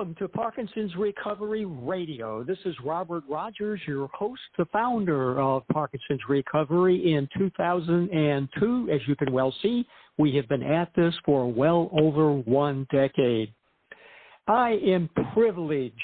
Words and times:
Welcome 0.00 0.16
to 0.18 0.28
Parkinson's 0.28 0.96
Recovery 0.96 1.66
Radio. 1.66 2.42
This 2.42 2.56
is 2.64 2.74
Robert 2.82 3.22
Rogers, 3.28 3.82
your 3.86 4.08
host, 4.14 4.40
the 4.56 4.64
founder 4.72 5.38
of 5.38 5.62
Parkinson's 5.68 6.22
Recovery 6.26 7.12
in 7.12 7.28
2002. 7.36 8.88
As 8.90 9.00
you 9.06 9.14
can 9.14 9.30
well 9.30 9.54
see, 9.60 9.86
we 10.16 10.34
have 10.36 10.48
been 10.48 10.62
at 10.62 10.88
this 10.96 11.14
for 11.26 11.52
well 11.52 11.90
over 11.92 12.32
one 12.32 12.86
decade. 12.90 13.52
I 14.48 14.80
am 14.86 15.10
privileged 15.34 15.94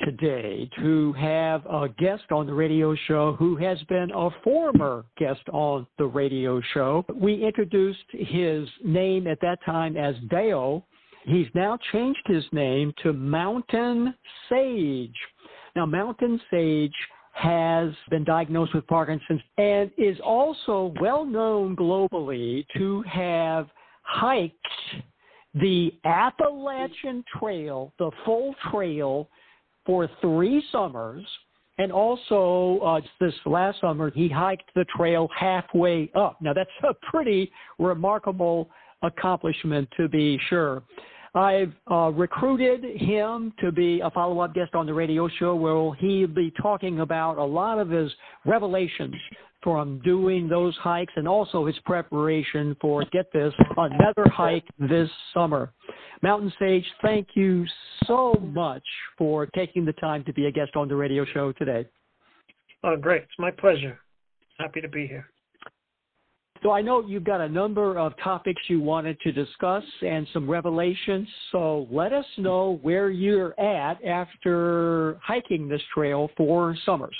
today 0.00 0.68
to 0.80 1.12
have 1.12 1.64
a 1.66 1.88
guest 2.00 2.24
on 2.32 2.46
the 2.46 2.52
radio 2.52 2.96
show 3.06 3.36
who 3.38 3.54
has 3.58 3.80
been 3.84 4.10
a 4.12 4.28
former 4.42 5.04
guest 5.18 5.42
on 5.52 5.86
the 5.98 6.06
radio 6.06 6.60
show. 6.74 7.06
We 7.14 7.46
introduced 7.46 8.10
his 8.10 8.68
name 8.84 9.28
at 9.28 9.40
that 9.42 9.58
time 9.64 9.96
as 9.96 10.16
Dale. 10.30 10.84
He's 11.26 11.48
now 11.54 11.76
changed 11.92 12.22
his 12.26 12.44
name 12.52 12.94
to 13.02 13.12
Mountain 13.12 14.14
Sage. 14.48 15.16
Now, 15.74 15.84
Mountain 15.84 16.40
Sage 16.52 16.94
has 17.32 17.90
been 18.10 18.22
diagnosed 18.22 18.74
with 18.74 18.86
Parkinson's 18.86 19.40
and 19.58 19.90
is 19.98 20.18
also 20.24 20.94
well 21.00 21.24
known 21.24 21.74
globally 21.74 22.64
to 22.76 23.02
have 23.02 23.68
hiked 24.02 24.54
the 25.54 25.92
Appalachian 26.04 27.24
Trail, 27.38 27.92
the 27.98 28.12
full 28.24 28.54
trail 28.70 29.28
for 29.84 30.08
three 30.20 30.62
summers. 30.70 31.26
And 31.78 31.90
also, 31.90 32.78
uh, 32.84 33.00
this 33.20 33.34
last 33.44 33.80
summer, 33.80 34.10
he 34.10 34.28
hiked 34.28 34.70
the 34.76 34.86
trail 34.96 35.28
halfway 35.36 36.08
up. 36.14 36.40
Now, 36.40 36.52
that's 36.54 36.70
a 36.88 36.94
pretty 37.10 37.50
remarkable 37.80 38.70
accomplishment, 39.02 39.88
to 39.96 40.08
be 40.08 40.38
sure. 40.48 40.82
I've 41.36 41.74
uh, 41.90 42.12
recruited 42.14 42.82
him 42.98 43.52
to 43.60 43.70
be 43.70 44.00
a 44.00 44.10
follow 44.10 44.40
up 44.40 44.54
guest 44.54 44.74
on 44.74 44.86
the 44.86 44.94
radio 44.94 45.28
show 45.38 45.54
where 45.54 45.94
he'll 45.96 46.28
be 46.28 46.50
talking 46.62 47.00
about 47.00 47.36
a 47.36 47.44
lot 47.44 47.78
of 47.78 47.90
his 47.90 48.10
revelations 48.46 49.14
from 49.62 50.00
doing 50.02 50.48
those 50.48 50.74
hikes 50.76 51.12
and 51.16 51.28
also 51.28 51.66
his 51.66 51.76
preparation 51.84 52.74
for, 52.80 53.04
get 53.12 53.30
this, 53.34 53.52
another 53.76 54.26
hike 54.30 54.64
this 54.78 55.10
summer. 55.34 55.72
Mountain 56.22 56.52
Sage, 56.58 56.86
thank 57.02 57.28
you 57.34 57.66
so 58.06 58.32
much 58.42 58.84
for 59.18 59.44
taking 59.46 59.84
the 59.84 59.92
time 59.94 60.24
to 60.24 60.32
be 60.32 60.46
a 60.46 60.50
guest 60.50 60.74
on 60.74 60.88
the 60.88 60.96
radio 60.96 61.26
show 61.34 61.52
today. 61.52 61.84
Oh, 62.82 62.96
great. 62.96 63.24
It's 63.24 63.32
my 63.38 63.50
pleasure. 63.50 63.98
Happy 64.58 64.80
to 64.80 64.88
be 64.88 65.06
here. 65.06 65.26
So 66.66 66.72
I 66.72 66.82
know 66.82 67.06
you've 67.06 67.22
got 67.22 67.40
a 67.40 67.48
number 67.48 67.96
of 67.96 68.12
topics 68.24 68.60
you 68.66 68.80
wanted 68.80 69.20
to 69.20 69.30
discuss 69.30 69.84
and 70.02 70.26
some 70.32 70.50
revelations. 70.50 71.28
So 71.52 71.86
let 71.92 72.12
us 72.12 72.24
know 72.38 72.80
where 72.82 73.08
you're 73.08 73.54
at 73.60 74.04
after 74.04 75.16
hiking 75.22 75.68
this 75.68 75.80
trail 75.94 76.28
for 76.36 76.76
summers. 76.84 77.14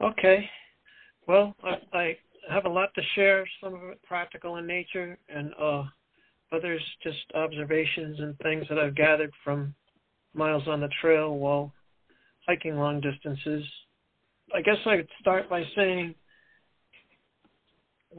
Okay. 0.00 0.48
Well, 1.26 1.54
I, 1.62 1.76
I 1.92 2.16
have 2.50 2.64
a 2.64 2.70
lot 2.70 2.88
to 2.94 3.02
share, 3.14 3.46
some 3.62 3.74
of 3.74 3.82
it 3.90 4.02
practical 4.02 4.56
in 4.56 4.66
nature, 4.66 5.18
and 5.28 5.52
uh, 5.60 5.82
others 6.50 6.80
just 7.02 7.18
observations 7.34 8.18
and 8.18 8.34
things 8.38 8.64
that 8.70 8.78
I've 8.78 8.96
gathered 8.96 9.32
from 9.44 9.74
miles 10.32 10.66
on 10.68 10.80
the 10.80 10.88
trail 11.02 11.36
while 11.36 11.70
hiking 12.46 12.76
long 12.76 13.02
distances. 13.02 13.62
I 14.54 14.62
guess 14.62 14.78
I 14.86 14.96
would 14.96 15.08
start 15.20 15.50
by 15.50 15.64
saying 15.76 16.14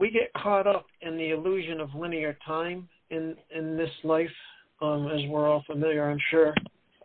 we 0.00 0.10
get 0.10 0.32
caught 0.32 0.66
up 0.66 0.86
in 1.02 1.16
the 1.16 1.30
illusion 1.30 1.78
of 1.78 1.94
linear 1.94 2.36
time 2.44 2.88
in 3.10 3.36
in 3.54 3.76
this 3.76 3.90
life, 4.02 4.30
um, 4.80 5.08
as 5.08 5.20
we're 5.28 5.48
all 5.48 5.62
familiar, 5.66 6.10
I'm 6.10 6.18
sure. 6.30 6.54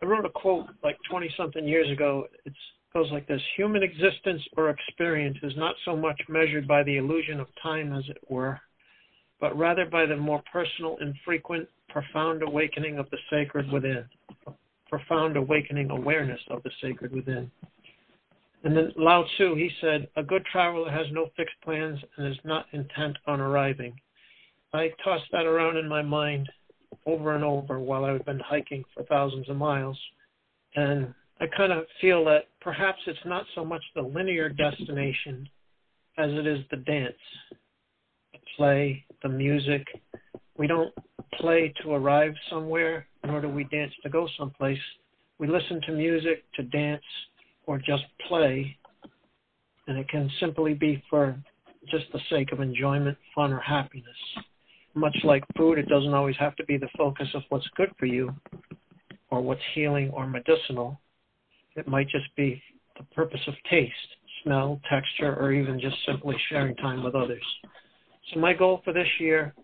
I 0.02 0.06
wrote 0.06 0.24
a 0.24 0.30
quote 0.30 0.66
like 0.82 0.96
20 1.10 1.32
something 1.36 1.66
years 1.66 1.90
ago. 1.90 2.26
It 2.44 2.54
goes 2.94 3.10
like 3.12 3.28
this: 3.28 3.40
Human 3.56 3.82
existence 3.82 4.42
or 4.56 4.70
experience 4.70 5.36
is 5.42 5.52
not 5.56 5.74
so 5.84 5.94
much 5.94 6.20
measured 6.28 6.66
by 6.66 6.82
the 6.82 6.96
illusion 6.96 7.38
of 7.38 7.48
time, 7.62 7.92
as 7.92 8.04
it 8.08 8.18
were, 8.28 8.58
but 9.40 9.56
rather 9.56 9.84
by 9.84 10.06
the 10.06 10.16
more 10.16 10.42
personal, 10.50 10.96
infrequent, 11.00 11.68
profound 11.90 12.42
awakening 12.42 12.98
of 12.98 13.08
the 13.10 13.18
sacred 13.30 13.70
within, 13.70 14.04
profound 14.88 15.36
awakening 15.36 15.90
awareness 15.90 16.40
of 16.50 16.62
the 16.62 16.70
sacred 16.80 17.12
within. 17.12 17.50
And 18.64 18.76
then 18.76 18.92
Lao 18.96 19.24
Tzu, 19.24 19.54
he 19.54 19.70
said, 19.80 20.08
a 20.16 20.22
good 20.22 20.44
traveler 20.46 20.90
has 20.90 21.06
no 21.12 21.30
fixed 21.36 21.54
plans 21.62 22.00
and 22.16 22.26
is 22.26 22.38
not 22.44 22.66
intent 22.72 23.16
on 23.26 23.40
arriving. 23.40 23.94
I 24.72 24.92
tossed 25.04 25.30
that 25.32 25.46
around 25.46 25.76
in 25.76 25.88
my 25.88 26.02
mind 26.02 26.48
over 27.06 27.34
and 27.34 27.44
over 27.44 27.78
while 27.78 28.04
I've 28.04 28.24
been 28.24 28.40
hiking 28.40 28.84
for 28.94 29.04
thousands 29.04 29.48
of 29.48 29.56
miles. 29.56 29.98
And 30.74 31.14
I 31.40 31.46
kind 31.56 31.72
of 31.72 31.84
feel 32.00 32.24
that 32.26 32.48
perhaps 32.60 32.98
it's 33.06 33.18
not 33.24 33.46
so 33.54 33.64
much 33.64 33.82
the 33.94 34.02
linear 34.02 34.48
destination 34.48 35.48
as 36.18 36.30
it 36.32 36.46
is 36.46 36.60
the 36.70 36.78
dance, 36.78 37.14
the 38.32 38.38
play, 38.56 39.04
the 39.22 39.28
music. 39.28 39.86
We 40.56 40.66
don't 40.66 40.92
play 41.34 41.72
to 41.82 41.92
arrive 41.92 42.34
somewhere, 42.50 43.06
nor 43.24 43.40
do 43.40 43.48
we 43.48 43.64
dance 43.64 43.92
to 44.02 44.08
go 44.08 44.26
someplace. 44.38 44.78
We 45.38 45.46
listen 45.46 45.80
to 45.86 45.92
music 45.92 46.44
to 46.54 46.62
dance 46.62 47.02
or 47.66 47.78
just 47.78 48.04
play, 48.28 48.76
and 49.86 49.98
it 49.98 50.08
can 50.08 50.30
simply 50.40 50.74
be 50.74 51.02
for 51.10 51.36
just 51.90 52.04
the 52.12 52.20
sake 52.30 52.52
of 52.52 52.60
enjoyment, 52.60 53.16
fun, 53.34 53.52
or 53.52 53.60
happiness. 53.60 54.16
Much 54.94 55.16
like 55.24 55.44
food, 55.56 55.78
it 55.78 55.88
doesn't 55.88 56.14
always 56.14 56.36
have 56.38 56.56
to 56.56 56.64
be 56.64 56.78
the 56.78 56.88
focus 56.96 57.28
of 57.34 57.42
what's 57.48 57.68
good 57.76 57.90
for 57.98 58.06
you 58.06 58.32
or 59.30 59.40
what's 59.40 59.60
healing 59.74 60.10
or 60.10 60.26
medicinal. 60.26 60.98
It 61.76 61.86
might 61.86 62.08
just 62.08 62.34
be 62.36 62.62
the 62.96 63.04
purpose 63.14 63.40
of 63.46 63.54
taste, 63.70 63.92
smell, 64.42 64.80
texture, 64.88 65.36
or 65.36 65.52
even 65.52 65.78
just 65.80 65.96
simply 66.06 66.36
sharing 66.48 66.74
time 66.76 67.02
with 67.02 67.14
others. 67.14 67.42
So, 68.32 68.40
my 68.40 68.54
goal 68.54 68.80
for 68.84 68.92
this 68.92 69.08
year 69.20 69.54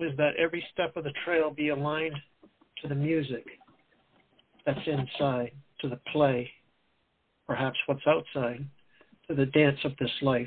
is 0.00 0.16
that 0.16 0.30
every 0.38 0.64
step 0.72 0.96
of 0.96 1.04
the 1.04 1.12
trail 1.24 1.50
be 1.50 1.68
aligned 1.68 2.16
to 2.82 2.88
the 2.88 2.94
music 2.94 3.44
that's 4.64 4.80
inside, 4.86 5.52
to 5.80 5.88
the 5.88 6.00
play, 6.12 6.50
perhaps 7.50 7.76
what's 7.86 8.06
outside, 8.06 8.64
to 9.26 9.34
the 9.34 9.46
dance 9.46 9.80
of 9.82 9.90
this 9.98 10.12
life, 10.22 10.46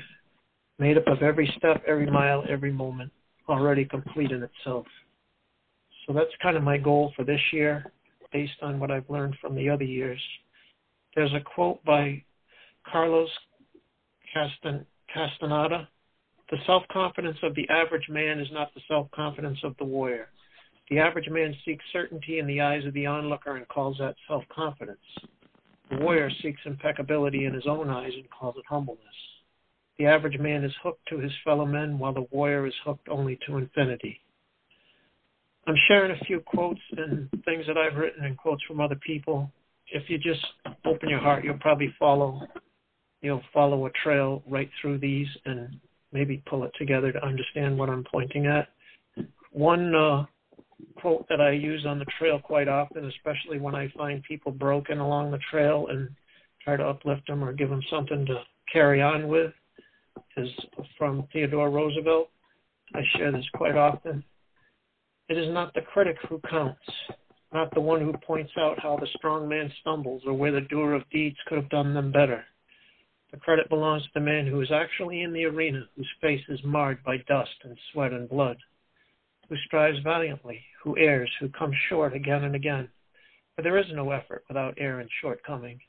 made 0.78 0.96
up 0.96 1.06
of 1.06 1.22
every 1.22 1.52
step, 1.58 1.82
every 1.86 2.10
mile, 2.10 2.42
every 2.48 2.72
moment, 2.72 3.12
already 3.46 3.84
complete 3.84 4.30
in 4.30 4.42
itself. 4.42 4.86
So 6.06 6.14
that's 6.14 6.30
kind 6.42 6.56
of 6.56 6.62
my 6.62 6.78
goal 6.78 7.12
for 7.14 7.22
this 7.22 7.42
year, 7.52 7.92
based 8.32 8.56
on 8.62 8.80
what 8.80 8.90
I've 8.90 9.10
learned 9.10 9.36
from 9.38 9.54
the 9.54 9.68
other 9.68 9.84
years. 9.84 10.18
There's 11.14 11.34
a 11.34 11.40
quote 11.40 11.84
by 11.84 12.24
Carlos 12.90 13.28
Castan- 14.32 14.86
Castaneda 15.12 15.86
The 16.50 16.56
self 16.64 16.84
confidence 16.90 17.36
of 17.42 17.54
the 17.54 17.68
average 17.68 18.08
man 18.08 18.40
is 18.40 18.48
not 18.50 18.72
the 18.72 18.80
self 18.88 19.10
confidence 19.10 19.58
of 19.62 19.76
the 19.76 19.84
warrior. 19.84 20.30
The 20.88 21.00
average 21.00 21.28
man 21.28 21.54
seeks 21.66 21.84
certainty 21.92 22.38
in 22.38 22.46
the 22.46 22.62
eyes 22.62 22.86
of 22.86 22.94
the 22.94 23.04
onlooker 23.04 23.56
and 23.56 23.68
calls 23.68 23.98
that 23.98 24.16
self 24.26 24.44
confidence. 24.48 25.04
The 25.94 26.04
warrior 26.04 26.30
seeks 26.42 26.60
impeccability 26.64 27.44
in 27.44 27.54
his 27.54 27.66
own 27.68 27.88
eyes 27.88 28.12
and 28.14 28.28
calls 28.28 28.56
it 28.58 28.64
humbleness. 28.68 29.00
The 29.98 30.06
average 30.06 30.38
man 30.40 30.64
is 30.64 30.72
hooked 30.82 31.06
to 31.08 31.18
his 31.18 31.30
fellow 31.44 31.64
men, 31.64 31.98
while 31.98 32.12
the 32.12 32.26
warrior 32.32 32.66
is 32.66 32.74
hooked 32.84 33.08
only 33.08 33.38
to 33.46 33.58
infinity. 33.58 34.20
I'm 35.68 35.76
sharing 35.86 36.10
a 36.10 36.24
few 36.24 36.40
quotes 36.40 36.80
and 36.96 37.30
things 37.44 37.66
that 37.68 37.78
I've 37.78 37.96
written 37.96 38.24
and 38.24 38.36
quotes 38.36 38.62
from 38.64 38.80
other 38.80 38.96
people. 39.06 39.52
If 39.92 40.10
you 40.10 40.18
just 40.18 40.44
open 40.84 41.08
your 41.08 41.20
heart, 41.20 41.44
you'll 41.44 41.58
probably 41.58 41.94
follow, 41.96 42.40
you'll 43.22 43.42
follow 43.52 43.86
a 43.86 43.90
trail 44.02 44.42
right 44.48 44.70
through 44.80 44.98
these 44.98 45.28
and 45.44 45.78
maybe 46.12 46.42
pull 46.46 46.64
it 46.64 46.72
together 46.76 47.12
to 47.12 47.24
understand 47.24 47.78
what 47.78 47.88
I'm 47.88 48.04
pointing 48.04 48.46
at. 48.46 48.68
One 49.52 49.94
uh, 49.94 50.24
quote 50.96 51.26
that 51.28 51.40
I 51.40 51.50
use 51.50 51.84
on 51.86 51.98
the 51.98 52.06
trail 52.18 52.38
quite 52.38 52.68
often, 52.68 53.04
especially 53.06 53.58
when 53.58 53.74
I 53.74 53.92
find 53.96 54.22
people 54.22 54.52
broken 54.52 54.98
along 54.98 55.30
the 55.30 55.38
trail 55.50 55.86
and 55.90 56.08
try 56.62 56.76
to 56.76 56.86
uplift 56.86 57.26
them 57.26 57.44
or 57.44 57.52
give 57.52 57.70
them 57.70 57.82
something 57.90 58.24
to 58.26 58.42
carry 58.72 59.02
on 59.02 59.28
with, 59.28 59.52
is 60.36 60.48
from 60.98 61.26
Theodore 61.32 61.70
Roosevelt. 61.70 62.30
I 62.94 63.02
share 63.16 63.32
this 63.32 63.48
quite 63.54 63.76
often. 63.76 64.24
It 65.28 65.38
is 65.38 65.52
not 65.52 65.74
the 65.74 65.80
critic 65.80 66.16
who 66.28 66.40
counts, 66.50 66.84
not 67.52 67.72
the 67.74 67.80
one 67.80 68.00
who 68.00 68.12
points 68.26 68.52
out 68.58 68.78
how 68.80 68.96
the 68.96 69.08
strong 69.16 69.48
man 69.48 69.72
stumbles 69.80 70.22
or 70.26 70.34
where 70.34 70.52
the 70.52 70.60
doer 70.62 70.94
of 70.94 71.08
deeds 71.10 71.36
could 71.46 71.58
have 71.58 71.70
done 71.70 71.94
them 71.94 72.12
better. 72.12 72.44
The 73.32 73.38
credit 73.38 73.68
belongs 73.68 74.04
to 74.04 74.10
the 74.14 74.20
man 74.20 74.46
who 74.46 74.60
is 74.60 74.70
actually 74.70 75.22
in 75.22 75.32
the 75.32 75.44
arena, 75.46 75.88
whose 75.96 76.08
face 76.20 76.42
is 76.48 76.60
marred 76.62 77.02
by 77.04 77.16
dust 77.28 77.54
and 77.64 77.76
sweat 77.92 78.12
and 78.12 78.28
blood 78.28 78.58
who 79.48 79.56
strives 79.66 79.98
valiantly, 80.00 80.62
who 80.82 80.96
errs, 80.98 81.30
who 81.40 81.48
comes 81.50 81.74
short 81.88 82.14
again 82.14 82.44
and 82.44 82.54
again. 82.54 82.88
For 83.56 83.62
there 83.62 83.78
is 83.78 83.86
no 83.92 84.10
effort 84.10 84.44
without 84.48 84.74
error 84.78 85.00
and 85.00 85.10
shortcoming. 85.20 85.80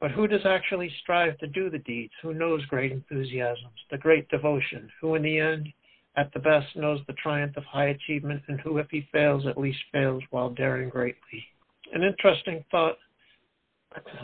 But 0.00 0.10
who 0.10 0.26
does 0.26 0.44
actually 0.44 0.90
strive 1.00 1.38
to 1.38 1.46
do 1.46 1.70
the 1.70 1.78
deeds, 1.78 2.12
who 2.22 2.34
knows 2.34 2.64
great 2.66 2.92
enthusiasms, 2.92 3.78
the 3.90 3.98
great 3.98 4.28
devotion, 4.28 4.90
who 5.00 5.14
in 5.14 5.22
the 5.22 5.38
end, 5.38 5.68
at 6.16 6.32
the 6.34 6.40
best, 6.40 6.76
knows 6.76 7.00
the 7.06 7.14
triumph 7.14 7.56
of 7.56 7.64
high 7.64 7.88
achievement, 7.88 8.42
and 8.48 8.60
who, 8.60 8.78
if 8.78 8.88
he 8.90 9.08
fails, 9.12 9.46
at 9.46 9.56
least 9.56 9.78
fails 9.92 10.22
while 10.30 10.50
daring 10.50 10.88
greatly? 10.88 11.46
an 11.92 12.02
interesting 12.02 12.64
thought 12.70 12.96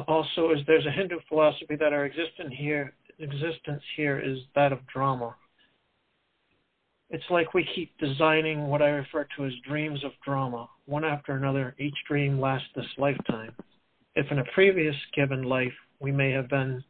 also 0.07 0.51
is 0.51 0.59
there's 0.67 0.87
a 0.87 0.91
Hindu 0.91 1.19
philosophy 1.29 1.77
that 1.77 1.93
our 1.93 2.07
existence 2.07 2.53
here 2.57 2.95
existence 3.19 3.83
here 3.97 4.21
is 4.21 4.39
that 4.55 4.73
of 4.73 4.79
drama. 4.87 5.35
It's 7.11 7.25
like 7.31 7.55
we 7.55 7.67
keep 7.75 7.97
designing 7.99 8.67
what 8.67 8.83
I 8.83 8.89
refer 8.89 9.27
to 9.37 9.47
as 9.47 9.53
dreams 9.67 10.05
of 10.05 10.13
drama, 10.25 10.69
one 10.85 11.05
after 11.05 11.33
another. 11.33 11.75
Each 11.79 11.97
dream 12.07 12.39
lasts 12.39 12.69
this 12.77 12.87
lifetime. 12.99 13.55
If 14.15 14.31
in 14.31 14.41
a 14.41 14.45
previous 14.55 14.95
given 15.17 15.45
life 15.45 15.73
we 16.01 16.13
may 16.13 16.31
have 16.33 16.49
been 16.51 16.85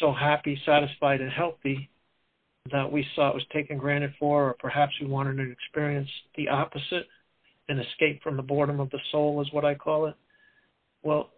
so 0.00 0.12
happy, 0.12 0.60
satisfied, 0.64 1.20
and 1.20 1.30
healthy 1.30 1.90
that 2.72 2.90
we 2.90 3.06
saw 3.14 3.28
it 3.28 3.34
was 3.34 3.44
taken 3.52 3.76
granted 3.76 4.14
for, 4.18 4.48
or 4.48 4.56
perhaps 4.58 4.92
we 5.00 5.06
wanted 5.06 5.36
to 5.36 5.50
experience 5.50 6.08
the 6.36 6.48
opposite, 6.48 7.06
an 7.68 7.78
escape 7.78 8.22
from 8.22 8.36
the 8.36 8.42
boredom 8.42 8.80
of 8.80 8.88
the 8.90 8.98
soul, 9.12 9.42
is 9.42 9.52
what 9.52 9.64
I 9.64 9.74
call 9.74 10.06
it. 10.06 10.14
Well, 11.02 11.30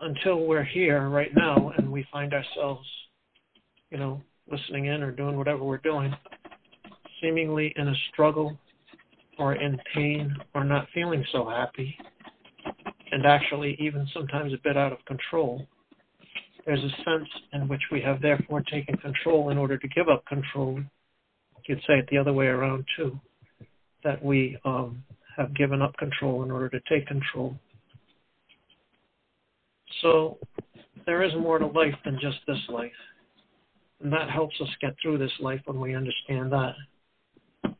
until 0.00 0.46
we're 0.46 0.64
here 0.64 1.08
right 1.08 1.30
now 1.34 1.72
and 1.78 1.92
we 1.92 2.04
find 2.10 2.34
ourselves, 2.34 2.86
you 3.90 3.98
know, 3.98 4.20
listening 4.50 4.86
in 4.86 5.02
or 5.02 5.12
doing 5.12 5.36
whatever 5.38 5.62
we're 5.62 5.78
doing, 5.78 6.12
seemingly 7.22 7.72
in 7.76 7.88
a 7.88 7.94
struggle 8.12 8.58
or 9.38 9.54
in 9.54 9.78
pain 9.94 10.36
or 10.54 10.64
not 10.64 10.88
feeling 10.92 11.24
so 11.32 11.48
happy, 11.48 11.96
and 13.12 13.24
actually 13.24 13.76
even 13.80 14.06
sometimes 14.12 14.52
a 14.52 14.58
bit 14.62 14.76
out 14.76 14.92
of 14.92 15.04
control, 15.06 15.66
there's 16.66 16.82
a 16.82 17.02
sense 17.02 17.28
in 17.52 17.68
which 17.68 17.82
we 17.90 18.00
have 18.00 18.20
therefore 18.20 18.62
taken 18.62 18.96
control 18.98 19.50
in 19.50 19.58
order 19.58 19.78
to 19.78 19.88
give 19.88 20.08
up 20.08 20.24
control. 20.26 20.80
You'd 21.66 21.78
say 21.86 21.94
it 21.98 22.08
the 22.10 22.18
other 22.18 22.32
way 22.32 22.46
around 22.46 22.84
too, 22.96 23.18
that 24.04 24.22
we 24.22 24.58
um, 24.64 25.02
have 25.36 25.54
given 25.54 25.80
up 25.80 25.96
control 25.96 26.42
in 26.42 26.50
order 26.50 26.68
to 26.68 26.80
take 26.88 27.06
control. 27.06 27.56
So 30.02 30.38
there 31.06 31.22
is 31.22 31.32
more 31.34 31.58
to 31.58 31.66
life 31.66 31.94
than 32.04 32.18
just 32.20 32.38
this 32.46 32.58
life. 32.68 32.92
And 34.02 34.12
that 34.12 34.30
helps 34.30 34.60
us 34.60 34.68
get 34.80 34.94
through 35.00 35.18
this 35.18 35.32
life 35.40 35.60
when 35.64 35.80
we 35.80 35.94
understand 35.94 36.52
that. 36.52 36.74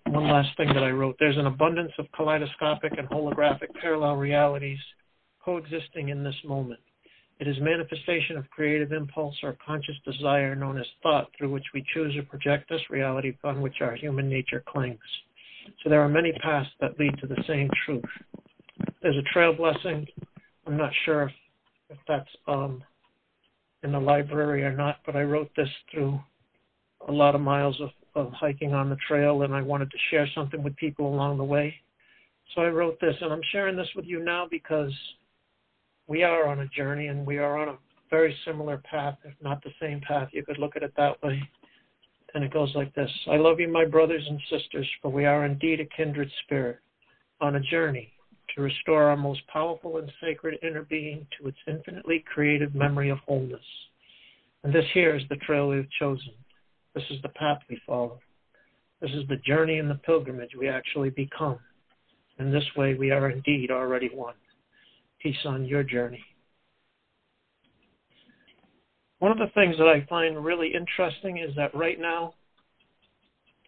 One 0.07 0.29
last 0.29 0.57
thing 0.57 0.69
that 0.69 0.83
I 0.83 0.91
wrote 0.91 1.17
there's 1.19 1.39
an 1.39 1.47
abundance 1.47 1.93
of 1.99 2.07
kaleidoscopic 2.13 2.93
and 2.99 3.09
holographic 3.09 3.73
parallel 3.81 4.17
realities 4.17 4.79
coexisting 5.45 6.11
in 6.11 6.23
this 6.23 6.35
moment. 6.45 6.81
It 7.41 7.49
is 7.49 7.57
manifestation 7.61 8.37
of 8.37 8.49
creative 8.51 8.93
impulse 8.93 9.37
or 9.43 9.57
conscious 9.65 9.97
desire 10.05 10.55
known 10.55 10.79
as 10.79 10.87
thought 11.03 11.31
through 11.37 11.51
which 11.51 11.65
we 11.75 11.85
choose 11.93 12.15
to 12.15 12.23
project 12.23 12.69
this 12.69 12.83
reality 12.91 13.31
upon 13.31 13.61
which 13.61 13.81
our 13.81 13.97
human 13.97 14.29
nature 14.29 14.63
clings. 14.67 15.01
So 15.83 15.91
there 15.91 16.03
are 16.03 16.09
many 16.09 16.33
paths 16.33 16.69
that 16.81 16.99
lead 16.99 17.19
to 17.21 17.27
the 17.27 17.43
same 17.49 17.69
truth. 17.85 18.05
There's 19.03 19.17
a 19.17 19.33
trail 19.33 19.53
blessing. 19.53 20.07
I'm 20.67 20.77
not 20.77 20.93
sure 21.05 21.25
if 21.25 21.33
if 21.93 21.99
that's 22.09 22.29
um, 22.49 22.83
in 23.83 23.93
the 23.93 24.01
library 24.01 24.65
or 24.65 24.75
not, 24.75 24.99
but 25.05 25.15
I 25.17 25.23
wrote 25.23 25.51
this 25.57 25.69
through 25.91 26.19
a 27.09 27.13
lot 27.13 27.35
of 27.35 27.41
miles 27.41 27.79
of, 27.81 27.91
of 28.15 28.33
hiking 28.33 28.75
on 28.75 28.91
the 28.91 28.97
trail, 29.09 29.43
and 29.43 29.55
I 29.55 29.63
wanted 29.63 29.91
to 29.91 29.99
share 30.11 30.29
something 30.35 30.63
with 30.63 30.77
people 30.77 31.13
along 31.13 31.39
the 31.39 31.45
way. 31.45 31.75
So 32.55 32.63
I 32.63 32.69
wrote 32.69 33.01
this, 33.01 33.15
and 33.21 33.33
I'm 33.33 33.43
sharing 33.51 33.77
this 33.77 33.89
with 33.97 34.05
you 34.05 34.23
now 34.23 34.47
because 34.51 34.93
we 36.07 36.23
are 36.23 36.47
on 36.47 36.61
a 36.61 36.67
journey 36.69 37.07
and 37.07 37.27
we 37.27 37.39
are 37.39 37.59
on 37.59 37.71
a 37.71 37.79
very 38.11 38.37
similar 38.45 38.79
path, 38.79 39.17
if 39.25 39.33
not 39.43 39.63
the 39.65 39.71
same 39.81 40.01
path. 40.01 40.29
You 40.33 40.45
could 40.45 40.59
look 40.59 40.77
at 40.77 40.83
it 40.83 40.93
that 40.97 41.23
way. 41.23 41.43
And 42.35 42.45
it 42.45 42.53
goes 42.53 42.73
like 42.75 42.95
this 42.95 43.11
I 43.31 43.37
love 43.37 43.61
you, 43.61 43.69
my 43.69 43.85
brothers 43.85 44.25
and 44.29 44.41
sisters, 44.51 44.89
for 45.01 45.11
we 45.11 45.25
are 45.25 45.45
indeed 45.45 45.81
a 45.81 45.85
kindred 45.97 46.31
spirit 46.45 46.79
on 47.41 47.57
a 47.57 47.61
journey 47.61 48.13
to 48.55 48.63
restore 48.63 49.05
our 49.05 49.17
most 49.17 49.41
powerful 49.49 49.99
and 49.99 50.11
sacred 50.21 50.59
inner 50.63 50.83
being 50.83 51.27
to 51.39 51.49
its 51.49 51.59
infinitely 51.67 52.25
creative 52.33 52.75
memory 52.75 53.11
of 53.11 53.19
wholeness. 53.27 53.61
And 54.65 54.75
this 54.75 54.85
here 54.95 55.17
is 55.17 55.23
the 55.29 55.37
trail 55.37 55.69
we've 55.69 55.89
chosen. 55.99 56.33
This 56.95 57.05
is 57.11 57.21
the 57.23 57.29
path 57.31 57.59
we 57.69 57.81
follow. 57.87 58.21
This 59.01 59.11
is 59.13 59.27
the 59.29 59.37
journey 59.37 59.79
and 59.79 59.91
the 59.91 59.97
pilgrimage 59.97 60.51
we 60.59 60.69
actually 60.69 61.11
become. 61.11 61.59
In 62.39 62.53
this 62.53 62.65
way, 62.77 62.95
we 62.95 63.11
are 63.11 63.31
indeed 63.31 63.71
already 63.71 64.11
one. 64.13 64.35
Peace 65.21 65.37
on 65.45 65.65
your 65.65 65.83
journey. 65.83 66.25
One 69.19 69.33
of 69.33 69.39
the 69.39 69.53
things 69.55 69.77
that 69.79 69.87
I 69.87 70.05
find 70.09 70.45
really 70.45 70.75
interesting 70.75 71.39
is 71.39 71.55
that 71.57 71.75
right 71.75 72.01
now, 72.01 72.35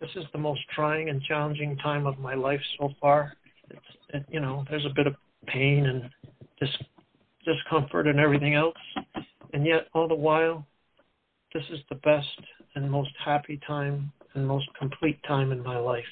this 0.01 0.11
is 0.17 0.25
the 0.33 0.39
most 0.39 0.61
trying 0.75 1.09
and 1.09 1.23
challenging 1.23 1.77
time 1.79 2.07
of 2.07 2.19
my 2.19 2.35
life 2.35 2.61
so 2.79 2.91
far 3.01 3.35
it's, 3.71 4.27
you 4.29 4.41
know, 4.41 4.65
there's 4.71 4.85
a 4.85 4.95
bit 4.95 5.07
of 5.07 5.15
pain 5.47 5.87
and 5.87 6.11
dis- 6.61 6.87
discomfort 7.45 8.07
and 8.07 8.19
everything 8.19 8.55
else. 8.55 8.77
And 9.53 9.65
yet, 9.67 9.89
all 9.95 10.09
the 10.09 10.15
while, 10.15 10.67
this 11.53 11.65
is 11.71 11.81
the 11.89 11.97
best 11.97 12.29
and 12.75 12.91
most 12.91 13.11
happy 13.25 13.61
time 13.67 14.13
and 14.35 14.47
most 14.47 14.67
complete 14.79 15.19
time 15.27 15.53
in 15.53 15.63
my 15.63 15.79
life. 15.79 16.05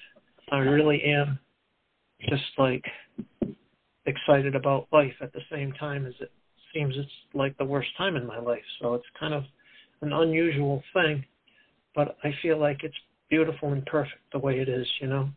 I 0.51 0.59
really 0.59 1.03
am 1.05 1.39
just 2.29 2.43
like 2.59 2.85
excited 4.07 4.55
about 4.55 4.89
life 4.93 5.15
at 5.21 5.33
the 5.33 5.41
same 5.51 5.73
time 5.73 6.07
as 6.07 6.15
it 6.21 6.31
seems 6.75 6.95
it's 6.97 7.11
like 7.35 7.57
the 7.59 7.65
worst 7.65 7.89
time 7.97 8.17
in 8.17 8.27
my 8.27 8.39
life. 8.39 8.63
So 8.81 8.95
it's 8.95 9.07
kind 9.19 9.35
of 9.35 9.45
an 10.01 10.13
unusual 10.13 10.83
thing, 10.93 11.25
but 11.95 12.17
I 12.25 12.33
feel 12.43 12.59
like 12.59 12.83
it's 12.83 12.95
beautiful 13.31 13.73
and 13.73 13.85
perfect 13.87 14.21
the 14.33 14.39
way 14.39 14.61
it 14.61 14.69
is, 14.69 14.87
you 15.01 15.07
know. 15.07 15.29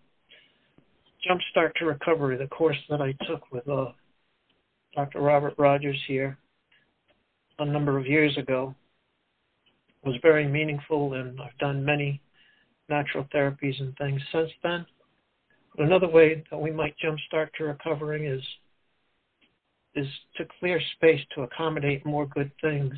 Jumpstart 1.28 1.74
to 1.76 1.86
Recovery, 1.86 2.38
the 2.38 2.48
course 2.48 2.78
that 2.90 3.02
I 3.02 3.14
took 3.28 3.52
with 3.52 3.68
uh, 3.68 3.88
Dr. 4.96 5.22
Robert 5.22 5.56
Rogers 5.58 6.00
here 6.08 6.38
a 7.60 7.66
number 7.66 7.98
of 7.98 8.06
years 8.06 8.38
ago, 8.38 8.76
was 10.06 10.16
very 10.22 10.48
meaningful, 10.48 11.14
and 11.14 11.40
I've 11.42 11.58
done 11.58 11.84
many 11.84 12.22
natural 12.90 13.28
therapies 13.34 13.80
and 13.80 13.96
things 13.98 14.22
since 14.32 14.52
then. 14.64 14.86
But 15.76 15.86
another 15.86 16.08
way 16.08 16.44
that 16.50 16.58
we 16.58 16.72
might 16.72 16.96
jumpstart 17.04 17.50
to 17.58 17.66
recovering 17.66 18.26
is 18.26 18.42
is 19.96 20.08
to 20.36 20.46
clear 20.60 20.80
space 20.98 21.22
to 21.34 21.44
accommodate 21.44 22.06
more 22.06 22.26
good 22.26 22.52
things 22.62 22.94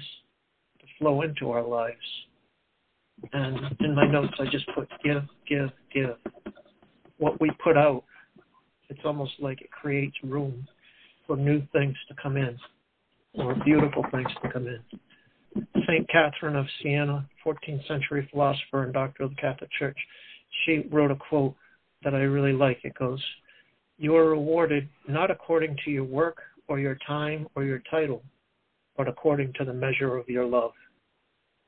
to 0.79 0.85
flow 0.97 1.21
into 1.21 1.51
our 1.51 1.61
lives. 1.61 1.95
And 3.33 3.59
in 3.81 3.93
my 3.93 4.07
notes, 4.07 4.33
I 4.39 4.45
just 4.45 4.65
put 4.73 4.89
give, 5.03 5.21
give, 5.47 5.69
give. 5.93 6.17
What 7.19 7.39
we 7.39 7.51
put 7.63 7.77
out 7.77 8.03
it's 8.89 8.99
almost 9.03 9.33
like 9.39 9.61
it 9.61 9.71
creates 9.71 10.15
room 10.23 10.67
for 11.25 11.35
new 11.35 11.61
things 11.73 11.95
to 12.07 12.15
come 12.21 12.37
in 12.37 12.57
or 13.33 13.55
beautiful 13.65 14.05
things 14.11 14.29
to 14.41 14.51
come 14.51 14.67
in. 14.67 14.79
St. 15.87 16.09
Catherine 16.09 16.55
of 16.55 16.65
Siena, 16.81 17.27
14th 17.45 17.87
century 17.87 18.27
philosopher 18.31 18.83
and 18.83 18.93
doctor 18.93 19.23
of 19.23 19.31
the 19.31 19.35
Catholic 19.37 19.69
Church, 19.77 19.97
she 20.65 20.87
wrote 20.91 21.11
a 21.11 21.15
quote 21.15 21.55
that 22.03 22.13
I 22.13 22.19
really 22.19 22.53
like. 22.53 22.79
It 22.83 22.93
goes, 22.97 23.23
You 23.97 24.15
are 24.15 24.29
rewarded 24.29 24.87
not 25.07 25.31
according 25.31 25.77
to 25.85 25.91
your 25.91 26.03
work 26.03 26.37
or 26.67 26.79
your 26.79 26.97
time 27.07 27.47
or 27.55 27.63
your 27.63 27.81
title, 27.89 28.21
but 28.97 29.07
according 29.07 29.53
to 29.53 29.65
the 29.65 29.73
measure 29.73 30.17
of 30.17 30.27
your 30.27 30.45
love. 30.45 30.71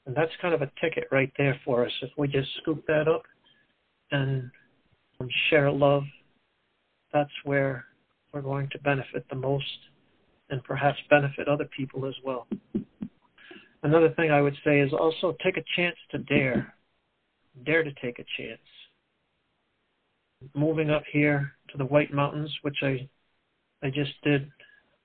And 0.05 0.15
that's 0.15 0.31
kind 0.41 0.53
of 0.53 0.61
a 0.61 0.71
ticket 0.81 1.07
right 1.11 1.31
there 1.37 1.59
for 1.63 1.85
us. 1.85 1.91
If 2.01 2.09
we 2.17 2.27
just 2.27 2.49
scoop 2.61 2.83
that 2.87 3.07
up 3.07 3.23
and 4.11 4.49
share 5.49 5.71
love 5.71 6.03
that's 7.13 7.31
where 7.43 7.85
we're 8.33 8.41
going 8.41 8.69
to 8.71 8.79
benefit 8.79 9.25
the 9.29 9.35
most 9.35 9.65
and 10.49 10.63
perhaps 10.63 10.97
benefit 11.09 11.47
other 11.47 11.67
people 11.75 12.07
as 12.07 12.13
well. 12.23 12.47
Another 13.83 14.09
thing 14.09 14.31
I 14.31 14.41
would 14.41 14.55
say 14.65 14.81
is 14.81 14.91
also 14.93 15.35
take 15.43 15.57
a 15.57 15.63
chance 15.75 15.95
to 16.11 16.17
dare. 16.19 16.73
Dare 17.65 17.83
to 17.83 17.93
take 18.01 18.19
a 18.19 18.25
chance. 18.37 18.59
Moving 20.53 20.89
up 20.89 21.03
here 21.11 21.53
to 21.71 21.77
the 21.77 21.85
White 21.85 22.13
Mountains, 22.13 22.51
which 22.61 22.77
I 22.81 23.07
I 23.81 23.89
just 23.89 24.11
did 24.23 24.49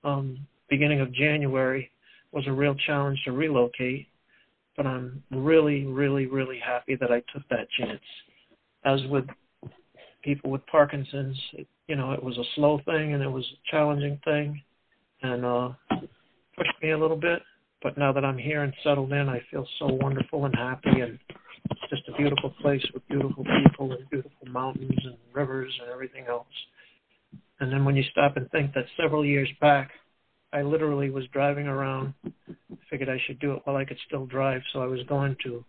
um, 0.03 0.45
beginning 0.69 0.99
of 0.99 1.13
January, 1.13 1.89
was 2.31 2.45
a 2.47 2.51
real 2.51 2.75
challenge 2.85 3.19
to 3.25 3.31
relocate. 3.31 4.07
But 4.75 4.85
I'm 4.85 5.23
really, 5.31 5.85
really, 5.85 6.25
really 6.25 6.59
happy 6.59 6.95
that 6.95 7.11
I 7.11 7.21
took 7.33 7.47
that 7.49 7.67
chance. 7.79 8.01
As 8.83 8.99
with 9.09 9.25
people 10.21 10.51
with 10.51 10.65
Parkinson's, 10.67 11.39
it, 11.53 11.67
you 11.87 11.95
know, 11.95 12.11
it 12.11 12.21
was 12.21 12.37
a 12.37 12.43
slow 12.55 12.81
thing 12.85 13.13
and 13.13 13.23
it 13.23 13.29
was 13.29 13.45
a 13.45 13.71
challenging 13.71 14.19
thing 14.25 14.61
and 15.21 15.45
uh 15.45 15.69
pushed 16.57 16.81
me 16.81 16.91
a 16.91 16.97
little 16.97 17.17
bit. 17.17 17.41
But 17.81 17.97
now 17.97 18.11
that 18.13 18.25
I'm 18.25 18.37
here 18.37 18.63
and 18.63 18.73
settled 18.83 19.11
in, 19.11 19.29
I 19.29 19.41
feel 19.51 19.67
so 19.79 19.87
wonderful 19.87 20.45
and 20.45 20.55
happy 20.55 21.01
and 21.01 21.19
it's 21.71 21.89
just 21.89 22.07
a 22.07 22.17
beautiful 22.17 22.51
place 22.61 22.85
with 22.93 23.07
beautiful 23.07 23.43
people 23.43 23.91
and 23.91 24.09
beautiful 24.09 24.47
mountains 24.47 24.99
and 25.03 25.17
rivers 25.33 25.73
and 25.81 25.89
everything 25.89 26.25
else. 26.27 26.47
And 27.59 27.71
then 27.71 27.85
when 27.85 27.95
you 27.95 28.03
stop 28.11 28.37
and 28.37 28.49
think 28.51 28.73
that 28.73 28.85
several 29.01 29.25
years 29.25 29.49
back, 29.61 29.91
I 30.53 30.61
literally 30.61 31.09
was 31.09 31.25
driving 31.33 31.67
around, 31.67 32.13
figured 32.89 33.09
I 33.09 33.19
should 33.25 33.39
do 33.39 33.53
it 33.53 33.61
while 33.63 33.75
I 33.77 33.85
could 33.85 33.97
still 34.07 34.25
drive, 34.25 34.61
so 34.71 34.81
I 34.81 34.85
was 34.85 35.01
going 35.07 35.35
to 35.43 35.63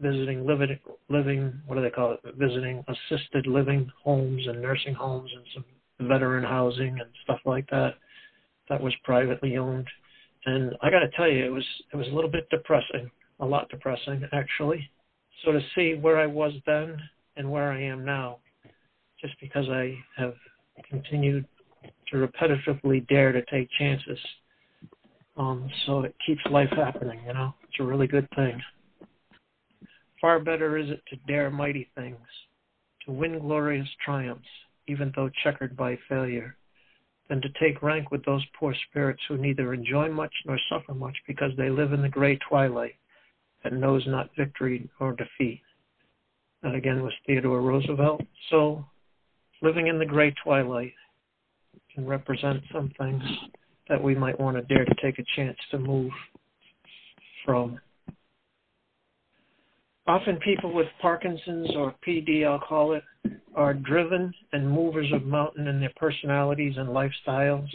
visiting 0.00 0.44
living 0.44 0.76
living 1.08 1.60
what 1.66 1.76
do 1.76 1.82
they 1.82 1.90
call 1.90 2.12
it 2.12 2.34
visiting 2.36 2.84
assisted 2.88 3.46
living 3.46 3.88
homes 4.02 4.42
and 4.48 4.60
nursing 4.60 4.94
homes 4.94 5.30
and 5.32 5.44
some 5.54 6.08
veteran 6.08 6.42
housing 6.42 6.98
and 6.98 7.08
stuff 7.22 7.38
like 7.44 7.68
that 7.70 7.94
that 8.68 8.80
was 8.80 8.94
privately 9.04 9.56
owned. 9.56 9.86
And 10.44 10.74
I 10.82 10.90
got 10.90 11.00
to 11.00 11.10
tell 11.10 11.28
you, 11.28 11.44
it 11.44 11.52
was 11.52 11.64
it 11.92 11.96
was 11.96 12.08
a 12.08 12.12
little 12.12 12.30
bit 12.30 12.48
depressing, 12.50 13.10
a 13.40 13.46
lot 13.46 13.68
depressing 13.68 14.22
actually. 14.32 14.88
So 15.44 15.52
to 15.52 15.60
see 15.74 15.94
where 15.94 16.18
I 16.18 16.26
was 16.26 16.52
then 16.66 16.96
and 17.36 17.50
where 17.50 17.72
I 17.72 17.82
am 17.82 18.04
now, 18.04 18.38
just 19.20 19.34
because 19.40 19.68
I 19.68 19.94
have 20.16 20.34
continued 20.88 21.46
to 22.10 22.16
repetitively 22.16 23.06
dare 23.08 23.32
to 23.32 23.42
take 23.46 23.68
chances. 23.78 24.18
Um, 25.36 25.70
so 25.86 26.00
it 26.00 26.14
keeps 26.26 26.42
life 26.50 26.68
happening, 26.70 27.20
you 27.26 27.32
know. 27.32 27.54
It's 27.64 27.80
a 27.80 27.84
really 27.84 28.06
good 28.06 28.28
thing. 28.36 28.60
Far 30.20 30.38
better 30.38 30.76
is 30.76 30.90
it 30.90 31.02
to 31.08 31.16
dare 31.26 31.50
mighty 31.50 31.88
things, 31.96 32.20
to 33.06 33.12
win 33.12 33.38
glorious 33.38 33.88
triumphs, 34.04 34.46
even 34.86 35.12
though 35.16 35.30
checkered 35.42 35.76
by 35.76 35.98
failure, 36.08 36.56
than 37.28 37.40
to 37.40 37.48
take 37.60 37.82
rank 37.82 38.10
with 38.10 38.24
those 38.24 38.44
poor 38.58 38.74
spirits 38.88 39.22
who 39.28 39.36
neither 39.36 39.72
enjoy 39.72 40.08
much 40.08 40.32
nor 40.46 40.58
suffer 40.68 40.94
much 40.94 41.16
because 41.26 41.50
they 41.56 41.70
live 41.70 41.92
in 41.92 42.02
the 42.02 42.08
gray 42.08 42.38
twilight 42.48 42.94
that 43.62 43.72
knows 43.72 44.02
not 44.06 44.30
victory 44.36 44.88
or 45.00 45.12
defeat. 45.12 45.62
That 46.62 46.74
again 46.74 47.02
was 47.02 47.12
Theodore 47.26 47.60
Roosevelt. 47.60 48.22
So, 48.50 48.84
living 49.62 49.86
in 49.86 49.98
the 49.98 50.06
gray 50.06 50.34
twilight 50.42 50.92
can 51.94 52.06
represent 52.06 52.62
some 52.72 52.92
things 52.98 53.22
that 53.88 54.02
we 54.02 54.14
might 54.14 54.38
want 54.38 54.56
to 54.56 54.74
dare 54.74 54.84
to 54.84 54.94
take 55.02 55.18
a 55.18 55.24
chance 55.36 55.56
to 55.70 55.78
move 55.78 56.10
from. 57.44 57.80
Often 60.06 60.36
people 60.38 60.72
with 60.72 60.88
Parkinson's 61.00 61.70
or 61.76 61.94
PD, 62.06 62.44
I'll 62.46 62.58
call 62.58 62.94
it, 62.94 63.04
are 63.54 63.74
driven 63.74 64.34
and 64.52 64.68
movers 64.68 65.10
of 65.12 65.24
mountain 65.24 65.68
in 65.68 65.78
their 65.78 65.92
personalities 65.96 66.74
and 66.76 66.88
lifestyles. 66.88 67.68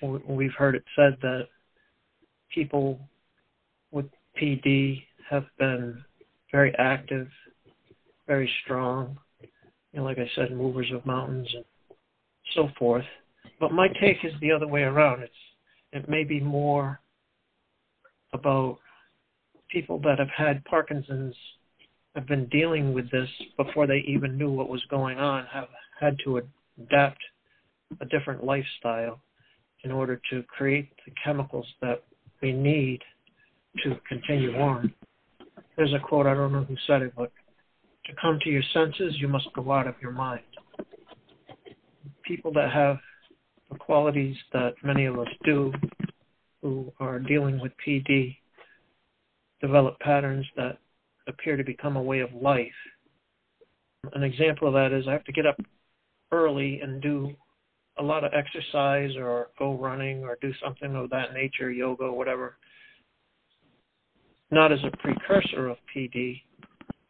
We've 0.00 0.54
heard 0.56 0.76
it 0.76 0.84
said 0.94 1.16
that 1.22 1.48
people 2.54 2.98
with 3.90 4.06
PD 4.40 5.02
have 5.28 5.44
been 5.58 6.02
very 6.52 6.74
active, 6.78 7.28
very 8.26 8.50
strong, 8.64 9.18
know, 9.96 10.04
like 10.04 10.18
I 10.18 10.30
said, 10.34 10.52
movers 10.52 10.90
of 10.92 11.04
mountains 11.06 11.48
and 11.54 11.64
so 12.54 12.68
forth. 12.78 13.04
But 13.58 13.72
my 13.72 13.88
take 14.00 14.18
is 14.24 14.32
the 14.40 14.52
other 14.52 14.68
way 14.68 14.82
around. 14.82 15.22
It's 15.22 15.32
it 15.92 16.08
may 16.08 16.24
be 16.24 16.40
more 16.40 17.00
about 18.32 18.78
people 19.76 19.98
that 19.98 20.18
have 20.18 20.30
had 20.34 20.64
Parkinson's 20.64 21.34
have 22.14 22.26
been 22.26 22.46
dealing 22.46 22.94
with 22.94 23.10
this 23.10 23.28
before 23.58 23.86
they 23.86 24.02
even 24.08 24.38
knew 24.38 24.50
what 24.50 24.70
was 24.70 24.82
going 24.88 25.18
on, 25.18 25.44
have 25.52 25.68
had 26.00 26.16
to 26.24 26.40
adapt 26.80 27.18
a 28.00 28.06
different 28.06 28.42
lifestyle 28.42 29.20
in 29.84 29.90
order 29.90 30.18
to 30.30 30.42
create 30.44 30.88
the 31.04 31.12
chemicals 31.22 31.66
that 31.82 32.02
we 32.40 32.52
need 32.52 33.00
to 33.84 33.96
continue 34.08 34.56
on. 34.56 34.90
There's 35.76 35.92
a 35.92 35.98
quote, 35.98 36.26
I 36.26 36.32
don't 36.32 36.54
know 36.54 36.64
who 36.64 36.76
said 36.86 37.02
it, 37.02 37.12
but 37.14 37.30
to 38.06 38.12
come 38.18 38.38
to 38.44 38.48
your 38.48 38.62
senses, 38.72 39.16
you 39.18 39.28
must 39.28 39.48
go 39.54 39.72
out 39.72 39.86
of 39.86 39.94
your 40.00 40.10
mind. 40.10 40.40
People 42.24 42.50
that 42.54 42.72
have 42.72 42.96
the 43.70 43.76
qualities 43.76 44.36
that 44.54 44.72
many 44.82 45.04
of 45.04 45.18
us 45.18 45.28
do 45.44 45.70
who 46.62 46.90
are 46.98 47.18
dealing 47.18 47.60
with 47.60 47.72
PD 47.86 48.38
develop 49.60 49.98
patterns 50.00 50.46
that 50.56 50.78
appear 51.28 51.56
to 51.56 51.64
become 51.64 51.96
a 51.96 52.02
way 52.02 52.20
of 52.20 52.32
life. 52.34 52.68
An 54.12 54.22
example 54.22 54.68
of 54.68 54.74
that 54.74 54.92
is 54.92 55.06
I 55.08 55.12
have 55.12 55.24
to 55.24 55.32
get 55.32 55.46
up 55.46 55.58
early 56.30 56.80
and 56.80 57.02
do 57.02 57.34
a 57.98 58.02
lot 58.02 58.24
of 58.24 58.32
exercise 58.34 59.10
or 59.16 59.48
go 59.58 59.76
running 59.76 60.22
or 60.22 60.36
do 60.40 60.52
something 60.62 60.94
of 60.94 61.10
that 61.10 61.32
nature, 61.32 61.70
yoga, 61.70 62.12
whatever. 62.12 62.56
Not 64.50 64.70
as 64.70 64.78
a 64.84 64.96
precursor 64.98 65.68
of 65.68 65.78
PD. 65.94 66.42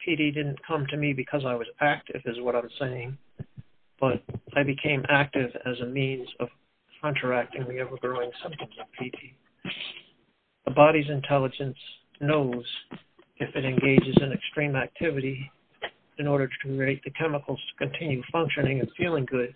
PD 0.06 0.32
didn't 0.32 0.64
come 0.66 0.86
to 0.90 0.96
me 0.96 1.12
because 1.12 1.42
I 1.44 1.54
was 1.54 1.66
active, 1.80 2.22
is 2.24 2.36
what 2.40 2.54
I'm 2.54 2.70
saying, 2.78 3.18
but 4.00 4.22
I 4.54 4.62
became 4.62 5.04
active 5.08 5.50
as 5.66 5.78
a 5.80 5.86
means 5.86 6.28
of 6.40 6.48
counteracting 7.02 7.66
the 7.68 7.78
ever 7.78 7.96
growing 8.00 8.30
symptoms 8.42 8.72
of 8.80 8.86
PD. 9.00 9.34
The 10.64 10.70
body's 10.70 11.10
intelligence 11.10 11.76
knows 12.20 12.64
if 13.38 13.54
it 13.54 13.64
engages 13.64 14.16
in 14.20 14.32
extreme 14.32 14.76
activity 14.76 15.50
in 16.18 16.26
order 16.26 16.46
to 16.48 16.76
create 16.76 17.02
the 17.04 17.10
chemicals 17.10 17.60
to 17.68 17.86
continue 17.86 18.22
functioning 18.32 18.80
and 18.80 18.88
feeling 18.96 19.26
good, 19.26 19.52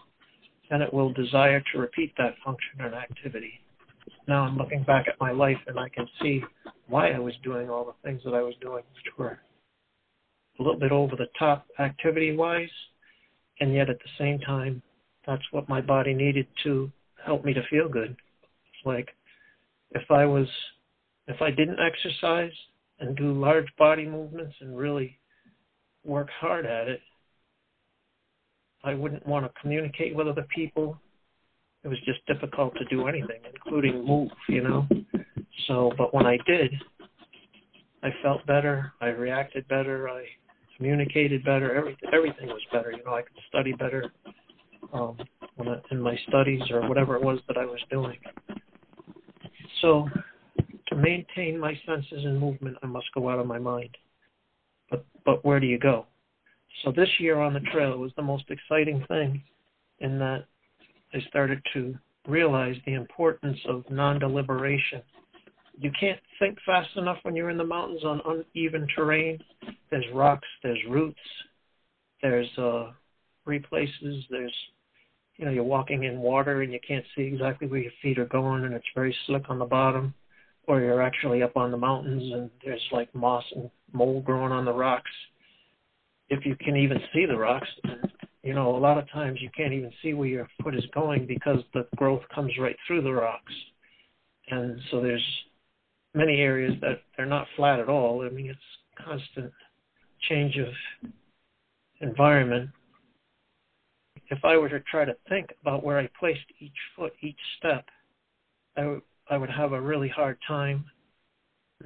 then 0.70 0.82
it 0.82 0.92
will 0.92 1.12
desire 1.12 1.62
to 1.72 1.78
repeat 1.80 2.12
that 2.18 2.34
function 2.44 2.80
and 2.80 2.94
activity. 2.94 3.60
Now 4.28 4.44
I'm 4.44 4.56
looking 4.56 4.82
back 4.82 5.06
at 5.08 5.20
my 5.20 5.30
life 5.30 5.56
and 5.66 5.78
I 5.78 5.88
can 5.88 6.06
see 6.20 6.42
why 6.88 7.10
I 7.10 7.18
was 7.18 7.34
doing 7.42 7.70
all 7.70 7.84
the 7.84 8.08
things 8.08 8.22
that 8.24 8.34
I 8.34 8.42
was 8.42 8.54
doing, 8.60 8.82
which 8.94 9.18
were 9.18 9.40
a 10.58 10.62
little 10.62 10.78
bit 10.78 10.92
over 10.92 11.16
the 11.16 11.28
top 11.38 11.66
activity 11.78 12.36
wise, 12.36 12.68
and 13.60 13.72
yet 13.74 13.88
at 13.88 13.98
the 13.98 14.10
same 14.18 14.38
time, 14.40 14.82
that's 15.26 15.42
what 15.50 15.68
my 15.68 15.80
body 15.80 16.14
needed 16.14 16.46
to 16.64 16.90
help 17.24 17.44
me 17.44 17.54
to 17.54 17.62
feel 17.70 17.88
good. 17.88 18.10
It's 18.10 18.86
like 18.86 19.08
if 19.92 20.10
I 20.10 20.24
was 20.26 20.46
if 21.28 21.40
I 21.40 21.50
didn't 21.50 21.78
exercise 21.80 22.52
and 22.98 23.16
do 23.16 23.32
large 23.32 23.68
body 23.78 24.06
movements 24.06 24.54
and 24.60 24.76
really 24.76 25.18
work 26.04 26.28
hard 26.40 26.66
at 26.66 26.88
it, 26.88 27.00
I 28.82 28.94
wouldn't 28.94 29.26
want 29.26 29.46
to 29.46 29.60
communicate 29.60 30.14
with 30.14 30.26
other 30.26 30.46
people. 30.54 30.98
It 31.84 31.88
was 31.88 31.98
just 32.04 32.24
difficult 32.26 32.74
to 32.76 32.84
do 32.86 33.06
anything, 33.06 33.40
including 33.54 34.04
move, 34.04 34.30
you 34.48 34.62
know. 34.62 34.86
So, 35.66 35.92
but 35.96 36.14
when 36.14 36.26
I 36.26 36.38
did, 36.46 36.72
I 38.02 38.08
felt 38.22 38.46
better. 38.46 38.92
I 39.00 39.08
reacted 39.08 39.68
better. 39.68 40.08
I 40.08 40.24
communicated 40.76 41.44
better. 41.44 41.74
Everything, 41.74 42.08
everything 42.12 42.48
was 42.48 42.62
better. 42.72 42.90
You 42.90 43.04
know, 43.04 43.14
I 43.14 43.22
could 43.22 43.36
study 43.48 43.72
better 43.72 44.12
um, 44.92 45.16
in 45.90 46.00
my 46.00 46.18
studies 46.28 46.62
or 46.70 46.88
whatever 46.88 47.16
it 47.16 47.22
was 47.22 47.38
that 47.48 47.58
I 47.58 47.66
was 47.66 47.80
doing. 47.90 48.16
So, 49.82 50.08
maintain 51.00 51.58
my 51.58 51.78
senses 51.86 52.24
and 52.24 52.38
movement, 52.38 52.76
I 52.82 52.86
must 52.86 53.06
go 53.14 53.28
out 53.28 53.38
of 53.38 53.46
my 53.46 53.58
mind. 53.58 53.96
But 54.90 55.04
but 55.24 55.44
where 55.44 55.60
do 55.60 55.66
you 55.66 55.78
go? 55.78 56.06
So 56.84 56.92
this 56.92 57.08
year 57.18 57.38
on 57.40 57.52
the 57.52 57.60
trail 57.72 57.98
was 57.98 58.12
the 58.16 58.22
most 58.22 58.44
exciting 58.48 59.04
thing 59.08 59.42
in 59.98 60.18
that 60.18 60.44
I 61.12 61.18
started 61.28 61.60
to 61.74 61.94
realize 62.26 62.76
the 62.86 62.94
importance 62.94 63.58
of 63.68 63.84
non-deliberation. 63.90 65.02
You 65.78 65.90
can't 65.98 66.20
think 66.38 66.58
fast 66.64 66.90
enough 66.96 67.18
when 67.22 67.34
you're 67.34 67.50
in 67.50 67.56
the 67.56 67.64
mountains 67.64 68.04
on 68.04 68.20
uneven 68.24 68.86
terrain. 68.94 69.38
There's 69.90 70.04
rocks, 70.14 70.46
there's 70.62 70.78
roots, 70.88 71.18
there's 72.22 72.48
uh, 72.58 72.92
places, 73.68 74.24
there's 74.30 74.54
you 75.36 75.44
know 75.44 75.50
you're 75.50 75.64
walking 75.64 76.04
in 76.04 76.18
water 76.18 76.62
and 76.62 76.72
you 76.72 76.78
can't 76.86 77.04
see 77.16 77.22
exactly 77.22 77.66
where 77.66 77.80
your 77.80 77.92
feet 78.00 78.18
are 78.18 78.26
going 78.26 78.64
and 78.64 78.74
it's 78.74 78.86
very 78.94 79.16
slick 79.26 79.42
on 79.48 79.58
the 79.58 79.64
bottom 79.64 80.14
or 80.70 80.80
you're 80.80 81.02
actually 81.02 81.42
up 81.42 81.56
on 81.56 81.72
the 81.72 81.76
mountains 81.76 82.32
and 82.32 82.48
there's 82.64 82.80
like 82.92 83.12
moss 83.12 83.42
and 83.56 83.68
mold 83.92 84.24
growing 84.24 84.52
on 84.52 84.64
the 84.64 84.72
rocks. 84.72 85.10
If 86.28 86.46
you 86.46 86.54
can 86.54 86.76
even 86.76 87.00
see 87.12 87.26
the 87.26 87.36
rocks, 87.36 87.66
you 88.44 88.54
know, 88.54 88.76
a 88.76 88.78
lot 88.78 88.96
of 88.96 89.10
times 89.10 89.40
you 89.42 89.50
can't 89.56 89.72
even 89.72 89.90
see 90.00 90.14
where 90.14 90.28
your 90.28 90.48
foot 90.62 90.76
is 90.76 90.84
going 90.94 91.26
because 91.26 91.58
the 91.74 91.88
growth 91.96 92.22
comes 92.32 92.52
right 92.60 92.76
through 92.86 93.02
the 93.02 93.12
rocks. 93.12 93.52
And 94.48 94.78
so 94.92 95.00
there's 95.00 95.26
many 96.14 96.40
areas 96.40 96.74
that 96.82 97.02
they're 97.16 97.26
not 97.26 97.48
flat 97.56 97.80
at 97.80 97.88
all. 97.88 98.24
I 98.24 98.28
mean, 98.28 98.48
it's 98.48 99.04
constant 99.04 99.52
change 100.28 100.56
of 100.56 101.10
environment. 102.00 102.70
If 104.28 104.44
I 104.44 104.56
were 104.56 104.68
to 104.68 104.78
try 104.88 105.04
to 105.04 105.16
think 105.28 105.48
about 105.62 105.82
where 105.82 105.98
I 105.98 106.08
placed 106.16 106.46
each 106.60 106.78
foot, 106.94 107.12
each 107.22 107.40
step, 107.58 107.86
I 108.76 108.98
I 109.30 109.36
would 109.36 109.50
have 109.50 109.72
a 109.72 109.80
really 109.80 110.08
hard 110.08 110.38
time. 110.46 110.84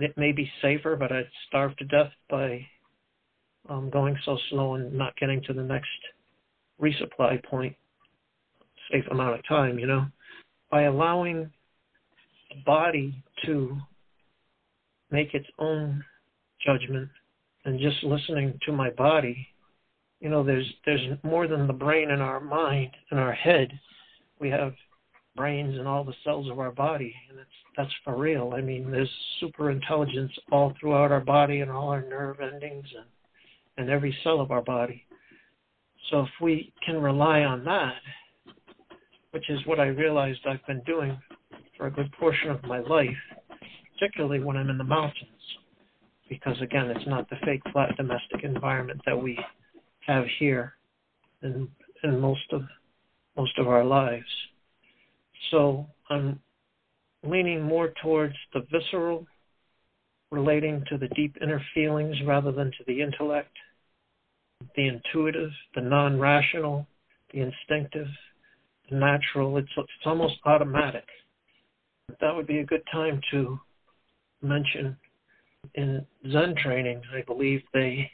It 0.01 0.17
may 0.17 0.33
be 0.33 0.51
safer, 0.63 0.97
but 0.97 1.13
I'd 1.13 1.29
starve 1.47 1.77
to 1.77 1.85
death 1.85 2.11
by 2.29 2.67
um, 3.69 3.91
going 3.91 4.17
so 4.25 4.39
slow 4.51 4.75
and 4.75 4.93
not 4.93 5.17
getting 5.17 5.43
to 5.43 5.53
the 5.53 5.63
next 5.63 5.89
resupply 6.81 7.45
point 7.45 7.77
safe 8.91 9.05
amount 9.11 9.39
of 9.39 9.47
time, 9.47 9.79
you 9.79 9.87
know. 9.87 10.07
By 10.71 10.83
allowing 10.83 11.51
the 12.49 12.57
body 12.65 13.23
to 13.45 13.77
make 15.11 15.35
its 15.35 15.47
own 15.59 16.03
judgment 16.65 17.09
and 17.65 17.79
just 17.79 18.03
listening 18.03 18.59
to 18.67 18.73
my 18.73 18.91
body, 18.91 19.47
you 20.21 20.31
know, 20.31 20.43
there's 20.43 20.67
there's 20.87 21.19
more 21.23 21.47
than 21.47 21.67
the 21.67 21.73
brain 21.73 22.11
in 22.11 22.21
our 22.21 22.41
mind 22.41 22.91
and 23.11 23.21
our 23.21 23.33
head. 23.33 23.69
We 24.41 24.49
have 24.51 24.73
brains 25.37 25.77
and 25.79 25.89
all 25.89 26.05
the 26.05 26.15
cells 26.25 26.51
of 26.51 26.59
our 26.59 26.71
body, 26.71 27.15
and 27.29 27.39
that's 27.39 27.49
that's 27.77 27.93
for 28.05 28.17
real. 28.17 28.53
I 28.57 28.61
mean, 28.61 28.91
there's 28.91 29.11
super 29.41 29.71
intelligence 29.71 30.33
all 30.53 30.73
throughout 30.79 31.11
our 31.11 31.21
body 31.21 31.61
and 31.61 31.71
all 31.71 31.89
our 31.89 32.03
nerve 32.03 32.41
endings 32.41 32.87
and 32.97 33.07
and 33.77 33.91
every 33.91 34.17
cell 34.23 34.41
of 34.41 34.51
our 34.51 34.63
body. 34.63 35.05
So 36.11 36.21
if 36.21 36.29
we 36.41 36.73
can 36.85 37.01
rely 37.01 37.41
on 37.41 37.65
that, 37.65 37.95
which 39.33 39.49
is 39.51 39.59
what 39.67 39.81
I 39.81 39.87
realized 39.87 40.41
I've 40.47 40.65
been 40.67 40.83
doing 40.87 41.19
for 41.77 41.87
a 41.87 41.91
good 41.91 42.13
portion 42.13 42.51
of 42.51 42.63
my 42.65 42.79
life, 42.81 43.09
particularly 43.99 44.41
when 44.41 44.57
I'm 44.57 44.71
in 44.71 44.79
the 44.79 44.85
mountains, 44.85 45.29
because 46.29 46.61
again, 46.63 46.87
it's 46.91 47.07
not 47.09 47.29
the 47.31 47.37
fake 47.45 47.63
flat 47.73 47.97
domestic 47.97 48.45
environment 48.45 49.01
that 49.07 49.21
we 49.21 49.39
have 50.07 50.25
here 50.39 50.75
in 51.43 51.69
in 52.05 52.21
most 52.21 52.53
of 52.53 52.63
most 53.37 53.59
of 53.59 53.67
our 53.67 53.85
lives. 53.85 54.25
So 55.51 55.87
I'm 56.11 56.41
leaning 57.23 57.63
more 57.63 57.93
towards 58.03 58.35
the 58.53 58.67
visceral, 58.71 59.27
relating 60.31 60.85
to 60.89 60.99
the 60.99 61.09
deep 61.09 61.37
inner 61.41 61.63
feelings 61.75 62.17
rather 62.27 62.53
than 62.53 62.67
to 62.73 62.85
the 62.87 63.01
intellect, 63.01 63.57
the 64.77 64.89
intuitive, 64.89 65.51
the 65.75 65.81
non 65.81 66.19
rational, 66.19 66.87
the 67.33 67.41
instinctive, 67.41 68.09
the 68.91 68.97
natural. 68.97 69.57
It's, 69.59 69.69
it's 69.77 70.07
almost 70.07 70.35
automatic. 70.45 71.05
That 72.21 72.35
would 72.35 72.47
be 72.47 72.59
a 72.59 72.65
good 72.65 72.83
time 72.93 73.21
to 73.31 73.59
mention 74.43 74.97
in 75.75 76.07
Zen 76.31 76.55
training, 76.63 77.03
I 77.15 77.23
believe 77.23 77.63
they 77.73 78.11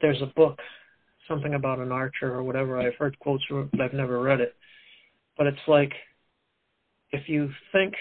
there's 0.00 0.20
a 0.22 0.26
book, 0.26 0.58
something 1.28 1.54
about 1.54 1.78
an 1.78 1.92
archer 1.92 2.32
or 2.32 2.42
whatever. 2.42 2.78
I've 2.78 2.94
heard 2.94 3.18
quotes 3.18 3.44
from 3.44 3.62
it, 3.62 3.70
but 3.72 3.80
I've 3.80 3.92
never 3.92 4.20
read 4.20 4.40
it. 4.40 4.54
But 5.36 5.46
it's 5.46 5.58
like 5.68 5.92
if 7.12 7.28
you 7.28 7.50
think 7.72 7.94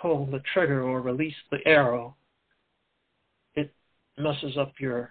pull 0.00 0.26
the 0.26 0.42
trigger 0.52 0.82
or 0.82 1.00
release 1.00 1.34
the 1.50 1.58
arrow, 1.66 2.16
it 3.54 3.72
messes 4.18 4.56
up 4.56 4.72
your 4.78 5.10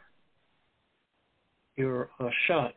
your 1.75 2.09
uh, 2.19 2.29
shot. 2.47 2.75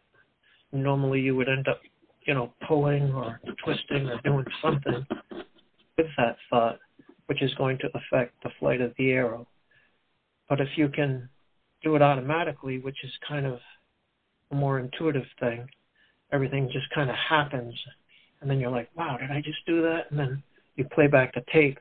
Normally, 0.72 1.20
you 1.20 1.36
would 1.36 1.48
end 1.48 1.68
up, 1.68 1.80
you 2.26 2.34
know, 2.34 2.52
pulling 2.66 3.12
or 3.12 3.40
twisting 3.62 4.08
or 4.08 4.20
doing 4.25 4.44
something 4.62 5.06
with 5.96 6.06
that 6.16 6.36
thought, 6.50 6.78
which 7.26 7.42
is 7.42 7.52
going 7.54 7.78
to 7.78 7.88
affect 7.94 8.32
the 8.42 8.50
flight 8.58 8.80
of 8.80 8.92
the 8.98 9.10
arrow. 9.10 9.46
But 10.48 10.60
if 10.60 10.68
you 10.76 10.88
can 10.88 11.28
do 11.82 11.96
it 11.96 12.02
automatically, 12.02 12.78
which 12.78 12.96
is 13.04 13.10
kind 13.28 13.46
of 13.46 13.58
a 14.50 14.54
more 14.54 14.78
intuitive 14.78 15.26
thing, 15.40 15.68
everything 16.32 16.70
just 16.72 16.88
kind 16.94 17.10
of 17.10 17.16
happens 17.16 17.75
and 18.40 18.50
then 18.50 18.61
you're 18.61 18.71
like, 18.71 18.88
wow, 18.97 19.16
did 19.16 19.31
I 19.31 19.40
just 19.40 19.64
do 19.66 19.83
that? 19.83 20.11
And 20.11 20.19
then 20.19 20.43
you 20.76 20.85
play 20.85 21.07
back 21.07 21.35
the 21.35 21.43
tape. 21.52 21.78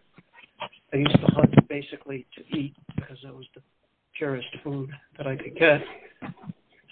I 0.93 0.97
used 0.97 1.19
to 1.19 1.27
hunt 1.33 1.53
basically 1.67 2.25
to 2.35 2.57
eat 2.57 2.73
because 2.95 3.17
that 3.23 3.35
was 3.35 3.45
the 3.55 3.61
purest 4.17 4.47
food 4.63 4.89
that 5.17 5.27
I 5.27 5.35
could 5.35 5.55
get. 5.57 5.81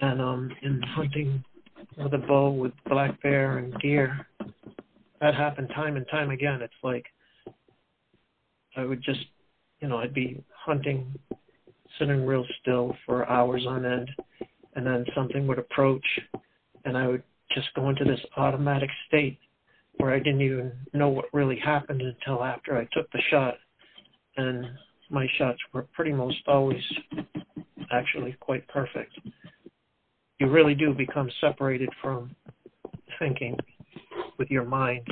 And 0.01 0.21
um, 0.21 0.51
in 0.61 0.81
hunting 0.81 1.43
with 1.97 2.13
a 2.13 2.17
bow 2.17 2.51
with 2.51 2.73
black 2.89 3.21
bear 3.21 3.59
and 3.59 3.73
deer, 3.79 4.27
that 5.21 5.35
happened 5.35 5.69
time 5.73 5.95
and 5.95 6.05
time 6.09 6.31
again. 6.31 6.61
It's 6.61 6.73
like 6.83 7.05
I 8.75 8.83
would 8.83 9.01
just, 9.01 9.25
you 9.79 9.87
know, 9.87 9.97
I'd 9.97 10.13
be 10.13 10.43
hunting, 10.53 11.13
sitting 11.97 12.25
real 12.25 12.45
still 12.61 12.95
for 13.05 13.29
hours 13.29 13.65
on 13.67 13.85
end, 13.85 14.09
and 14.75 14.85
then 14.85 15.05
something 15.15 15.47
would 15.47 15.59
approach, 15.59 16.05
and 16.83 16.97
I 16.97 17.07
would 17.07 17.23
just 17.53 17.67
go 17.75 17.89
into 17.89 18.03
this 18.03 18.19
automatic 18.35 18.89
state 19.07 19.39
where 19.97 20.13
I 20.13 20.19
didn't 20.19 20.41
even 20.41 20.71
know 20.93 21.09
what 21.09 21.25
really 21.33 21.59
happened 21.59 22.01
until 22.01 22.43
after 22.43 22.77
I 22.77 22.87
took 22.93 23.11
the 23.11 23.21
shot. 23.29 23.55
And 24.37 24.65
my 25.09 25.27
shots 25.37 25.59
were 25.73 25.83
pretty 25.93 26.11
most 26.11 26.39
always 26.47 26.81
actually 27.91 28.35
quite 28.39 28.67
perfect. 28.67 29.13
You 30.39 30.49
really 30.49 30.75
do 30.75 30.93
become 30.93 31.29
separated 31.39 31.89
from 32.01 32.35
thinking 33.19 33.55
with 34.37 34.49
your 34.49 34.65
mind 34.65 35.07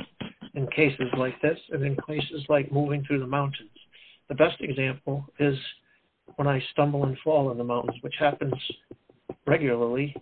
in 0.54 0.66
cases 0.68 1.06
like 1.16 1.40
this 1.40 1.58
and 1.70 1.82
in 1.84 1.96
cases 2.06 2.44
like 2.48 2.72
moving 2.72 3.04
through 3.04 3.20
the 3.20 3.26
mountains. 3.26 3.70
The 4.28 4.34
best 4.34 4.60
example 4.60 5.24
is 5.38 5.56
when 6.36 6.48
I 6.48 6.62
stumble 6.72 7.04
and 7.04 7.16
fall 7.22 7.50
in 7.50 7.58
the 7.58 7.64
mountains, 7.64 7.96
which 8.02 8.14
happens 8.18 8.54
regularly 9.46 10.14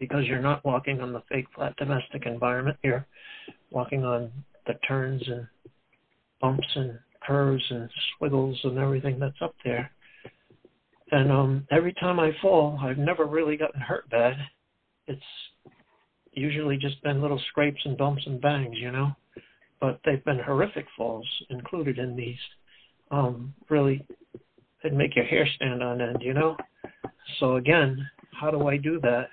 because 0.00 0.24
you're 0.24 0.40
not 0.40 0.64
walking 0.64 1.00
on 1.00 1.12
the 1.12 1.22
fake 1.28 1.46
flat 1.54 1.76
domestic 1.76 2.26
environment. 2.26 2.78
You're 2.82 3.06
walking 3.70 4.04
on 4.04 4.32
the 4.66 4.74
turns 4.88 5.22
and 5.28 5.46
bumps 6.40 6.66
and 6.74 6.98
curves 7.22 7.62
and 7.70 7.88
swiggles 8.18 8.56
and 8.64 8.78
everything 8.78 9.20
that's 9.20 9.40
up 9.42 9.54
there. 9.62 9.90
And 11.12 11.30
um 11.30 11.66
every 11.70 11.92
time 11.94 12.18
I 12.18 12.32
fall, 12.40 12.78
I've 12.82 12.98
never 12.98 13.26
really 13.26 13.56
gotten 13.56 13.80
hurt 13.80 14.08
bad. 14.10 14.36
It's 15.06 15.22
usually 16.32 16.76
just 16.76 17.02
been 17.02 17.20
little 17.20 17.40
scrapes 17.50 17.80
and 17.84 17.98
bumps 17.98 18.22
and 18.26 18.40
bangs, 18.40 18.76
you 18.78 18.90
know. 18.90 19.12
But 19.80 20.00
they've 20.04 20.24
been 20.24 20.38
horrific 20.38 20.86
falls 20.96 21.26
included 21.50 21.98
in 21.98 22.16
these. 22.16 22.38
Um, 23.10 23.54
really, 23.68 24.06
they'd 24.82 24.92
make 24.92 25.16
your 25.16 25.24
hair 25.24 25.46
stand 25.56 25.82
on 25.82 26.00
end, 26.00 26.18
you 26.20 26.34
know. 26.34 26.56
So 27.38 27.56
again, 27.56 28.08
how 28.32 28.50
do 28.50 28.68
I 28.68 28.76
do 28.76 29.00
that? 29.00 29.28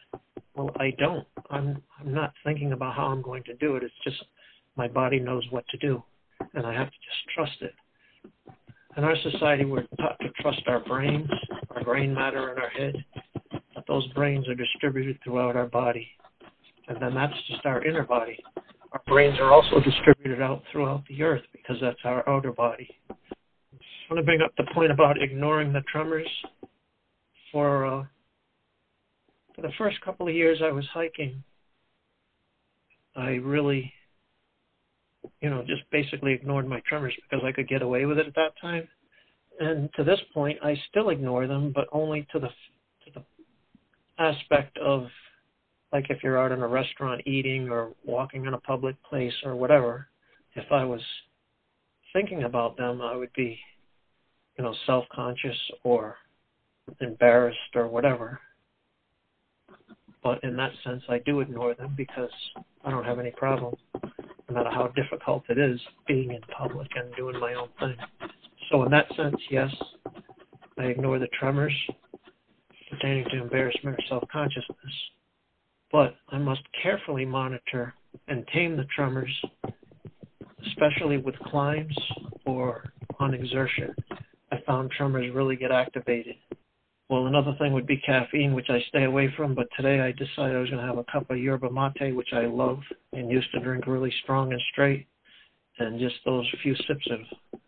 Well, 0.58 0.72
I 0.80 0.92
don't. 0.98 1.28
I'm 1.52 1.84
I'm 2.00 2.12
not 2.12 2.34
thinking 2.44 2.72
about 2.72 2.96
how 2.96 3.06
I'm 3.06 3.22
going 3.22 3.44
to 3.44 3.54
do 3.58 3.76
it. 3.76 3.84
It's 3.84 3.94
just 4.04 4.18
my 4.76 4.88
body 4.88 5.20
knows 5.20 5.46
what 5.52 5.68
to 5.68 5.78
do, 5.78 6.02
and 6.56 6.66
I 6.66 6.74
have 6.74 6.88
to 6.88 6.98
just 6.98 7.36
trust 7.36 7.62
it. 7.62 7.76
In 8.98 9.04
our 9.04 9.16
society, 9.22 9.66
we're 9.66 9.86
taught 10.00 10.18
to 10.20 10.30
trust 10.42 10.64
our 10.66 10.80
brains, 10.80 11.30
our 11.70 11.84
brain 11.84 12.12
matter 12.12 12.52
in 12.52 12.58
our 12.58 12.70
head, 12.70 12.96
but 13.76 13.86
those 13.88 14.08
brains 14.14 14.50
are 14.50 14.56
distributed 14.56 15.20
throughout 15.24 15.56
our 15.56 15.68
body, 15.68 16.08
and 16.88 17.00
then 17.00 17.14
that's 17.14 17.36
just 17.48 17.64
our 17.68 17.86
inner 17.86 18.04
body. 18.04 18.40
Our 18.94 19.02
brains 19.06 19.38
are 19.40 19.54
also 19.54 19.80
distributed 19.80 20.42
out 20.42 20.64
throughout 20.72 21.04
the 21.08 21.22
earth 21.22 21.44
because 21.52 21.78
that's 21.80 22.00
our 22.04 22.28
outer 22.28 22.52
body. 22.52 22.90
I 23.12 23.14
want 24.10 24.18
to 24.18 24.24
bring 24.24 24.42
up 24.42 24.54
the 24.58 24.66
point 24.74 24.92
about 24.92 25.22
ignoring 25.22 25.72
the 25.72 25.82
tremors 25.82 26.28
for 27.52 27.86
uh, 27.86 28.04
for 29.58 29.64
the 29.64 29.74
first 29.78 30.00
couple 30.02 30.28
of 30.28 30.36
years 30.36 30.60
I 30.64 30.72
was 30.72 30.86
hiking, 30.94 31.44
I 33.16 33.32
really, 33.32 33.92
you 35.42 35.50
know, 35.50 35.64
just 35.66 35.82
basically 35.92 36.34
ignored 36.34 36.68
my 36.68 36.80
tremors 36.88 37.16
because 37.24 37.44
I 37.44 37.52
could 37.52 37.68
get 37.68 37.82
away 37.82 38.06
with 38.06 38.20
it 38.20 38.28
at 38.28 38.36
that 38.36 38.54
time. 38.62 38.88
And 39.60 39.90
to 39.96 40.04
this 40.04 40.20
point, 40.32 40.60
I 40.64 40.80
still 40.90 41.10
ignore 41.10 41.48
them, 41.48 41.72
but 41.74 41.88
only 41.92 42.28
to 42.32 42.40
the 42.40 42.50
to 42.50 43.12
the 43.16 43.24
aspect 44.24 44.78
of 44.78 45.08
like 45.92 46.06
if 46.10 46.22
you're 46.22 46.38
out 46.38 46.52
in 46.52 46.62
a 46.62 46.68
restaurant 46.68 47.22
eating 47.26 47.70
or 47.70 47.94
walking 48.06 48.46
in 48.46 48.54
a 48.54 48.60
public 48.60 48.96
place 49.04 49.34
or 49.44 49.56
whatever. 49.56 50.08
If 50.54 50.72
I 50.72 50.84
was 50.84 51.02
thinking 52.14 52.44
about 52.44 52.78
them, 52.78 53.02
I 53.02 53.16
would 53.16 53.34
be, 53.34 53.58
you 54.58 54.64
know, 54.64 54.76
self-conscious 54.86 55.58
or 55.84 56.18
embarrassed 57.02 57.76
or 57.76 57.88
whatever. 57.88 58.40
But 60.24 60.44
in 60.44 60.56
that 60.58 60.72
sense, 60.84 61.04
I 61.10 61.20
do 61.20 61.40
ignore 61.40 61.74
them 61.74 61.94
because 61.96 62.32
I 62.84 62.92
don't 62.92 63.06
have 63.06 63.20
any 63.20 63.32
problem, 63.32 63.76
no 64.04 64.56
matter 64.56 64.70
how 64.70 64.88
difficult 64.88 65.44
it 65.50 65.58
is, 65.58 65.80
being 66.08 66.32
in 66.32 66.42
public 66.56 66.90
and 66.96 67.16
doing 67.16 67.40
my 67.40 67.54
own 67.54 67.70
thing. 67.80 67.96
So 68.70 68.84
in 68.84 68.92
that 68.92 69.08
sense, 69.16 69.38
yes, 69.50 69.74
I 70.78 70.84
ignore 70.84 71.20
the 71.20 71.28
tremors 71.40 71.74
pertaining 72.90 73.26
to 73.30 73.42
embarrassment 73.42 73.98
or 73.98 74.04
self-consciousness. 74.08 74.94
But 75.92 76.16
I 76.30 76.38
must 76.38 76.62
carefully 76.82 77.26
monitor 77.26 77.94
and 78.28 78.46
tame 78.54 78.76
the 78.76 78.86
tremors, 78.96 79.32
especially 80.68 81.18
with 81.18 81.38
climbs 81.40 81.98
or 82.46 82.92
on 83.20 83.34
exertion. 83.34 83.96
I 84.52 84.62
found 84.66 84.92
tremors 84.92 85.34
really 85.34 85.56
get 85.56 85.72
activated 85.72 86.36
well, 87.10 87.28
another 87.28 87.56
thing 87.58 87.72
would 87.72 87.88
be 87.88 87.98
caffeine, 87.98 88.54
which 88.54 88.70
I 88.70 88.84
stay 88.90 89.06
away 89.06 89.34
from. 89.38 89.56
But 89.56 89.68
today 89.78 90.02
I 90.02 90.12
decided 90.12 90.56
I 90.56 90.60
was 90.60 90.70
going 90.70 90.82
to 90.82 90.88
have 90.88 90.98
a 90.98 91.06
cup 91.06 91.30
of 91.30 91.38
yerba 91.38 91.70
mate, 91.72 92.14
which 92.16 92.34
I 92.34 92.46
love 92.46 92.80
and 93.14 93.32
used 93.32 93.52
to 93.54 93.60
drink 93.62 93.88
really 93.88 94.14
strong 94.24 94.52
and 94.52 94.62
straight. 94.72 95.08
And 95.80 96.00
just 96.00 96.16
those 96.26 96.46
few 96.62 96.76
sips 96.88 97.08
of 97.12 97.60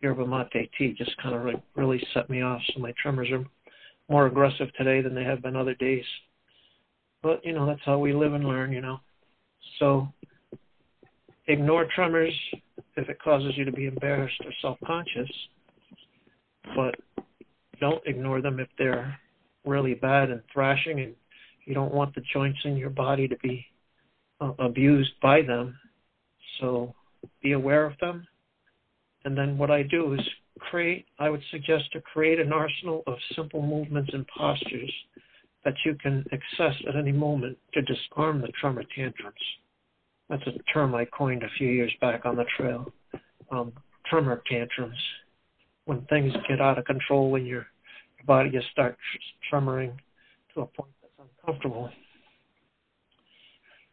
yerba 0.00 0.26
mate 0.26 0.70
tea 0.78 0.94
just 0.96 1.16
kind 1.20 1.34
of 1.34 1.60
really 1.74 2.02
set 2.12 2.30
me 2.30 2.42
off. 2.42 2.60
So 2.72 2.80
my 2.80 2.92
tremors 3.02 3.30
are 3.32 3.44
more 4.08 4.26
aggressive 4.26 4.72
today 4.74 5.00
than 5.00 5.14
they 5.14 5.24
have 5.24 5.42
been 5.42 5.56
other 5.56 5.74
days. 5.74 6.04
But, 7.22 7.44
you 7.44 7.52
know, 7.52 7.66
that's 7.66 7.80
how 7.84 7.98
we 7.98 8.12
live 8.12 8.34
and 8.34 8.44
learn, 8.44 8.70
you 8.70 8.80
know. 8.80 9.00
So 9.80 10.06
ignore 11.48 11.88
tremors 11.94 12.34
if 12.96 13.08
it 13.08 13.20
causes 13.20 13.54
you 13.56 13.64
to 13.64 13.72
be 13.72 13.86
embarrassed 13.86 14.40
or 14.44 14.52
self 14.62 14.78
conscious. 14.86 15.30
But 16.76 16.94
don't 17.84 18.06
ignore 18.06 18.40
them 18.40 18.60
if 18.60 18.68
they're 18.78 19.14
really 19.66 19.92
bad 19.92 20.30
and 20.30 20.40
thrashing 20.50 21.00
and 21.00 21.14
you 21.66 21.74
don't 21.74 21.92
want 21.92 22.14
the 22.14 22.22
joints 22.32 22.58
in 22.64 22.78
your 22.78 22.88
body 22.88 23.28
to 23.28 23.36
be 23.42 23.66
uh, 24.40 24.52
abused 24.58 25.12
by 25.20 25.42
them. 25.42 25.76
So 26.58 26.94
be 27.42 27.52
aware 27.52 27.84
of 27.84 27.92
them. 28.00 28.26
And 29.26 29.36
then 29.36 29.58
what 29.58 29.70
I 29.70 29.82
do 29.82 30.14
is 30.14 30.20
create, 30.58 31.04
I 31.18 31.28
would 31.28 31.42
suggest 31.50 31.92
to 31.92 32.00
create 32.00 32.40
an 32.40 32.54
arsenal 32.54 33.02
of 33.06 33.16
simple 33.36 33.60
movements 33.60 34.10
and 34.14 34.26
postures 34.28 34.92
that 35.66 35.74
you 35.84 35.94
can 35.96 36.24
access 36.32 36.74
at 36.88 36.96
any 36.96 37.12
moment 37.12 37.58
to 37.74 37.82
disarm 37.82 38.40
the 38.40 38.48
tremor 38.58 38.84
tantrums. 38.96 39.34
That's 40.30 40.46
a 40.46 40.52
term 40.72 40.94
I 40.94 41.04
coined 41.04 41.42
a 41.42 41.50
few 41.58 41.68
years 41.68 41.92
back 42.00 42.24
on 42.24 42.36
the 42.36 42.46
trail. 42.56 42.90
Um, 43.50 43.74
tremor 44.06 44.42
tantrums. 44.50 44.96
When 45.84 46.00
things 46.06 46.32
get 46.48 46.62
out 46.62 46.78
of 46.78 46.86
control, 46.86 47.30
when 47.30 47.44
your, 47.44 47.56
your 47.56 47.73
body 48.26 48.50
just 48.50 48.68
starts 48.70 48.98
tremoring 49.52 49.92
to 50.54 50.62
a 50.62 50.66
point 50.66 50.90
that's 51.02 51.28
uncomfortable. 51.40 51.90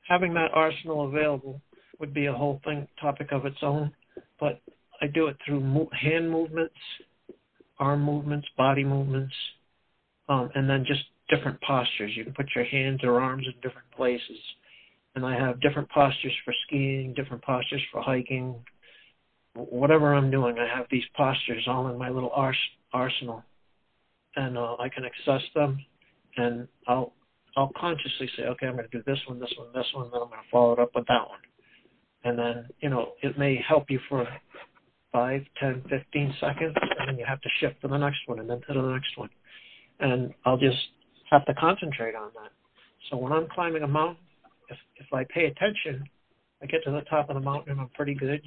Having 0.08 0.34
that 0.34 0.52
arsenal 0.54 1.08
available 1.08 1.62
would 2.00 2.14
be 2.14 2.26
a 2.26 2.34
whole 2.34 2.60
thing 2.66 2.88
topic 3.00 3.32
of 3.32 3.46
its 3.46 3.58
own, 3.62 3.92
but 4.40 4.60
I 5.02 5.08
do 5.08 5.28
it 5.28 5.38
through 5.46 5.62
mo- 5.62 5.90
hand 5.94 6.30
movements, 6.30 6.76
arm 7.80 8.04
movements, 8.04 8.48
body 8.58 8.84
movements, 8.84 9.34
um, 10.30 10.50
and 10.56 10.70
then 10.70 10.86
just 10.86 11.04
different 11.30 11.60
postures. 11.62 12.12
You 12.16 12.24
can 12.24 12.34
put 12.34 12.48
your 12.56 12.66
hands 12.66 13.02
or 13.04 13.20
arms 13.20 13.46
in 13.48 13.54
different 13.62 13.90
places. 13.96 14.38
And 15.16 15.26
I 15.26 15.36
have 15.36 15.60
different 15.62 15.90
postures 15.90 16.34
for 16.46 16.54
skiing, 16.68 17.14
different 17.14 17.44
postures 17.44 17.82
for 17.92 18.02
hiking. 18.02 18.56
Whatever 19.56 20.14
I'm 20.14 20.32
doing, 20.32 20.58
I 20.58 20.68
have 20.68 20.86
these 20.90 21.04
postures 21.16 21.68
all 21.68 21.88
in 21.88 21.98
my 21.98 22.10
little 22.10 22.32
ars- 22.34 22.58
arsenal, 22.94 23.44
and 24.36 24.58
uh, 24.58 24.76
I 24.80 24.90
can 24.90 25.04
access 25.06 25.42
them, 25.56 25.84
and 26.38 26.68
I'll 26.88 27.14
I'll 27.58 27.72
consciously 27.76 28.30
say, 28.38 28.44
okay, 28.44 28.68
I'm 28.68 28.76
going 28.78 28.88
to 28.90 28.98
do 28.98 29.04
this 29.06 29.20
one, 29.28 29.40
this 29.40 29.54
one, 29.58 29.68
this 29.74 29.88
one, 29.94 30.10
then 30.12 30.22
I'm 30.22 30.30
going 30.30 30.40
to 30.40 30.50
follow 30.52 30.74
it 30.74 30.80
up 30.80 30.92
with 30.96 31.06
that 31.08 31.28
one, 31.28 31.40
and 32.24 32.38
then 32.38 32.68
you 32.80 32.90
know 32.90 33.14
it 33.22 33.38
may 33.38 33.62
help 33.68 33.90
you 33.90 34.00
for 34.08 34.28
five, 35.12 35.42
ten, 35.60 35.84
fifteen 35.90 36.34
seconds, 36.40 36.76
and 37.00 37.10
then 37.10 37.18
you 37.18 37.26
have 37.28 37.42
to 37.42 37.50
shift 37.60 37.82
to 37.82 37.88
the 37.88 37.98
next 37.98 38.20
one, 38.28 38.40
and 38.40 38.50
then 38.50 38.62
to 38.68 38.74
the 38.74 38.82
next 38.82 39.18
one, 39.18 39.30
and 40.00 40.34
I'll 40.46 40.58
just 40.58 40.78
have 41.30 41.46
to 41.46 41.54
concentrate 41.54 42.16
on 42.16 42.32
that. 42.36 42.52
So 43.10 43.18
when 43.18 43.32
I'm 43.32 43.48
climbing 43.54 43.84
a 43.84 43.88
mountain, 43.88 44.24
if 44.70 44.78
if 44.96 45.14
I 45.14 45.26
pay 45.34 45.46
attention, 45.46 46.04
I 46.62 46.66
get 46.68 46.84
to 46.86 46.92
the 46.92 47.02
top 47.10 47.30
of 47.30 47.36
the 47.36 47.42
mountain 47.42 47.80
I'm 47.80 47.90
pretty 47.90 48.14
good. 48.14 48.42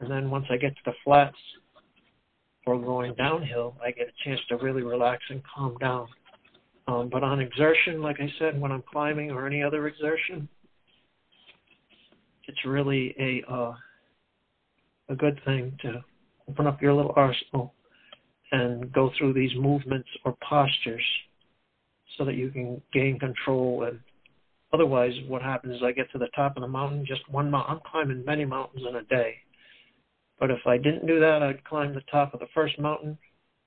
And 0.00 0.10
then 0.10 0.30
once 0.30 0.46
I 0.50 0.56
get 0.56 0.74
to 0.74 0.82
the 0.86 0.94
flats 1.04 1.36
or 2.66 2.78
going 2.78 3.14
downhill, 3.14 3.76
I 3.84 3.90
get 3.90 4.08
a 4.08 4.24
chance 4.24 4.40
to 4.48 4.56
really 4.56 4.82
relax 4.82 5.22
and 5.30 5.42
calm 5.54 5.76
down. 5.78 6.08
Um, 6.88 7.08
but 7.10 7.22
on 7.22 7.40
exertion, 7.40 8.02
like 8.02 8.16
I 8.20 8.32
said, 8.38 8.60
when 8.60 8.72
I'm 8.72 8.82
climbing 8.90 9.30
or 9.30 9.46
any 9.46 9.62
other 9.62 9.86
exertion, 9.86 10.48
it's 12.48 12.64
really 12.64 13.14
a 13.18 13.52
uh, 13.52 13.74
a 15.08 15.14
good 15.14 15.40
thing 15.44 15.76
to 15.82 16.04
open 16.48 16.66
up 16.66 16.82
your 16.82 16.92
little 16.92 17.12
arsenal 17.16 17.74
and 18.50 18.92
go 18.92 19.10
through 19.18 19.32
these 19.32 19.52
movements 19.56 20.08
or 20.24 20.36
postures 20.48 21.04
so 22.18 22.24
that 22.24 22.34
you 22.34 22.50
can 22.50 22.80
gain 22.92 23.18
control. 23.18 23.84
And 23.84 23.98
otherwise, 24.72 25.12
what 25.28 25.42
happens 25.42 25.76
is 25.76 25.82
I 25.82 25.92
get 25.92 26.10
to 26.12 26.18
the 26.18 26.28
top 26.34 26.56
of 26.56 26.62
the 26.62 26.68
mountain, 26.68 27.04
just 27.06 27.28
one 27.30 27.50
mountain. 27.50 27.76
I'm 27.76 27.90
climbing 27.90 28.24
many 28.24 28.44
mountains 28.44 28.84
in 28.88 28.96
a 28.96 29.02
day. 29.04 29.36
But 30.42 30.50
if 30.50 30.66
I 30.66 30.76
didn't 30.76 31.06
do 31.06 31.20
that, 31.20 31.40
I'd 31.40 31.62
climb 31.62 31.94
the 31.94 32.02
top 32.10 32.34
of 32.34 32.40
the 32.40 32.48
first 32.52 32.76
mountain, 32.76 33.16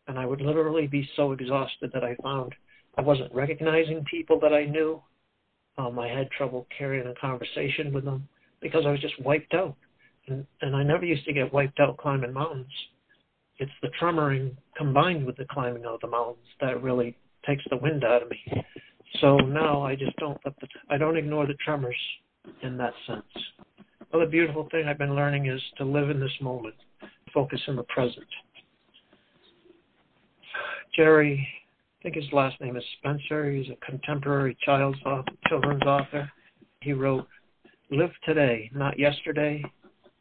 and 0.10 0.20
I 0.20 0.26
would 0.26 0.42
literally 0.42 0.88
be 0.88 1.08
so 1.16 1.32
exhausted 1.32 1.90
that 1.94 2.04
I 2.04 2.18
found 2.22 2.54
I 2.98 3.02
wasn't 3.02 3.34
recognizing 3.34 4.04
people 4.04 4.42
that 4.42 4.52
I 4.52 4.66
knew. 4.66 5.02
Um, 5.78 5.98
I 5.98 6.10
had 6.10 6.30
trouble 6.32 6.68
carrying 6.78 7.08
a 7.08 7.16
conversation 7.16 7.94
with 7.94 8.04
them 8.04 8.28
because 8.60 8.86
I 8.86 8.92
was 8.92 9.00
just 9.00 9.18
wiped 9.22 9.54
out. 9.54 9.78
And, 10.28 10.46
and 10.62 10.76
I 10.76 10.84
never 10.84 11.06
used 11.06 11.24
to 11.28 11.32
get 11.32 11.54
wiped 11.54 11.80
out 11.80 11.96
climbing 11.96 12.34
mountains. 12.34 12.74
It's 13.58 13.72
the 13.82 13.88
tremoring 13.98 14.58
combined 14.76 15.26
with 15.26 15.38
the 15.38 15.46
climbing 15.50 15.86
of 15.86 16.02
the 16.02 16.08
mountains 16.08 16.46
that 16.60 16.84
really 16.84 17.16
takes 17.46 17.64
the 17.70 17.78
wind 17.78 18.04
out 18.04 18.22
of 18.22 18.30
me. 18.30 18.66
So 19.22 19.38
now 19.38 19.82
I 19.82 19.96
just 19.96 20.18
don't 20.18 20.38
let 20.44 20.60
the 20.60 20.68
I 20.90 20.98
don't 20.98 21.16
ignore 21.16 21.48
the 21.48 21.54
tremors 21.54 21.96
in 22.64 22.76
that 22.76 22.92
sense. 23.08 23.24
Other 24.16 24.28
beautiful 24.28 24.66
thing 24.72 24.88
I've 24.88 24.98
been 24.98 25.14
learning 25.14 25.48
is 25.48 25.62
to 25.78 25.84
live 25.84 26.10
in 26.10 26.22
this 26.22 26.32
moment, 26.40 26.76
focus 27.34 27.60
in 27.68 27.76
the 27.76 27.84
present. 27.84 28.26
Jerry, 30.96 31.46
I 32.00 32.02
think 32.02 32.16
his 32.16 32.32
last 32.32 32.62
name 32.62 32.78
is 32.78 32.84
Spencer. 32.98 33.52
He's 33.52 33.70
a 33.70 33.86
contemporary 33.86 34.56
child's 34.64 34.98
children's 35.50 35.84
author. 35.84 36.32
He 36.80 36.94
wrote, 36.94 37.28
"Live 37.92 38.14
today, 38.24 38.70
not 38.74 38.98
yesterday, 38.98 39.62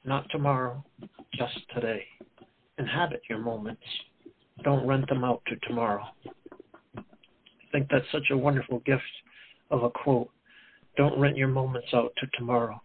not 0.04 0.28
tomorrow, 0.30 0.84
just 1.32 1.56
today. 1.72 2.04
Inhabit 2.78 3.22
your 3.28 3.38
moments. 3.38 3.86
Don't 4.64 4.84
rent 4.84 5.08
them 5.08 5.22
out 5.22 5.40
to 5.46 5.54
tomorrow." 5.68 6.04
I 6.96 7.02
think 7.70 7.88
that's 7.90 8.10
such 8.10 8.30
a 8.30 8.36
wonderful 8.36 8.80
gift 8.80 9.22
of 9.70 9.84
a 9.84 9.90
quote. 9.90 10.32
Don't 10.96 11.16
rent 11.16 11.36
your 11.36 11.46
moments 11.46 11.94
out 11.94 12.12
to 12.16 12.26
tomorrow. 12.36 12.82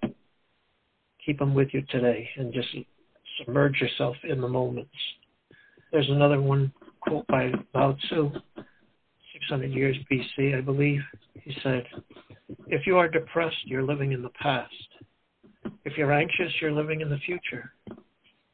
Keep 1.25 1.39
them 1.39 1.53
with 1.53 1.69
you 1.73 1.83
today 1.89 2.27
and 2.37 2.53
just 2.53 2.67
submerge 3.37 3.79
yourself 3.81 4.15
in 4.23 4.41
the 4.41 4.47
moments. 4.47 4.91
There's 5.91 6.09
another 6.09 6.41
one 6.41 6.71
quote 7.01 7.27
by 7.27 7.51
Lao 7.73 7.93
Tzu, 8.07 8.31
600 8.55 9.71
years 9.71 9.95
BC, 10.11 10.57
I 10.57 10.61
believe. 10.61 11.01
He 11.41 11.55
said, 11.63 11.83
If 12.67 12.85
you 12.85 12.97
are 12.97 13.07
depressed, 13.07 13.65
you're 13.65 13.83
living 13.83 14.11
in 14.11 14.21
the 14.21 14.31
past. 14.41 14.73
If 15.85 15.97
you're 15.97 16.13
anxious, 16.13 16.51
you're 16.61 16.71
living 16.71 17.01
in 17.01 17.09
the 17.09 17.17
future. 17.19 17.71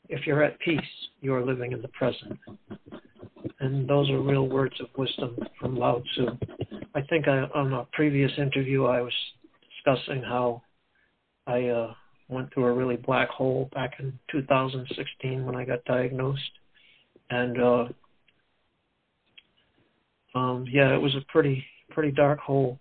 If 0.08 0.26
you're 0.28 0.44
at 0.44 0.60
peace, 0.60 0.80
you 1.22 1.34
are 1.34 1.46
living 1.46 1.72
in 1.72 1.82
the 1.82 1.88
present 1.90 2.40
and 3.60 3.88
those 3.88 4.10
are 4.10 4.20
real 4.20 4.48
words 4.48 4.76
of 4.80 4.88
wisdom 4.98 5.38
from 5.60 5.78
Lao 5.78 6.02
Tzu. 6.14 6.28
I 6.94 7.02
think 7.02 7.28
I, 7.28 7.42
on 7.54 7.74
a 7.74 7.86
previous 7.94 8.32
interview 8.38 8.86
I 8.86 9.02
was 9.02 9.14
discussing 9.76 10.22
how 10.22 10.62
I 11.48 11.66
uh, 11.66 11.94
went 12.28 12.54
through 12.54 12.66
a 12.66 12.74
really 12.74 12.96
black 12.96 13.30
hole 13.30 13.70
back 13.74 13.94
in 14.00 14.18
2016 14.32 15.46
when 15.46 15.56
I 15.56 15.66
got 15.66 15.84
diagnosed, 15.86 16.42
and 17.30 17.62
uh, 17.62 17.86
um, 20.36 20.66
yeah, 20.70 20.94
it 20.94 21.02
was 21.02 21.16
a 21.16 21.32
pretty 21.32 21.64
pretty 21.92 22.12
dark 22.12 22.40
hole, 22.40 22.80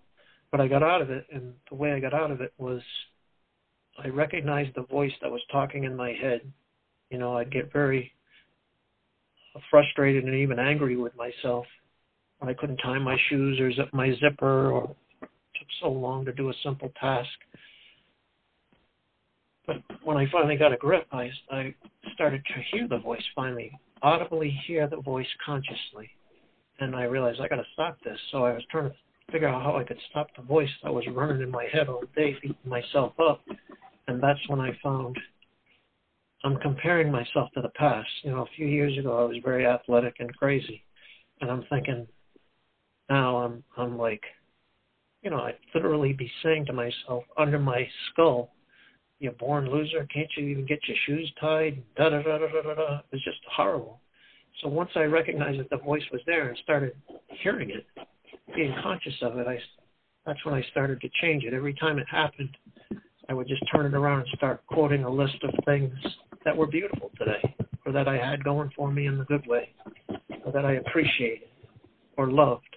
but 0.50 0.60
I 0.60 0.68
got 0.68 0.82
out 0.82 1.02
of 1.02 1.10
it, 1.10 1.26
and 1.32 1.52
the 1.68 1.76
way 1.76 1.92
I 1.92 2.00
got 2.00 2.14
out 2.14 2.30
of 2.30 2.40
it 2.40 2.52
was 2.58 2.80
I 4.02 4.08
recognized 4.08 4.74
the 4.74 4.82
voice 4.82 5.12
that 5.22 5.30
was 5.30 5.42
talking 5.52 5.84
in 5.84 5.94
my 5.94 6.12
head. 6.12 6.40
You 7.10 7.18
know, 7.18 7.36
I'd 7.36 7.52
get 7.52 7.72
very 7.72 8.12
frustrated 9.70 10.24
and 10.24 10.34
even 10.34 10.58
angry 10.58 10.96
with 10.96 11.14
myself 11.16 11.66
when 12.38 12.50
I 12.50 12.54
couldn't 12.54 12.78
tie 12.78 12.98
my 12.98 13.16
shoes 13.28 13.60
or 13.60 13.72
zip 13.72 13.88
my 13.92 14.12
zipper 14.20 14.70
or 14.70 14.88
took 15.20 15.68
so 15.80 15.88
long 15.90 16.24
to 16.24 16.32
do 16.32 16.50
a 16.50 16.54
simple 16.64 16.92
task. 17.00 17.28
But 19.66 19.76
when 20.02 20.16
I 20.16 20.30
finally 20.30 20.56
got 20.56 20.72
a 20.72 20.76
grip, 20.76 21.06
I, 21.12 21.30
I 21.50 21.74
started 22.14 22.44
to 22.46 22.62
hear 22.70 22.86
the 22.86 22.98
voice 22.98 23.22
finally, 23.34 23.72
audibly 24.02 24.50
hear 24.66 24.86
the 24.86 25.00
voice 25.00 25.26
consciously. 25.44 26.10
And 26.80 26.94
I 26.94 27.04
realized 27.04 27.40
I 27.40 27.48
got 27.48 27.56
to 27.56 27.66
stop 27.72 27.98
this. 28.04 28.18
So 28.30 28.44
I 28.44 28.52
was 28.52 28.62
trying 28.70 28.90
to 28.90 28.96
figure 29.32 29.48
out 29.48 29.62
how 29.62 29.76
I 29.76 29.84
could 29.84 29.98
stop 30.10 30.28
the 30.36 30.42
voice 30.42 30.68
that 30.82 30.92
was 30.92 31.04
running 31.12 31.40
in 31.40 31.50
my 31.50 31.66
head 31.72 31.88
all 31.88 32.02
day, 32.14 32.36
beating 32.42 32.56
myself 32.64 33.12
up. 33.18 33.42
And 34.06 34.22
that's 34.22 34.40
when 34.48 34.60
I 34.60 34.76
found 34.82 35.18
I'm 36.44 36.58
comparing 36.58 37.10
myself 37.10 37.50
to 37.54 37.62
the 37.62 37.70
past. 37.70 38.08
You 38.22 38.32
know, 38.32 38.42
a 38.42 38.56
few 38.56 38.66
years 38.66 38.96
ago 38.98 39.18
I 39.18 39.24
was 39.24 39.38
very 39.42 39.66
athletic 39.66 40.16
and 40.20 40.34
crazy, 40.36 40.84
and 41.40 41.50
I'm 41.50 41.64
thinking 41.70 42.06
now 43.08 43.38
I'm 43.38 43.64
I'm 43.78 43.96
like, 43.96 44.22
you 45.22 45.30
know, 45.30 45.40
I'd 45.40 45.56
literally 45.74 46.12
be 46.12 46.30
saying 46.42 46.66
to 46.66 46.74
myself 46.74 47.24
under 47.38 47.58
my 47.58 47.88
skull, 48.10 48.52
"You 49.24 49.30
born 49.30 49.70
loser! 49.70 50.06
Can't 50.12 50.28
you 50.36 50.48
even 50.48 50.66
get 50.66 50.86
your 50.86 50.98
shoes 51.06 51.32
tied?" 51.40 51.82
Da 51.96 52.10
da 52.10 52.20
da 52.20 52.36
da 52.36 52.46
da 52.46 52.74
da. 52.74 52.98
It 52.98 53.04
was 53.10 53.24
just 53.24 53.40
horrible. 53.50 53.98
So 54.60 54.68
once 54.68 54.90
I 54.96 55.04
recognized 55.04 55.58
that 55.60 55.70
the 55.70 55.78
voice 55.78 56.04
was 56.12 56.20
there 56.26 56.50
and 56.50 56.58
started 56.58 56.94
hearing 57.28 57.70
it, 57.70 57.86
being 58.54 58.74
conscious 58.82 59.14
of 59.22 59.38
it, 59.38 59.46
I 59.46 59.58
that's 60.26 60.44
when 60.44 60.54
I 60.54 60.60
started 60.64 61.00
to 61.00 61.08
change 61.22 61.44
it. 61.44 61.54
Every 61.54 61.72
time 61.72 61.98
it 61.98 62.06
happened, 62.06 62.54
I 63.30 63.32
would 63.32 63.48
just 63.48 63.62
turn 63.72 63.86
it 63.86 63.94
around 63.94 64.20
and 64.20 64.28
start 64.36 64.60
quoting 64.66 65.04
a 65.04 65.10
list 65.10 65.42
of 65.42 65.54
things 65.64 65.94
that 66.44 66.54
were 66.54 66.66
beautiful 66.66 67.10
today, 67.16 67.56
or 67.86 67.92
that 67.92 68.06
I 68.06 68.18
had 68.18 68.44
going 68.44 68.70
for 68.76 68.92
me 68.92 69.06
in 69.06 69.16
the 69.16 69.24
good 69.24 69.46
way, 69.46 69.70
or 70.44 70.52
that 70.52 70.66
I 70.66 70.72
appreciated 70.72 71.48
or 72.18 72.30
loved. 72.30 72.76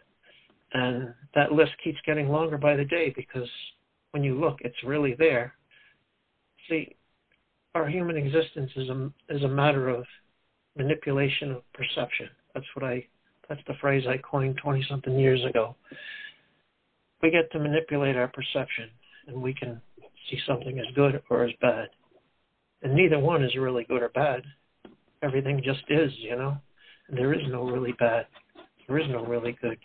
And 0.71 1.13
that 1.35 1.51
list 1.51 1.73
keeps 1.83 1.99
getting 2.05 2.29
longer 2.29 2.57
by 2.57 2.77
the 2.77 2.85
day 2.85 3.09
because 3.13 3.49
when 4.11 4.23
you 4.23 4.39
look, 4.39 4.59
it's 4.61 4.81
really 4.85 5.13
there. 5.13 5.56
See, 6.69 6.95
our 7.75 7.87
human 7.87 8.17
existence 8.17 8.71
is 8.75 8.89
a 8.89 9.11
is 9.29 9.43
a 9.43 9.47
matter 9.47 9.89
of 9.89 10.05
manipulation 10.75 11.51
of 11.51 11.61
perception. 11.73 12.29
That's 12.53 12.65
what 12.75 12.85
I 12.85 13.05
that's 13.49 13.61
the 13.67 13.75
phrase 13.79 14.05
I 14.07 14.17
coined 14.17 14.59
20 14.61 14.85
something 14.89 15.17
years 15.17 15.43
ago. 15.45 15.75
We 17.21 17.31
get 17.31 17.51
to 17.51 17.59
manipulate 17.59 18.15
our 18.15 18.27
perception 18.27 18.89
and 19.27 19.41
we 19.41 19.53
can 19.53 19.81
see 20.29 20.37
something 20.45 20.79
as 20.79 20.85
good 20.95 21.21
or 21.29 21.45
as 21.45 21.53
bad. 21.61 21.87
And 22.81 22.93
neither 22.93 23.19
one 23.19 23.43
is 23.43 23.55
really 23.55 23.85
good 23.85 24.03
or 24.03 24.09
bad. 24.09 24.43
Everything 25.23 25.61
just 25.63 25.83
is, 25.89 26.11
you 26.17 26.35
know. 26.35 26.57
There 27.09 27.33
is 27.33 27.41
no 27.49 27.63
really 27.63 27.93
bad. 27.93 28.27
There 28.87 28.99
is 28.99 29.09
no 29.09 29.25
really 29.25 29.57
good. 29.61 29.79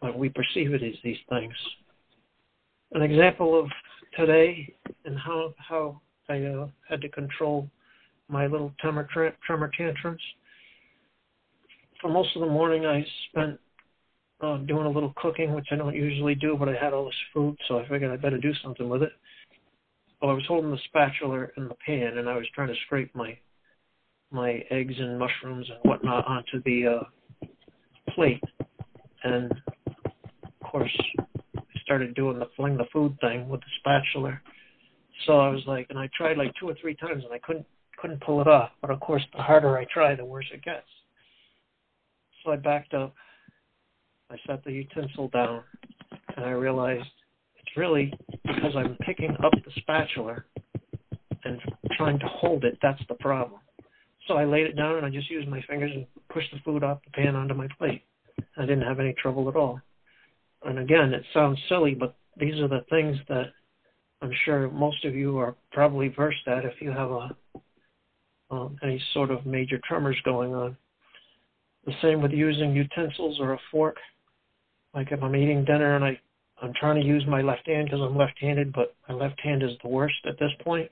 But 0.00 0.16
we 0.16 0.28
perceive 0.28 0.72
it 0.72 0.82
as 0.82 0.94
these 1.04 1.18
things. 1.28 1.52
An 2.92 3.02
example 3.02 3.58
of 3.58 3.66
today 4.16 4.74
and 5.04 5.18
how 5.18 5.54
how 5.56 6.00
I 6.28 6.42
uh, 6.42 6.68
had 6.88 7.00
to 7.02 7.08
control 7.08 7.68
my 8.28 8.46
little 8.46 8.72
tremor 8.80 9.08
tremor 9.46 9.70
tantrums. 9.76 10.20
For 12.00 12.08
most 12.08 12.34
of 12.34 12.40
the 12.40 12.48
morning, 12.48 12.86
I 12.86 13.04
spent 13.28 13.58
uh, 14.40 14.58
doing 14.58 14.86
a 14.86 14.90
little 14.90 15.12
cooking, 15.16 15.54
which 15.54 15.68
I 15.70 15.76
don't 15.76 15.94
usually 15.94 16.34
do, 16.34 16.56
but 16.58 16.68
I 16.68 16.74
had 16.74 16.92
all 16.92 17.04
this 17.04 17.14
food, 17.34 17.56
so 17.68 17.78
I 17.78 17.88
figured 17.88 18.10
I 18.10 18.16
better 18.16 18.38
do 18.38 18.52
something 18.62 18.88
with 18.88 19.02
it. 19.02 19.12
Well, 20.20 20.30
I 20.30 20.34
was 20.34 20.44
holding 20.46 20.70
the 20.70 20.78
spatula 20.86 21.46
in 21.56 21.68
the 21.68 21.74
pan, 21.86 22.18
and 22.18 22.28
I 22.28 22.36
was 22.36 22.46
trying 22.54 22.68
to 22.68 22.74
scrape 22.86 23.14
my 23.14 23.36
my 24.32 24.62
eggs 24.70 24.94
and 24.96 25.18
mushrooms 25.18 25.68
and 25.68 25.78
whatnot 25.82 26.24
onto 26.26 26.62
the 26.64 27.00
uh, 27.00 27.46
plate, 28.14 28.42
and 29.24 29.52
of 30.44 30.70
course, 30.70 30.96
started 31.90 32.14
doing 32.14 32.38
the 32.38 32.48
fling 32.54 32.76
the 32.76 32.84
food 32.92 33.18
thing 33.20 33.48
with 33.48 33.60
the 33.62 33.66
spatula. 33.80 34.40
So 35.26 35.40
I 35.40 35.48
was 35.48 35.60
like, 35.66 35.88
and 35.90 35.98
I 35.98 36.08
tried 36.16 36.38
like 36.38 36.52
two 36.58 36.68
or 36.68 36.74
three 36.80 36.94
times, 36.94 37.24
and 37.24 37.32
I 37.32 37.38
couldn't 37.40 37.66
couldn't 38.00 38.22
pull 38.22 38.40
it 38.40 38.46
off. 38.46 38.70
But 38.80 38.92
of 38.92 39.00
course, 39.00 39.22
the 39.34 39.42
harder 39.42 39.76
I 39.76 39.84
try, 39.92 40.14
the 40.14 40.24
worse 40.24 40.46
it 40.54 40.62
gets. 40.62 40.86
So 42.44 42.52
I 42.52 42.56
backed 42.56 42.94
up. 42.94 43.12
I 44.30 44.36
set 44.46 44.62
the 44.62 44.70
utensil 44.70 45.28
down, 45.30 45.64
and 46.36 46.44
I 46.44 46.50
realized 46.50 47.08
it's 47.58 47.76
really 47.76 48.12
because 48.44 48.76
I'm 48.76 48.96
picking 49.04 49.36
up 49.44 49.52
the 49.52 49.72
spatula 49.78 50.44
and 51.44 51.60
trying 51.96 52.20
to 52.20 52.26
hold 52.26 52.62
it. 52.62 52.78
That's 52.80 53.02
the 53.08 53.16
problem. 53.16 53.58
So 54.28 54.34
I 54.34 54.44
laid 54.44 54.66
it 54.66 54.76
down 54.76 54.98
and 54.98 55.04
I 55.04 55.10
just 55.10 55.28
used 55.28 55.48
my 55.48 55.60
fingers 55.68 55.90
and 55.92 56.06
pushed 56.32 56.52
the 56.52 56.60
food 56.64 56.84
off 56.84 57.00
the 57.04 57.10
pan 57.10 57.34
onto 57.34 57.54
my 57.54 57.66
plate. 57.78 58.02
I 58.56 58.60
didn't 58.60 58.82
have 58.82 59.00
any 59.00 59.14
trouble 59.14 59.48
at 59.48 59.56
all. 59.56 59.80
And 60.64 60.78
again, 60.78 61.14
it 61.14 61.24
sounds 61.32 61.58
silly, 61.68 61.94
but 61.94 62.16
these 62.36 62.60
are 62.60 62.68
the 62.68 62.84
things 62.90 63.16
that 63.28 63.46
I'm 64.22 64.32
sure 64.44 64.70
most 64.70 65.04
of 65.04 65.14
you 65.14 65.38
are 65.38 65.56
probably 65.72 66.08
versed 66.08 66.46
at 66.46 66.64
if 66.64 66.74
you 66.80 66.90
have 66.90 67.10
a 67.10 67.36
um, 68.50 68.76
any 68.82 69.00
sort 69.14 69.30
of 69.30 69.46
major 69.46 69.80
tremors 69.86 70.20
going 70.24 70.54
on. 70.54 70.76
The 71.86 71.92
same 72.02 72.20
with 72.20 72.32
using 72.32 72.74
utensils 72.74 73.38
or 73.40 73.52
a 73.52 73.58
fork. 73.70 73.96
Like 74.92 75.12
if 75.12 75.22
I'm 75.22 75.36
eating 75.36 75.64
dinner 75.64 75.94
and 75.94 76.04
I 76.04 76.20
I'm 76.62 76.74
trying 76.78 77.00
to 77.00 77.06
use 77.06 77.24
my 77.26 77.40
left 77.40 77.66
hand 77.66 77.86
because 77.86 78.00
I'm 78.00 78.16
left-handed, 78.16 78.72
but 78.72 78.94
my 79.08 79.14
left 79.14 79.40
hand 79.40 79.62
is 79.62 79.70
the 79.82 79.88
worst 79.88 80.16
at 80.26 80.38
this 80.38 80.50
point. 80.62 80.90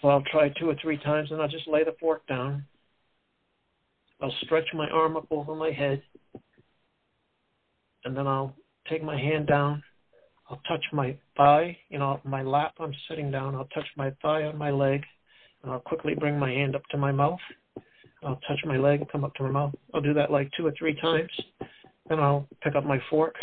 So 0.00 0.08
I'll 0.08 0.22
try 0.30 0.48
two 0.48 0.70
or 0.70 0.76
three 0.80 0.96
times, 0.98 1.30
and 1.30 1.40
I'll 1.40 1.48
just 1.48 1.68
lay 1.68 1.84
the 1.84 1.94
fork 2.00 2.26
down. 2.26 2.64
I'll 4.22 4.34
stretch 4.42 4.66
my 4.74 4.88
arm 4.88 5.16
up 5.16 5.26
over 5.30 5.54
my 5.54 5.70
head, 5.70 6.02
and 8.04 8.16
then 8.16 8.26
I'll 8.26 8.54
take 8.88 9.02
my 9.02 9.18
hand 9.18 9.46
down. 9.46 9.82
I'll 10.48 10.60
touch 10.68 10.84
my 10.92 11.16
thigh, 11.36 11.76
you 11.90 11.98
know, 11.98 12.20
my 12.24 12.42
lap. 12.42 12.74
I'm 12.80 12.94
sitting 13.08 13.30
down. 13.30 13.54
I'll 13.54 13.66
touch 13.66 13.86
my 13.96 14.10
thigh 14.22 14.44
on 14.44 14.56
my 14.56 14.70
leg, 14.70 15.04
and 15.62 15.70
I'll 15.70 15.80
quickly 15.80 16.14
bring 16.14 16.38
my 16.38 16.50
hand 16.50 16.74
up 16.74 16.82
to 16.90 16.96
my 16.96 17.12
mouth. 17.12 17.40
I'll 18.24 18.40
touch 18.48 18.60
my 18.64 18.76
leg 18.76 19.06
come 19.12 19.24
up 19.24 19.34
to 19.34 19.42
my 19.42 19.50
mouth. 19.50 19.74
I'll 19.94 20.00
do 20.00 20.14
that 20.14 20.30
like 20.30 20.50
two 20.56 20.66
or 20.66 20.72
three 20.78 20.98
times. 21.00 21.30
Then 22.08 22.18
I'll 22.18 22.48
pick 22.62 22.74
up 22.74 22.84
my 22.84 23.00
fork. 23.10 23.34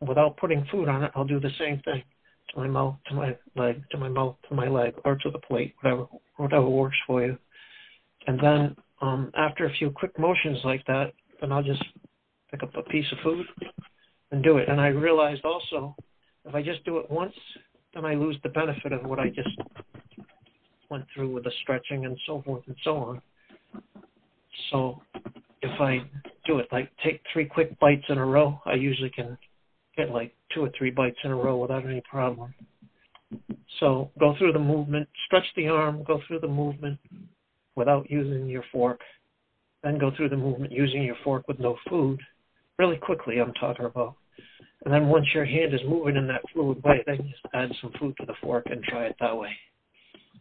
Without 0.00 0.36
putting 0.36 0.66
food 0.70 0.88
on 0.88 1.04
it, 1.04 1.12
I'll 1.14 1.24
do 1.24 1.40
the 1.40 1.52
same 1.58 1.80
thing 1.84 2.02
to 2.50 2.60
my 2.60 2.66
mouth, 2.66 2.96
to 3.08 3.14
my 3.14 3.36
leg, 3.56 3.82
to 3.90 3.98
my 3.98 4.08
mouth, 4.08 4.36
to 4.48 4.54
my 4.54 4.68
leg, 4.68 4.94
or 5.04 5.16
to 5.16 5.30
the 5.30 5.38
plate, 5.38 5.74
whatever 5.80 6.06
whatever 6.36 6.68
works 6.68 6.96
for 7.06 7.24
you. 7.24 7.38
And 8.26 8.40
then 8.40 8.76
um, 9.00 9.30
after 9.36 9.66
a 9.66 9.72
few 9.72 9.90
quick 9.90 10.18
motions 10.18 10.58
like 10.64 10.84
that, 10.86 11.12
then 11.40 11.52
I'll 11.52 11.62
just 11.62 11.82
pick 12.54 12.62
up 12.62 12.76
a 12.76 12.88
piece 12.88 13.06
of 13.10 13.18
food 13.22 13.46
and 14.30 14.42
do 14.42 14.58
it. 14.58 14.68
And 14.68 14.80
I 14.80 14.88
realized 14.88 15.44
also, 15.44 15.96
if 16.44 16.54
I 16.54 16.62
just 16.62 16.84
do 16.84 16.98
it 16.98 17.10
once, 17.10 17.34
then 17.94 18.04
I 18.04 18.14
lose 18.14 18.36
the 18.42 18.48
benefit 18.48 18.92
of 18.92 19.04
what 19.04 19.18
I 19.18 19.28
just 19.28 19.48
went 20.90 21.04
through 21.14 21.32
with 21.32 21.44
the 21.44 21.52
stretching 21.62 22.04
and 22.04 22.16
so 22.26 22.42
forth 22.42 22.62
and 22.66 22.76
so 22.84 22.96
on. 22.96 23.22
So 24.70 25.02
if 25.62 25.80
I 25.80 25.98
do 26.46 26.58
it 26.58 26.68
like 26.70 26.90
take 27.04 27.20
three 27.32 27.46
quick 27.46 27.78
bites 27.80 28.04
in 28.08 28.18
a 28.18 28.24
row, 28.24 28.60
I 28.66 28.74
usually 28.74 29.10
can 29.10 29.36
get 29.96 30.10
like 30.10 30.32
two 30.54 30.64
or 30.64 30.70
three 30.76 30.90
bites 30.90 31.18
in 31.24 31.30
a 31.30 31.36
row 31.36 31.56
without 31.56 31.84
any 31.84 32.02
problem. 32.08 32.54
So 33.80 34.10
go 34.20 34.36
through 34.38 34.52
the 34.52 34.58
movement, 34.58 35.08
stretch 35.26 35.46
the 35.56 35.68
arm, 35.68 36.04
go 36.04 36.20
through 36.26 36.40
the 36.40 36.48
movement 36.48 36.98
without 37.74 38.08
using 38.08 38.48
your 38.48 38.64
fork, 38.70 39.00
then 39.82 39.98
go 39.98 40.12
through 40.16 40.28
the 40.28 40.36
movement 40.36 40.72
using 40.72 41.02
your 41.02 41.16
fork 41.24 41.48
with 41.48 41.58
no 41.58 41.76
food, 41.88 42.20
really 42.78 42.96
quickly 42.96 43.38
I'm 43.38 43.54
talking 43.54 43.86
about. 43.86 44.16
And 44.84 44.92
then 44.92 45.08
once 45.08 45.26
your 45.34 45.44
hand 45.44 45.72
is 45.72 45.80
moving 45.88 46.16
in 46.16 46.26
that 46.26 46.42
fluid 46.52 46.82
way, 46.82 47.02
then 47.06 47.16
just 47.16 47.54
add 47.54 47.70
some 47.80 47.92
food 47.98 48.14
to 48.20 48.26
the 48.26 48.34
fork 48.42 48.66
and 48.66 48.82
try 48.84 49.06
it 49.06 49.16
that 49.20 49.36
way 49.36 49.50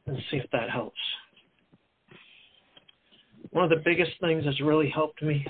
and 0.06 0.18
see 0.30 0.38
if 0.38 0.50
that 0.52 0.70
helps. 0.70 1.00
One 3.52 3.64
of 3.64 3.70
the 3.70 3.84
biggest 3.86 4.12
things 4.20 4.44
that's 4.46 4.62
really 4.62 4.90
helped 4.90 5.22
me 5.22 5.46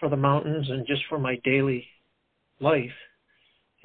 for 0.00 0.08
the 0.08 0.16
mountains 0.16 0.68
and 0.68 0.86
just 0.86 1.02
for 1.08 1.18
my 1.18 1.36
daily 1.44 1.86
life 2.60 2.90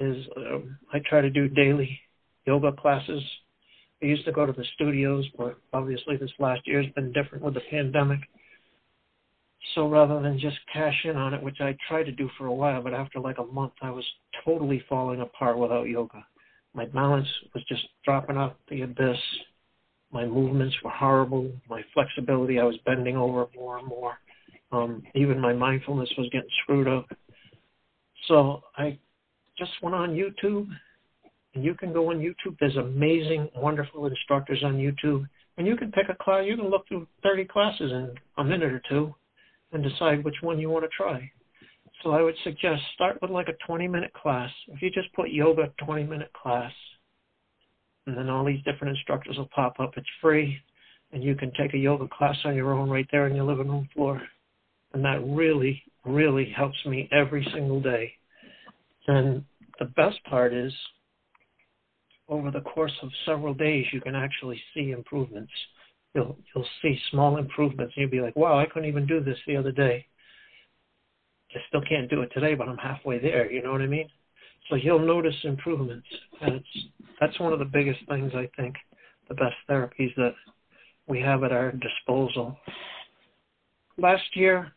is 0.00 0.16
um, 0.36 0.76
I 0.92 0.98
try 1.08 1.20
to 1.20 1.30
do 1.30 1.48
daily 1.48 1.98
yoga 2.46 2.72
classes. 2.72 3.22
I 4.02 4.06
used 4.06 4.24
to 4.26 4.32
go 4.32 4.44
to 4.44 4.52
the 4.52 4.64
studios, 4.74 5.24
but 5.38 5.56
obviously 5.72 6.16
this 6.16 6.32
last 6.38 6.66
year 6.66 6.82
has 6.82 6.92
been 6.92 7.12
different 7.12 7.44
with 7.44 7.54
the 7.54 7.62
pandemic. 7.70 8.20
So 9.74 9.88
rather 9.88 10.20
than 10.20 10.38
just 10.38 10.58
cash 10.72 11.04
in 11.04 11.16
on 11.16 11.32
it, 11.32 11.42
which 11.42 11.60
I 11.60 11.76
tried 11.88 12.04
to 12.04 12.12
do 12.12 12.28
for 12.36 12.46
a 12.46 12.54
while, 12.54 12.82
but 12.82 12.92
after 12.92 13.18
like 13.18 13.38
a 13.38 13.44
month, 13.44 13.72
I 13.80 13.90
was 13.90 14.04
totally 14.44 14.84
falling 14.88 15.20
apart 15.20 15.58
without 15.58 15.88
yoga. 15.88 16.24
My 16.74 16.84
balance 16.86 17.28
was 17.54 17.64
just 17.64 17.82
dropping 18.04 18.36
off 18.36 18.52
the 18.68 18.82
abyss. 18.82 19.16
My 20.12 20.26
movements 20.26 20.76
were 20.84 20.90
horrible. 20.90 21.50
My 21.68 21.82
flexibility, 21.94 22.58
I 22.58 22.64
was 22.64 22.76
bending 22.84 23.16
over 23.16 23.46
more 23.54 23.78
and 23.78 23.86
more. 23.86 24.18
Um, 24.70 25.02
even 25.14 25.40
my 25.40 25.52
mindfulness 25.52 26.10
was 26.18 26.28
getting 26.30 26.48
screwed 26.62 26.88
up. 26.88 27.06
So 28.28 28.62
I 28.76 28.98
just 29.56 29.70
went 29.82 29.94
on 29.94 30.10
YouTube, 30.10 30.68
and 31.54 31.64
you 31.64 31.74
can 31.74 31.92
go 31.92 32.10
on 32.10 32.18
YouTube. 32.18 32.56
There's 32.58 32.76
amazing, 32.76 33.50
wonderful 33.56 34.06
instructors 34.06 34.62
on 34.64 34.74
YouTube, 34.74 35.26
and 35.56 35.66
you 35.66 35.76
can 35.76 35.92
pick 35.92 36.08
a 36.08 36.14
class. 36.14 36.44
You 36.46 36.56
can 36.56 36.70
look 36.70 36.88
through 36.88 37.06
30 37.22 37.44
classes 37.44 37.92
in 37.92 38.14
a 38.38 38.44
minute 38.44 38.72
or 38.72 38.82
two, 38.88 39.14
and 39.74 39.82
decide 39.82 40.24
which 40.24 40.36
one 40.40 40.58
you 40.58 40.70
want 40.70 40.84
to 40.84 40.90
try. 40.96 41.30
So 42.02 42.10
I 42.10 42.22
would 42.22 42.34
suggest 42.44 42.82
start 42.94 43.20
with 43.20 43.30
like 43.30 43.48
a 43.48 43.66
20 43.66 43.88
minute 43.88 44.12
class. 44.14 44.50
If 44.68 44.82
you 44.82 44.90
just 44.90 45.12
put 45.14 45.30
yoga 45.30 45.72
20 45.84 46.04
minute 46.04 46.30
class, 46.32 46.72
and 48.06 48.16
then 48.16 48.28
all 48.28 48.44
these 48.44 48.62
different 48.64 48.96
instructors 48.96 49.36
will 49.36 49.48
pop 49.54 49.80
up. 49.80 49.92
It's 49.96 50.06
free, 50.20 50.58
and 51.12 51.22
you 51.22 51.34
can 51.34 51.52
take 51.58 51.74
a 51.74 51.78
yoga 51.78 52.06
class 52.08 52.36
on 52.44 52.54
your 52.54 52.72
own 52.72 52.90
right 52.90 53.06
there 53.10 53.24
on 53.24 53.34
your 53.34 53.46
living 53.46 53.68
room 53.68 53.88
floor. 53.94 54.20
And 54.92 55.04
that 55.04 55.24
really, 55.24 55.82
really 56.04 56.52
helps 56.54 56.76
me 56.86 57.08
every 57.12 57.46
single 57.52 57.80
day. 57.80 58.12
And 59.06 59.44
the 59.78 59.86
best 59.86 60.22
part 60.24 60.52
is, 60.52 60.72
over 62.28 62.50
the 62.50 62.60
course 62.60 62.92
of 63.02 63.10
several 63.26 63.54
days, 63.54 63.86
you 63.92 64.00
can 64.00 64.14
actually 64.14 64.60
see 64.74 64.90
improvements. 64.90 65.52
You'll 66.14 66.36
you'll 66.54 66.66
see 66.80 66.98
small 67.10 67.38
improvements, 67.38 67.94
and 67.96 68.02
you'll 68.02 68.10
be 68.10 68.20
like, 68.20 68.36
"Wow, 68.36 68.58
I 68.58 68.66
couldn't 68.66 68.88
even 68.88 69.06
do 69.06 69.20
this 69.20 69.38
the 69.46 69.56
other 69.56 69.72
day. 69.72 70.06
I 71.54 71.58
still 71.68 71.82
can't 71.88 72.10
do 72.10 72.22
it 72.22 72.30
today, 72.32 72.54
but 72.54 72.68
I'm 72.68 72.78
halfway 72.78 73.18
there." 73.18 73.50
You 73.50 73.62
know 73.62 73.72
what 73.72 73.82
I 73.82 73.86
mean? 73.86 74.08
So 74.68 74.76
you'll 74.76 75.04
notice 75.04 75.34
improvements, 75.44 76.06
and 76.40 76.54
it's 76.54 76.86
that's 77.20 77.38
one 77.40 77.52
of 77.52 77.58
the 77.58 77.64
biggest 77.64 78.00
things 78.08 78.32
I 78.34 78.48
think, 78.56 78.76
the 79.28 79.34
best 79.34 79.56
therapies 79.68 80.14
that 80.16 80.34
we 81.06 81.20
have 81.20 81.44
at 81.44 81.52
our 81.52 81.72
disposal. 81.72 82.56
Last 83.98 84.24
year, 84.34 84.72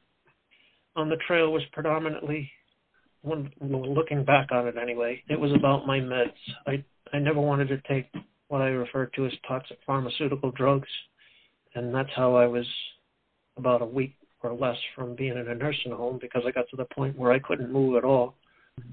on 0.95 1.09
the 1.09 1.17
trail 1.27 1.51
was 1.51 1.63
predominantly 1.71 2.51
when 3.21 3.51
looking 3.61 4.23
back 4.23 4.51
on 4.51 4.67
it 4.67 4.75
anyway, 4.81 5.21
it 5.29 5.39
was 5.39 5.51
about 5.53 5.85
my 5.85 5.99
meds. 5.99 6.33
I 6.65 6.83
I 7.13 7.19
never 7.19 7.39
wanted 7.39 7.67
to 7.69 7.81
take 7.87 8.07
what 8.47 8.61
I 8.61 8.67
refer 8.67 9.05
to 9.05 9.25
as 9.25 9.31
toxic 9.47 9.77
pharmaceutical 9.85 10.51
drugs, 10.51 10.89
and 11.77 11.93
that's 11.93 12.09
how 12.15 12.35
I 12.35 12.47
was 12.47 12.65
about 13.55 13.81
a 13.81 13.85
week 13.85 14.15
or 14.41 14.53
less 14.53 14.77
from 14.95 15.15
being 15.15 15.37
in 15.37 15.47
a 15.47 15.55
nursing 15.55 15.91
home 15.91 16.17
because 16.21 16.43
I 16.45 16.51
got 16.51 16.69
to 16.69 16.75
the 16.75 16.85
point 16.85 17.17
where 17.17 17.31
I 17.31 17.39
couldn't 17.39 17.71
move 17.71 17.95
at 17.95 18.03
all, 18.03 18.35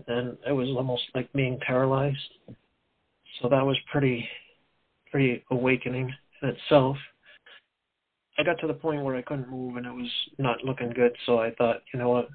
and 0.07 0.37
it 0.47 0.53
was 0.53 0.69
almost 0.69 1.03
like 1.15 1.33
being 1.33 1.59
paralyzed. 1.67 2.19
So 3.41 3.49
that 3.49 3.65
was 3.65 3.77
pretty 3.91 4.29
pretty 5.11 5.45
awakening 5.51 6.13
in 6.43 6.49
itself. 6.49 6.97
I 8.39 8.43
got 8.43 8.59
to 8.61 8.67
the 8.67 8.75
point 8.75 9.03
where 9.03 9.15
I 9.15 9.23
couldn't 9.23 9.49
move 9.49 9.77
and 9.77 9.87
it 9.87 9.93
was 9.93 10.11
not 10.39 10.65
looking 10.65 10.91
good, 10.91 11.13
so 11.25 11.39
I 11.39 11.53
thought, 11.53 11.83
you 11.93 12.01
know 12.01 12.09
what, 12.11 12.29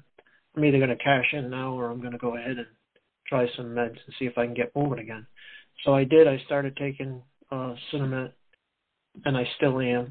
I'm 0.56 0.64
either 0.64 0.78
going 0.78 0.88
to 0.88 0.96
cash 0.96 1.26
in 1.32 1.50
now 1.50 1.74
or 1.74 1.90
I'm 1.90 2.00
going 2.00 2.12
to 2.12 2.18
go 2.18 2.36
ahead 2.36 2.56
and 2.56 2.66
try 3.26 3.46
some 3.54 3.66
meds 3.66 3.98
and 4.06 4.14
see 4.18 4.24
if 4.24 4.38
I 4.38 4.46
can 4.46 4.54
get 4.54 4.74
moving 4.74 4.98
again. 4.98 5.26
So 5.84 5.94
I 5.94 6.04
did. 6.04 6.26
I 6.26 6.42
started 6.46 6.74
taking 6.78 7.22
uh, 7.52 7.74
Sinemet, 7.92 8.32
and 9.26 9.36
I 9.36 9.46
still 9.56 9.78
am. 9.80 10.10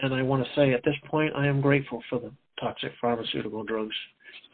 And 0.00 0.14
I 0.14 0.22
want 0.22 0.44
to 0.44 0.50
say 0.54 0.72
at 0.72 0.84
this 0.84 0.96
point, 1.06 1.32
I 1.34 1.46
am 1.46 1.60
grateful 1.60 2.02
for 2.10 2.18
the 2.18 2.32
toxic 2.60 2.92
pharmaceutical 3.00 3.64
drugs 3.64 3.94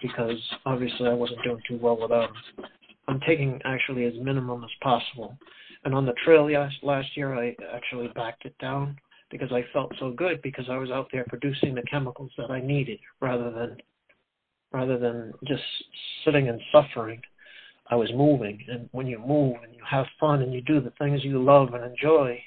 because 0.00 0.38
obviously 0.66 1.08
I 1.08 1.14
wasn't 1.14 1.42
doing 1.42 1.60
too 1.68 1.78
well 1.80 2.00
without 2.00 2.30
them. 2.32 2.66
I'm 3.08 3.20
taking 3.20 3.60
actually 3.64 4.04
as 4.04 4.14
minimum 4.20 4.62
as 4.64 4.70
possible. 4.80 5.36
And 5.84 5.94
on 5.94 6.06
the 6.06 6.14
trail 6.24 6.48
last 6.82 7.16
year, 7.16 7.34
I 7.34 7.56
actually 7.74 8.08
backed 8.14 8.44
it 8.44 8.56
down 8.58 8.96
because 9.30 9.50
I 9.50 9.64
felt 9.72 9.92
so 9.98 10.12
good 10.12 10.40
because 10.42 10.66
I 10.70 10.76
was 10.76 10.90
out 10.90 11.08
there 11.12 11.24
producing 11.28 11.74
the 11.74 11.82
chemicals 11.90 12.30
that 12.38 12.50
I 12.50 12.60
needed 12.60 13.00
rather 13.20 13.50
than 13.50 13.76
rather 14.72 14.98
than 14.98 15.32
just 15.46 15.62
sitting 16.24 16.48
and 16.48 16.60
suffering. 16.70 17.20
I 17.90 17.96
was 17.96 18.10
moving, 18.14 18.64
and 18.68 18.88
when 18.92 19.06
you 19.06 19.18
move 19.18 19.56
and 19.62 19.74
you 19.74 19.82
have 19.88 20.06
fun 20.18 20.40
and 20.40 20.54
you 20.54 20.62
do 20.62 20.80
the 20.80 20.92
things 20.98 21.24
you 21.24 21.42
love 21.42 21.74
and 21.74 21.84
enjoy, 21.84 22.40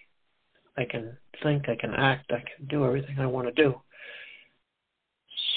I 0.78 0.86
can 0.86 1.18
think, 1.42 1.70
I 1.70 1.76
can 1.76 1.94
act, 1.94 2.32
I 2.32 2.44
can 2.56 2.68
do 2.68 2.86
everything 2.86 3.20
I 3.20 3.26
want 3.26 3.48
to 3.48 3.64
do. 3.64 3.76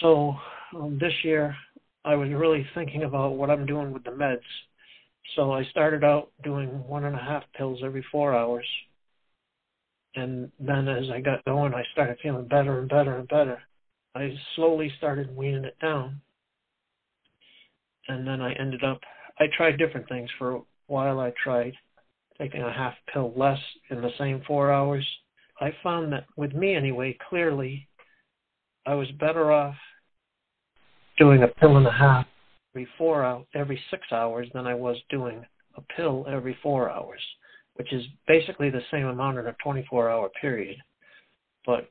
So 0.00 0.34
um, 0.76 0.98
this 1.00 1.12
year, 1.24 1.56
I 2.04 2.14
was 2.14 2.28
really 2.30 2.66
thinking 2.74 3.02
about 3.02 3.34
what 3.34 3.50
I'm 3.50 3.66
doing 3.66 3.92
with 3.92 4.04
the 4.04 4.10
meds. 4.10 4.38
So 5.36 5.52
I 5.52 5.64
started 5.64 6.04
out 6.04 6.30
doing 6.42 6.68
one 6.86 7.04
and 7.04 7.14
a 7.14 7.18
half 7.18 7.42
pills 7.56 7.80
every 7.84 8.04
four 8.10 8.34
hours. 8.34 8.66
And 10.14 10.50
then 10.58 10.88
as 10.88 11.10
I 11.12 11.20
got 11.20 11.44
going, 11.44 11.74
I 11.74 11.84
started 11.92 12.18
feeling 12.22 12.48
better 12.48 12.78
and 12.78 12.88
better 12.88 13.16
and 13.16 13.28
better. 13.28 13.60
I 14.14 14.34
slowly 14.56 14.92
started 14.98 15.36
weaning 15.36 15.64
it 15.64 15.76
down. 15.80 16.20
And 18.08 18.26
then 18.26 18.40
I 18.40 18.52
ended 18.54 18.82
up, 18.82 19.00
I 19.38 19.44
tried 19.56 19.78
different 19.78 20.08
things 20.08 20.30
for 20.38 20.56
a 20.56 20.60
while. 20.86 21.20
I 21.20 21.32
tried 21.42 21.74
taking 22.40 22.62
a 22.62 22.72
half 22.72 22.94
pill 23.12 23.32
less 23.36 23.58
in 23.90 24.00
the 24.00 24.10
same 24.18 24.42
four 24.46 24.72
hours. 24.72 25.06
I 25.60 25.72
found 25.82 26.12
that 26.12 26.24
with 26.36 26.52
me 26.52 26.74
anyway, 26.74 27.16
clearly, 27.28 27.88
I 28.86 28.94
was 28.94 29.10
better 29.12 29.50
off 29.52 29.74
doing 31.18 31.42
a 31.42 31.48
pill 31.48 31.76
and 31.76 31.86
a 31.86 31.92
half 31.92 32.26
every 32.72 32.88
four 32.96 33.44
every 33.54 33.80
six 33.90 34.12
hours 34.12 34.48
than 34.54 34.66
I 34.66 34.74
was 34.74 34.96
doing 35.10 35.44
a 35.76 35.80
pill 35.96 36.24
every 36.28 36.56
four 36.62 36.90
hours, 36.90 37.20
which 37.74 37.92
is 37.92 38.04
basically 38.26 38.70
the 38.70 38.82
same 38.90 39.06
amount 39.06 39.38
in 39.38 39.46
a 39.46 39.56
24-hour 39.64 40.30
period. 40.40 40.76
But 41.66 41.88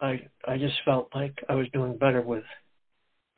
I 0.00 0.20
I 0.48 0.56
just 0.56 0.76
felt 0.84 1.08
like 1.14 1.34
I 1.48 1.54
was 1.54 1.68
doing 1.72 1.98
better 1.98 2.22
with 2.22 2.44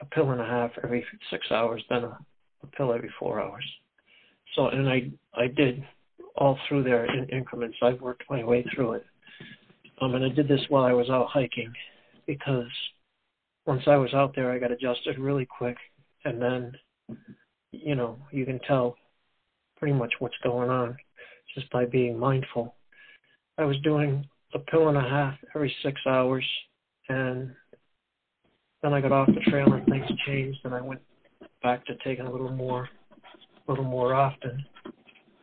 a 0.00 0.04
pill 0.06 0.30
and 0.30 0.40
a 0.40 0.46
half 0.46 0.70
every 0.82 1.04
six 1.30 1.50
hours 1.50 1.82
than 1.90 2.04
a, 2.04 2.18
a 2.62 2.66
pill 2.76 2.92
every 2.92 3.10
four 3.18 3.40
hours. 3.40 3.64
So 4.54 4.68
and 4.68 4.88
I 4.88 5.10
I 5.34 5.48
did 5.48 5.84
all 6.36 6.58
through 6.68 6.84
there 6.84 7.04
in 7.06 7.28
increments. 7.28 7.76
I 7.82 7.94
worked 7.94 8.24
my 8.30 8.44
way 8.44 8.64
through 8.74 8.92
it. 8.94 9.04
Um, 10.00 10.14
and 10.14 10.24
I 10.24 10.28
did 10.28 10.48
this 10.48 10.60
while 10.68 10.84
I 10.84 10.92
was 10.92 11.08
out 11.08 11.28
hiking 11.28 11.72
because 12.26 12.66
once 13.66 13.82
I 13.86 13.96
was 13.96 14.12
out 14.14 14.34
there, 14.34 14.50
I 14.50 14.58
got 14.58 14.70
adjusted 14.70 15.18
really 15.18 15.46
quick, 15.46 15.76
and 16.24 16.40
then, 16.40 16.72
you 17.72 17.94
know, 17.94 18.18
you 18.30 18.46
can 18.46 18.60
tell 18.60 18.96
pretty 19.76 19.94
much 19.94 20.12
what's 20.18 20.36
going 20.42 20.70
on 20.70 20.96
just 21.54 21.70
by 21.70 21.84
being 21.84 22.18
mindful. 22.18 22.74
I 23.58 23.64
was 23.64 23.76
doing 23.82 24.24
a 24.54 24.58
pill 24.58 24.88
and 24.88 24.96
a 24.96 25.00
half 25.00 25.34
every 25.54 25.74
six 25.82 26.00
hours, 26.06 26.44
and 27.08 27.50
then 28.82 28.92
I 28.92 29.00
got 29.00 29.12
off 29.12 29.28
the 29.28 29.50
trail 29.50 29.72
and 29.72 29.84
things 29.86 30.06
changed, 30.26 30.60
and 30.64 30.74
I 30.74 30.80
went 30.80 31.00
back 31.62 31.84
to 31.86 31.94
taking 32.04 32.26
a 32.26 32.30
little 32.30 32.52
more, 32.52 32.88
a 33.66 33.70
little 33.70 33.84
more 33.84 34.14
often, 34.14 34.64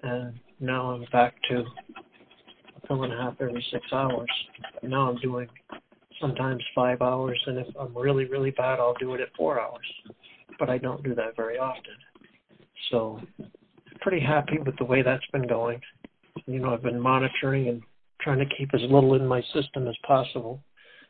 and 0.04 0.34
now 0.60 0.92
I'm 0.92 1.06
back 1.12 1.36
to 1.50 1.64
pill 2.88 3.04
and 3.04 3.14
a 3.14 3.18
half 3.18 3.36
every 3.40 3.66
six 3.72 3.86
hours. 3.92 4.30
Now 4.84 5.10
I'm 5.10 5.18
doing 5.18 5.48
sometimes 6.20 6.64
five 6.76 7.02
hours, 7.02 7.42
and 7.48 7.58
if 7.58 7.68
I'm 7.80 7.98
really, 7.98 8.26
really 8.26 8.52
bad, 8.52 8.80
I'll 8.80 8.96
do 9.00 9.14
it 9.14 9.22
at 9.22 9.30
four 9.36 9.60
hours. 9.60 9.86
But 10.60 10.70
I 10.70 10.78
don't 10.78 11.04
do 11.04 11.16
that 11.16 11.36
very 11.36 11.58
often. 11.58 11.96
So, 12.92 13.20
pretty 14.02 14.20
happy 14.20 14.60
with 14.64 14.78
the 14.78 14.86
way 14.86 15.02
that's 15.02 15.26
been 15.32 15.48
going. 15.48 15.82
You 16.46 16.60
know, 16.60 16.74
I've 16.74 16.84
been 16.84 17.00
monitoring 17.00 17.70
and 17.70 17.82
trying 18.22 18.40
to 18.40 18.56
keep 18.58 18.74
as 18.74 18.82
little 18.82 19.16
in 19.16 19.26
my 19.26 19.42
system 19.54 19.88
as 19.88 19.96
possible. 20.06 20.62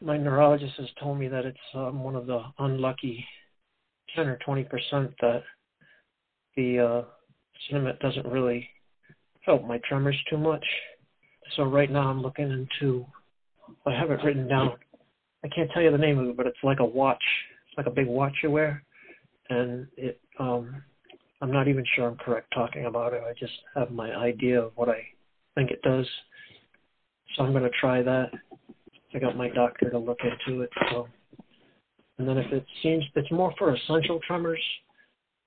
My 0.02 0.18
neurologist 0.18 0.74
has 0.78 0.88
told 1.02 1.20
me 1.20 1.28
that 1.28 1.46
it's 1.46 1.58
um, 1.74 2.04
one 2.04 2.16
of 2.16 2.28
the 2.28 2.42
unlucky 2.60 3.26
10 4.16 4.28
or 4.28 4.38
20 4.46 4.64
percent 4.66 5.12
that 5.22 5.44
the 6.56 6.80
uh, 6.80 7.02
Sinemet 7.72 8.00
doesn't 8.00 8.28
really 8.28 8.68
help 9.46 9.66
my 9.66 9.80
tremors 9.88 10.18
too 10.30 10.38
much. 10.38 10.66
So 11.56 11.64
right 11.64 11.92
now 11.92 12.10
I'm 12.10 12.22
looking 12.22 12.52
into. 12.52 13.06
I 13.86 13.92
have 13.98 14.12
it 14.12 14.20
written 14.24 14.48
down. 14.48 14.74
I 15.44 15.48
can't 15.50 15.70
tell 15.72 15.82
you 15.82 15.92
the 15.92 15.98
name 15.98 16.20
of 16.20 16.28
it, 16.28 16.38
but 16.38 16.48
it's 16.48 16.58
like 16.64 16.80
a 16.80 16.86
watch. 16.86 17.24
It's 17.68 17.78
like 17.78 17.88
a 17.88 17.92
big 17.92 18.08
watch 18.08 18.34
you 18.42 18.52
wear, 18.52 18.84
and 19.50 19.88
it. 19.98 20.20
Um, 20.40 20.84
I'm 21.42 21.52
not 21.52 21.68
even 21.68 21.84
sure 21.94 22.08
I'm 22.08 22.16
correct 22.16 22.54
talking 22.54 22.86
about 22.86 23.14
it. 23.14 23.22
I 23.28 23.34
just 23.38 23.52
have 23.76 23.92
my 23.92 24.16
idea 24.16 24.62
of 24.62 24.72
what 24.76 24.88
I 24.88 25.06
think 25.56 25.72
it 25.72 25.82
does. 25.82 26.08
So 27.36 27.44
I'm 27.44 27.52
going 27.52 27.64
to 27.64 27.70
try 27.82 28.02
that. 28.02 28.30
I 29.14 29.20
got 29.20 29.36
my 29.36 29.50
doctor 29.50 29.90
to 29.90 30.00
look 30.00 30.20
into 30.24 30.62
it. 30.62 30.70
So, 30.90 31.08
and 32.18 32.28
then 32.28 32.38
if 32.38 32.50
it 32.54 32.66
seems 32.82 33.04
it's 33.16 33.30
more 33.30 33.54
for 33.58 33.76
essential 33.76 34.22
tremors, 34.26 34.62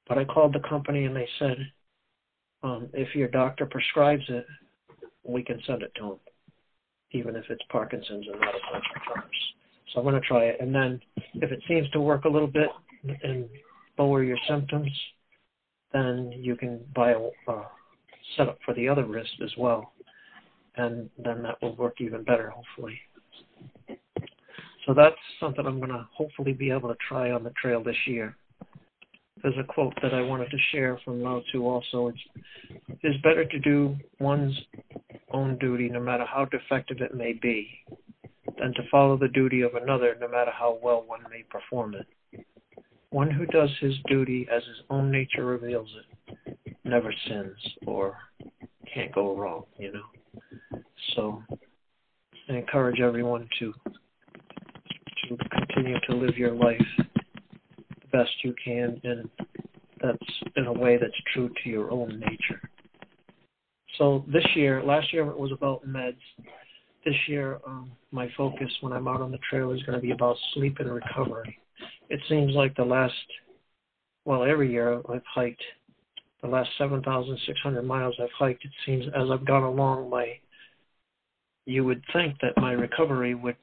but 0.06 0.18
I 0.18 0.24
called 0.24 0.54
the 0.54 0.68
company 0.68 1.06
and 1.06 1.16
they 1.16 1.28
said, 1.38 1.56
um, 2.66 2.88
if 2.92 3.14
your 3.14 3.28
doctor 3.28 3.64
prescribes 3.64 4.24
it, 4.28 4.44
we 5.22 5.42
can 5.42 5.60
send 5.66 5.82
it 5.82 5.92
to 5.96 6.02
them, 6.02 6.18
even 7.12 7.36
if 7.36 7.44
it's 7.48 7.62
Parkinson's 7.70 8.26
and 8.26 8.40
not 8.40 8.54
essential 8.54 8.94
tremors. 9.06 9.36
So 9.92 10.00
I'm 10.00 10.04
going 10.04 10.20
to 10.20 10.26
try 10.26 10.44
it. 10.46 10.56
And 10.60 10.74
then 10.74 11.00
if 11.34 11.52
it 11.52 11.62
seems 11.68 11.88
to 11.90 12.00
work 12.00 12.24
a 12.24 12.28
little 12.28 12.48
bit 12.48 12.68
and 13.22 13.48
lower 13.96 14.24
your 14.24 14.38
symptoms, 14.48 14.90
then 15.92 16.32
you 16.34 16.56
can 16.56 16.80
buy 16.94 17.12
a 17.12 17.28
uh, 17.48 17.64
setup 18.36 18.58
for 18.64 18.74
the 18.74 18.88
other 18.88 19.06
wrist 19.06 19.30
as 19.44 19.52
well. 19.56 19.92
And 20.76 21.08
then 21.24 21.42
that 21.44 21.62
will 21.62 21.76
work 21.76 22.00
even 22.00 22.24
better, 22.24 22.50
hopefully. 22.50 22.98
So 24.86 24.94
that's 24.94 25.16
something 25.38 25.64
I'm 25.64 25.78
going 25.78 25.90
to 25.90 26.06
hopefully 26.12 26.52
be 26.52 26.70
able 26.70 26.88
to 26.88 26.96
try 27.08 27.30
on 27.30 27.44
the 27.44 27.52
trail 27.62 27.82
this 27.82 27.96
year. 28.06 28.36
There's 29.42 29.54
a 29.58 29.64
quote 29.64 29.94
that 30.02 30.14
I 30.14 30.22
wanted 30.22 30.50
to 30.50 30.56
share 30.72 30.98
from 31.04 31.22
Lao 31.22 31.40
Tzu 31.40 31.62
also. 31.62 32.08
It's, 32.08 32.98
it's 33.02 33.22
better 33.22 33.44
to 33.44 33.58
do 33.58 33.96
one's 34.18 34.56
own 35.30 35.58
duty, 35.58 35.88
no 35.88 36.00
matter 36.00 36.24
how 36.24 36.46
defective 36.46 36.98
it 37.00 37.14
may 37.14 37.34
be, 37.34 37.68
than 38.58 38.72
to 38.74 38.82
follow 38.90 39.16
the 39.16 39.28
duty 39.28 39.62
of 39.62 39.74
another, 39.74 40.16
no 40.20 40.28
matter 40.28 40.50
how 40.50 40.78
well 40.82 41.04
one 41.06 41.20
may 41.30 41.44
perform 41.50 41.94
it. 41.94 42.06
One 43.10 43.30
who 43.30 43.46
does 43.46 43.70
his 43.80 43.94
duty 44.08 44.48
as 44.50 44.62
his 44.64 44.78
own 44.90 45.10
nature 45.10 45.44
reveals 45.44 45.88
it 46.46 46.76
never 46.84 47.12
sins 47.28 47.56
or 47.86 48.16
can't 48.92 49.14
go 49.14 49.36
wrong, 49.36 49.64
you 49.78 49.92
know. 49.92 50.80
So 51.14 51.42
I 52.48 52.54
encourage 52.54 53.00
everyone 53.00 53.48
to 53.58 53.74
to 55.28 55.36
continue 55.50 55.98
to 56.08 56.14
live 56.14 56.36
your 56.36 56.52
life 56.52 56.80
the 58.10 58.18
best 58.18 58.30
you 58.42 58.54
can 58.62 59.00
and 59.04 59.28
that's 60.02 60.32
in 60.56 60.66
a 60.66 60.72
way 60.72 60.98
that's 61.00 61.12
true 61.32 61.50
to 61.62 61.70
your 61.70 61.90
own 61.90 62.20
nature. 62.20 62.60
So 63.98 64.24
this 64.32 64.46
year, 64.54 64.82
last 64.82 65.12
year 65.12 65.28
it 65.28 65.38
was 65.38 65.52
about 65.52 65.86
meds 65.86 66.16
this 67.06 67.14
year, 67.28 67.60
um, 67.64 67.92
my 68.10 68.28
focus 68.36 68.68
when 68.80 68.92
I'm 68.92 69.06
out 69.06 69.22
on 69.22 69.30
the 69.30 69.38
trail 69.48 69.70
is 69.70 69.82
going 69.84 69.96
to 69.96 70.02
be 70.02 70.10
about 70.10 70.36
sleep 70.52 70.78
and 70.80 70.92
recovery. 70.92 71.56
It 72.10 72.20
seems 72.28 72.52
like 72.54 72.74
the 72.74 72.84
last, 72.84 73.14
well, 74.24 74.42
every 74.42 74.70
year 74.70 75.00
I've 75.08 75.22
hiked, 75.32 75.62
the 76.42 76.48
last 76.48 76.68
7,600 76.78 77.82
miles 77.82 78.16
I've 78.20 78.28
hiked, 78.36 78.64
it 78.64 78.72
seems 78.84 79.04
as 79.14 79.30
I've 79.32 79.46
gone 79.46 79.62
along, 79.62 80.10
my, 80.10 80.32
you 81.64 81.84
would 81.84 82.02
think 82.12 82.34
that 82.42 82.60
my 82.60 82.72
recovery 82.72 83.36
would 83.36 83.56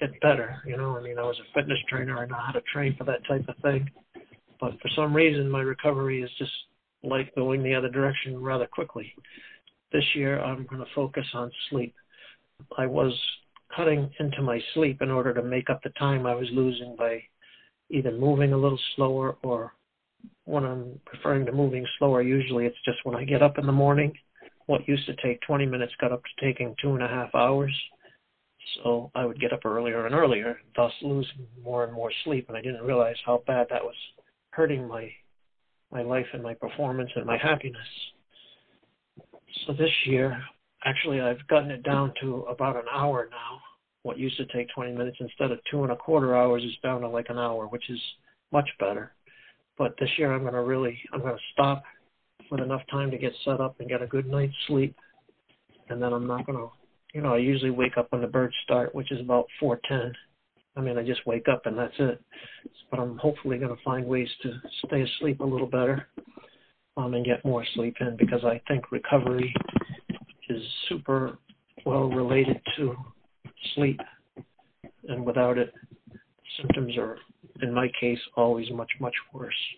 get 0.00 0.20
better. 0.20 0.62
You 0.66 0.76
know, 0.76 0.96
I 0.96 1.02
mean, 1.02 1.18
I 1.18 1.22
was 1.22 1.38
a 1.38 1.54
fitness 1.54 1.78
trainer, 1.88 2.18
I 2.18 2.26
know 2.26 2.38
how 2.38 2.52
to 2.52 2.62
train 2.72 2.96
for 2.96 3.04
that 3.04 3.26
type 3.28 3.48
of 3.48 3.56
thing. 3.62 3.88
But 4.60 4.72
for 4.80 4.88
some 4.96 5.14
reason, 5.14 5.48
my 5.48 5.60
recovery 5.60 6.22
is 6.22 6.30
just 6.38 6.52
like 7.02 7.34
going 7.34 7.62
the 7.62 7.74
other 7.74 7.88
direction 7.88 8.42
rather 8.42 8.66
quickly. 8.66 9.12
This 9.92 10.04
year, 10.14 10.40
I'm 10.40 10.66
going 10.66 10.82
to 10.82 10.90
focus 10.94 11.26
on 11.34 11.50
sleep 11.70 11.94
I 12.76 12.86
was 12.86 13.12
cutting 13.74 14.10
into 14.18 14.42
my 14.42 14.60
sleep 14.74 15.02
in 15.02 15.10
order 15.10 15.32
to 15.34 15.42
make 15.42 15.70
up 15.70 15.82
the 15.82 15.90
time 15.90 16.26
I 16.26 16.34
was 16.34 16.48
losing 16.52 16.96
by 16.96 17.22
either 17.90 18.12
moving 18.12 18.52
a 18.52 18.56
little 18.56 18.78
slower 18.96 19.36
or 19.42 19.74
when 20.44 20.64
I'm 20.64 21.00
referring 21.12 21.46
to 21.46 21.52
moving 21.52 21.86
slower, 21.98 22.22
usually 22.22 22.66
it's 22.66 22.82
just 22.84 22.98
when 23.04 23.16
I 23.16 23.24
get 23.24 23.42
up 23.42 23.58
in 23.58 23.66
the 23.66 23.72
morning. 23.72 24.12
What 24.66 24.86
used 24.86 25.06
to 25.06 25.16
take 25.16 25.40
20 25.42 25.66
minutes 25.66 25.92
got 26.00 26.12
up 26.12 26.22
to 26.22 26.44
taking 26.44 26.74
two 26.80 26.94
and 26.94 27.02
a 27.02 27.08
half 27.08 27.34
hours. 27.34 27.74
So 28.76 29.10
I 29.14 29.24
would 29.24 29.40
get 29.40 29.52
up 29.52 29.64
earlier 29.64 30.06
and 30.06 30.14
earlier, 30.14 30.58
thus 30.76 30.92
losing 31.02 31.46
more 31.62 31.84
and 31.84 31.92
more 31.92 32.12
sleep. 32.24 32.46
And 32.48 32.56
I 32.56 32.62
didn't 32.62 32.84
realize 32.84 33.16
how 33.24 33.42
bad 33.46 33.66
that 33.70 33.82
was 33.82 33.94
hurting 34.50 34.86
my 34.86 35.10
my 35.92 36.02
life 36.02 36.26
and 36.32 36.42
my 36.42 36.54
performance 36.54 37.10
and 37.16 37.26
my 37.26 37.36
happiness. 37.36 37.80
So 39.66 39.72
this 39.72 39.90
year, 40.06 40.40
actually 40.84 41.20
I've 41.20 41.44
gotten 41.48 41.70
it 41.70 41.82
down 41.82 42.12
to 42.20 42.42
about 42.42 42.76
an 42.76 42.84
hour 42.92 43.28
now. 43.30 43.60
What 44.02 44.16
used 44.18 44.36
to 44.36 44.46
take 44.46 44.68
20 44.74 44.92
minutes 44.92 45.16
instead 45.20 45.50
of 45.50 45.58
two 45.70 45.82
and 45.82 45.92
a 45.92 45.96
quarter 45.96 46.36
hours 46.36 46.62
is 46.62 46.72
down 46.82 47.00
to 47.00 47.08
like 47.08 47.26
an 47.28 47.38
hour, 47.38 47.66
which 47.66 47.90
is 47.90 48.00
much 48.52 48.68
better. 48.78 49.12
But 49.76 49.94
this 49.98 50.08
year 50.16 50.32
I'm 50.32 50.42
going 50.42 50.54
to 50.54 50.62
really, 50.62 50.98
I'm 51.12 51.20
going 51.20 51.36
to 51.36 51.42
stop 51.52 51.82
with 52.50 52.60
enough 52.60 52.82
time 52.90 53.10
to 53.10 53.18
get 53.18 53.32
set 53.44 53.60
up 53.60 53.78
and 53.80 53.88
get 53.88 54.02
a 54.02 54.06
good 54.06 54.26
night's 54.26 54.54
sleep. 54.66 54.94
And 55.88 56.00
then 56.02 56.12
I'm 56.12 56.26
not 56.26 56.46
gonna, 56.46 56.66
you 57.14 57.20
know, 57.20 57.34
I 57.34 57.38
usually 57.38 57.70
wake 57.70 57.96
up 57.96 58.08
when 58.10 58.20
the 58.20 58.26
birds 58.26 58.54
start, 58.64 58.94
which 58.94 59.10
is 59.10 59.20
about 59.20 59.46
4:10. 59.60 60.14
I 60.76 60.80
mean, 60.80 60.96
I 60.96 61.02
just 61.02 61.26
wake 61.26 61.48
up 61.48 61.66
and 61.66 61.76
that's 61.76 61.98
it. 61.98 62.22
But 62.90 63.00
I'm 63.00 63.18
hopefully 63.18 63.58
gonna 63.58 63.76
find 63.84 64.06
ways 64.06 64.28
to 64.42 64.60
stay 64.86 65.02
asleep 65.02 65.40
a 65.40 65.44
little 65.44 65.66
better, 65.66 66.08
um, 66.96 67.14
and 67.14 67.24
get 67.24 67.44
more 67.44 67.64
sleep 67.74 67.96
in 68.00 68.16
because 68.16 68.44
I 68.44 68.58
think 68.68 68.92
recovery 68.92 69.52
is 70.48 70.62
super 70.88 71.38
well 71.84 72.08
related 72.10 72.60
to 72.76 72.96
sleep, 73.74 74.00
and 75.08 75.24
without 75.24 75.58
it, 75.58 75.72
symptoms 76.56 76.96
are, 76.96 77.18
in 77.62 77.72
my 77.72 77.88
case, 78.00 78.20
always 78.36 78.70
much 78.70 78.90
much 79.00 79.14
worse. 79.32 79.76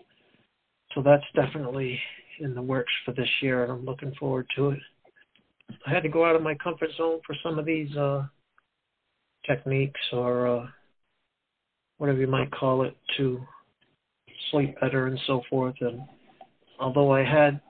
So 0.95 1.03
that's 1.03 1.25
definitely 1.35 1.99
in 2.41 2.55
the 2.55 2.63
works 2.63 2.93
for 3.05 3.13
this 3.13 3.29
year, 3.41 3.63
and 3.63 3.73
I'm 3.73 3.85
looking 3.85 4.15
forward 4.15 4.47
to 4.57 4.71
it. 4.71 4.81
I 5.87 5.91
had 5.91 6.03
to 6.03 6.09
go 6.09 6.25
out 6.25 6.37
of 6.37 6.43
my 6.43 6.55
comfort 6.55 6.91
zone 6.97 7.21
for 7.27 7.35
some 7.43 7.59
of 7.59 7.65
these 7.65 7.95
uh, 7.97 8.25
techniques 9.47 10.01
or 10.13 10.47
uh, 10.47 10.67
whatever 11.99 12.19
you 12.19 12.27
might 12.27 12.51
call 12.51 12.83
it 12.83 12.97
to 13.17 13.41
sleep 14.51 14.75
better 14.81 15.07
and 15.07 15.19
so 15.27 15.43
forth. 15.49 15.75
And 15.81 16.03
although 16.81 17.13
I 17.13 17.25
had 17.25 17.61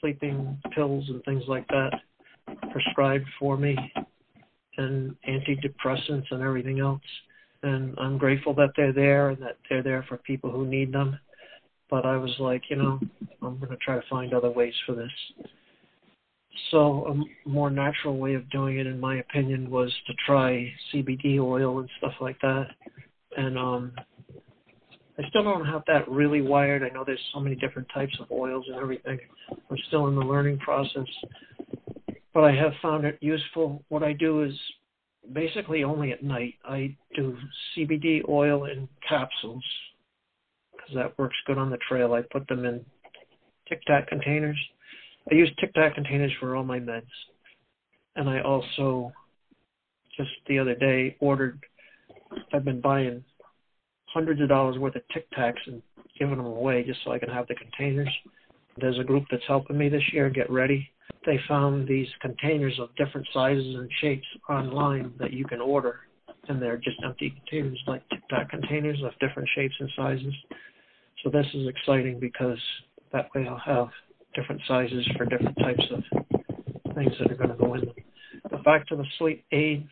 sleeping 0.00 0.58
pills 0.74 1.04
and 1.08 1.22
things 1.24 1.44
like 1.48 1.66
that 1.68 2.00
prescribed 2.72 3.26
for 3.38 3.56
me 3.56 3.76
and 4.78 5.14
antidepressants 5.28 6.30
and 6.30 6.42
everything 6.42 6.80
else, 6.80 7.02
and 7.62 7.94
I'm 7.98 8.16
grateful 8.16 8.54
that 8.54 8.70
they're 8.76 8.92
there 8.92 9.30
and 9.30 9.42
that 9.42 9.58
they're 9.68 9.82
there 9.82 10.04
for 10.08 10.16
people 10.18 10.50
who 10.50 10.66
need 10.66 10.92
them 10.92 11.18
but 11.90 12.06
I 12.06 12.16
was 12.16 12.34
like, 12.38 12.62
you 12.70 12.76
know, 12.76 13.00
I'm 13.42 13.58
going 13.58 13.70
to 13.70 13.76
try 13.76 13.96
to 13.96 14.04
find 14.08 14.32
other 14.32 14.50
ways 14.50 14.74
for 14.86 14.94
this. 14.94 15.10
So 16.70 17.06
a 17.46 17.48
more 17.48 17.70
natural 17.70 18.16
way 18.16 18.34
of 18.34 18.48
doing 18.50 18.78
it, 18.78 18.86
in 18.86 19.00
my 19.00 19.16
opinion, 19.16 19.70
was 19.70 19.92
to 20.06 20.12
try 20.26 20.72
CBD 20.92 21.38
oil 21.40 21.80
and 21.80 21.88
stuff 21.98 22.12
like 22.20 22.40
that. 22.40 22.66
And 23.36 23.58
um, 23.58 23.92
I 25.18 25.28
still 25.28 25.42
don't 25.42 25.66
have 25.66 25.82
that 25.86 26.08
really 26.08 26.40
wired. 26.40 26.82
I 26.82 26.88
know 26.94 27.04
there's 27.04 27.20
so 27.34 27.40
many 27.40 27.56
different 27.56 27.88
types 27.92 28.16
of 28.20 28.30
oils 28.30 28.64
and 28.68 28.76
everything. 28.76 29.18
I'm 29.50 29.76
still 29.88 30.06
in 30.08 30.14
the 30.14 30.20
learning 30.20 30.58
process, 30.58 31.08
but 32.32 32.44
I 32.44 32.52
have 32.52 32.72
found 32.80 33.04
it 33.04 33.18
useful. 33.20 33.84
What 33.88 34.02
I 34.02 34.12
do 34.12 34.42
is 34.42 34.54
basically 35.32 35.84
only 35.84 36.12
at 36.12 36.22
night. 36.22 36.54
I 36.64 36.96
do 37.14 37.36
CBD 37.76 38.22
oil 38.28 38.64
in 38.64 38.88
capsules 39.06 39.64
because 40.72 40.94
that 40.94 41.18
works 41.18 41.36
good 41.46 41.58
on 41.58 41.70
the 41.70 41.78
trail. 41.88 42.14
I 42.14 42.22
put 42.22 42.46
them 42.48 42.64
in 42.64 42.84
Tic 43.68 43.82
Tac 43.86 44.08
containers. 44.08 44.58
I 45.30 45.34
use 45.34 45.50
Tic 45.60 45.72
Tac 45.74 45.94
containers 45.94 46.32
for 46.40 46.56
all 46.56 46.64
my 46.64 46.80
meds. 46.80 47.02
And 48.16 48.28
I 48.28 48.40
also, 48.40 49.12
just 50.16 50.30
the 50.48 50.58
other 50.58 50.74
day, 50.74 51.16
ordered, 51.20 51.60
I've 52.52 52.64
been 52.64 52.80
buying 52.80 53.24
hundreds 54.06 54.40
of 54.40 54.48
dollars 54.48 54.78
worth 54.78 54.96
of 54.96 55.02
Tic 55.12 55.26
Tacs 55.32 55.66
and 55.66 55.80
giving 56.18 56.36
them 56.36 56.46
away 56.46 56.82
just 56.84 57.00
so 57.04 57.12
I 57.12 57.18
can 57.18 57.28
have 57.28 57.46
the 57.46 57.54
containers. 57.54 58.08
There's 58.78 58.98
a 58.98 59.04
group 59.04 59.24
that's 59.30 59.42
helping 59.46 59.78
me 59.78 59.88
this 59.88 60.02
year 60.12 60.28
get 60.30 60.50
ready. 60.50 60.88
They 61.26 61.38
found 61.46 61.86
these 61.86 62.08
containers 62.20 62.78
of 62.80 62.88
different 62.96 63.26
sizes 63.32 63.76
and 63.76 63.88
shapes 64.00 64.26
online 64.48 65.12
that 65.18 65.32
you 65.32 65.44
can 65.44 65.60
order. 65.60 66.00
And 66.48 66.60
they're 66.60 66.78
just 66.78 66.96
empty 67.04 67.30
containers, 67.30 67.80
like 67.86 68.08
Tic 68.08 68.26
Tac 68.28 68.50
containers 68.50 69.00
of 69.04 69.12
different 69.20 69.48
shapes 69.54 69.74
and 69.78 69.90
sizes. 69.96 70.34
So 71.22 71.30
this 71.30 71.46
is 71.54 71.68
exciting 71.68 72.18
because 72.18 72.58
that 73.12 73.28
way 73.34 73.46
I'll 73.46 73.58
have 73.58 73.88
different 74.34 74.60
sizes 74.66 75.06
for 75.16 75.24
different 75.24 75.56
types 75.58 75.84
of 75.92 76.02
things 76.94 77.12
that 77.18 77.30
are 77.30 77.36
going 77.36 77.50
to 77.50 77.56
go 77.56 77.74
in 77.74 77.80
them. 77.80 77.94
But 78.50 78.64
back 78.64 78.86
to 78.88 78.96
the 78.96 79.04
sleep 79.18 79.44
aid, 79.52 79.86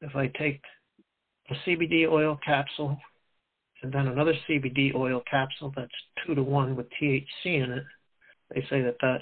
if 0.00 0.14
I 0.16 0.26
take 0.38 0.60
a 1.50 1.54
CBD 1.66 2.08
oil 2.08 2.38
capsule 2.44 2.98
and 3.82 3.92
then 3.92 4.06
another 4.06 4.34
CBD 4.48 4.94
oil 4.94 5.22
capsule 5.30 5.72
that's 5.76 5.92
two 6.26 6.34
to 6.34 6.42
one 6.42 6.74
with 6.74 6.86
THC 7.00 7.26
in 7.44 7.70
it, 7.72 7.84
they 8.54 8.62
say 8.70 8.82
that 8.82 8.96
that 9.00 9.18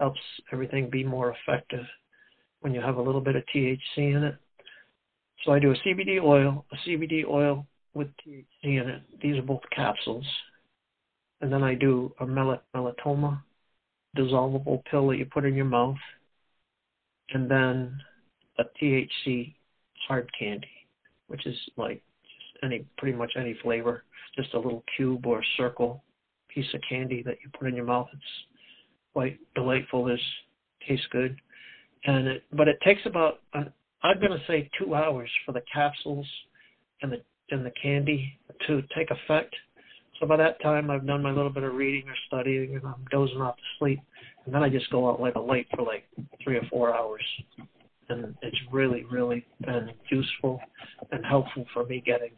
helps 0.00 0.20
everything 0.52 0.90
be 0.90 1.04
more 1.04 1.34
effective 1.34 1.84
when 2.60 2.74
you 2.74 2.80
have 2.80 2.96
a 2.96 3.02
little 3.02 3.20
bit 3.20 3.36
of 3.36 3.42
THC 3.54 3.78
in 3.96 4.24
it. 4.24 4.36
So 5.44 5.52
I 5.52 5.58
do 5.58 5.72
a 5.72 5.76
CBD 5.86 6.22
oil, 6.22 6.64
a 6.72 6.88
CBD 6.88 7.24
oil 7.28 7.66
with 7.94 8.08
THC 8.26 8.44
in 8.62 8.88
it. 8.88 9.02
These 9.22 9.38
are 9.38 9.42
both 9.42 9.62
capsules. 9.74 10.26
And 11.40 11.52
then 11.52 11.62
I 11.62 11.74
do 11.74 12.12
a 12.20 12.26
mel- 12.26 12.62
melatonin 12.74 13.40
dissolvable 14.16 14.82
pill 14.90 15.08
that 15.08 15.18
you 15.18 15.26
put 15.26 15.44
in 15.44 15.54
your 15.54 15.66
mouth. 15.66 15.96
And 17.30 17.50
then 17.50 18.00
a 18.58 18.64
THC 18.80 19.54
hard 20.08 20.30
candy, 20.38 20.68
which 21.26 21.46
is 21.46 21.56
like 21.76 22.02
just 22.22 22.64
any 22.64 22.84
pretty 22.98 23.16
much 23.16 23.32
any 23.38 23.56
flavor, 23.62 24.04
just 24.36 24.54
a 24.54 24.58
little 24.58 24.84
cube 24.96 25.26
or 25.26 25.42
circle 25.56 26.02
piece 26.48 26.72
of 26.74 26.80
candy 26.88 27.22
that 27.22 27.36
you 27.42 27.50
put 27.58 27.68
in 27.68 27.74
your 27.74 27.84
mouth. 27.84 28.08
It's 28.12 28.22
quite 29.12 29.38
delightful. 29.54 30.08
It 30.08 30.20
tastes 30.86 31.06
good, 31.10 31.36
and 32.04 32.26
it 32.28 32.44
but 32.52 32.68
it 32.68 32.78
takes 32.84 33.02
about 33.04 33.40
an, 33.54 33.72
I'm 34.02 34.18
going 34.20 34.32
to 34.32 34.44
say 34.46 34.70
two 34.78 34.94
hours 34.94 35.30
for 35.44 35.52
the 35.52 35.62
capsules 35.72 36.26
and 37.02 37.12
the 37.12 37.20
and 37.50 37.64
the 37.64 37.72
candy 37.82 38.38
to 38.66 38.82
take 38.96 39.10
effect. 39.10 39.54
So 40.20 40.26
by 40.26 40.36
that 40.36 40.60
time, 40.62 40.90
I've 40.90 41.06
done 41.06 41.22
my 41.22 41.30
little 41.30 41.50
bit 41.50 41.62
of 41.62 41.74
reading 41.74 42.08
or 42.08 42.14
studying, 42.26 42.76
and 42.76 42.84
I'm 42.86 43.04
dozing 43.10 43.40
off 43.40 43.56
to 43.56 43.62
sleep. 43.78 44.00
And 44.44 44.54
then 44.54 44.62
I 44.62 44.68
just 44.68 44.90
go 44.90 45.10
out 45.10 45.20
like 45.20 45.34
a 45.34 45.40
light 45.40 45.66
for 45.74 45.82
like 45.82 46.04
three 46.42 46.56
or 46.56 46.62
four 46.70 46.96
hours. 46.96 47.22
And 48.08 48.34
it's 48.40 48.56
really, 48.70 49.04
really 49.10 49.44
been 49.64 49.90
useful 50.10 50.60
and 51.10 51.24
helpful 51.26 51.66
for 51.74 51.84
me 51.84 52.02
getting 52.04 52.30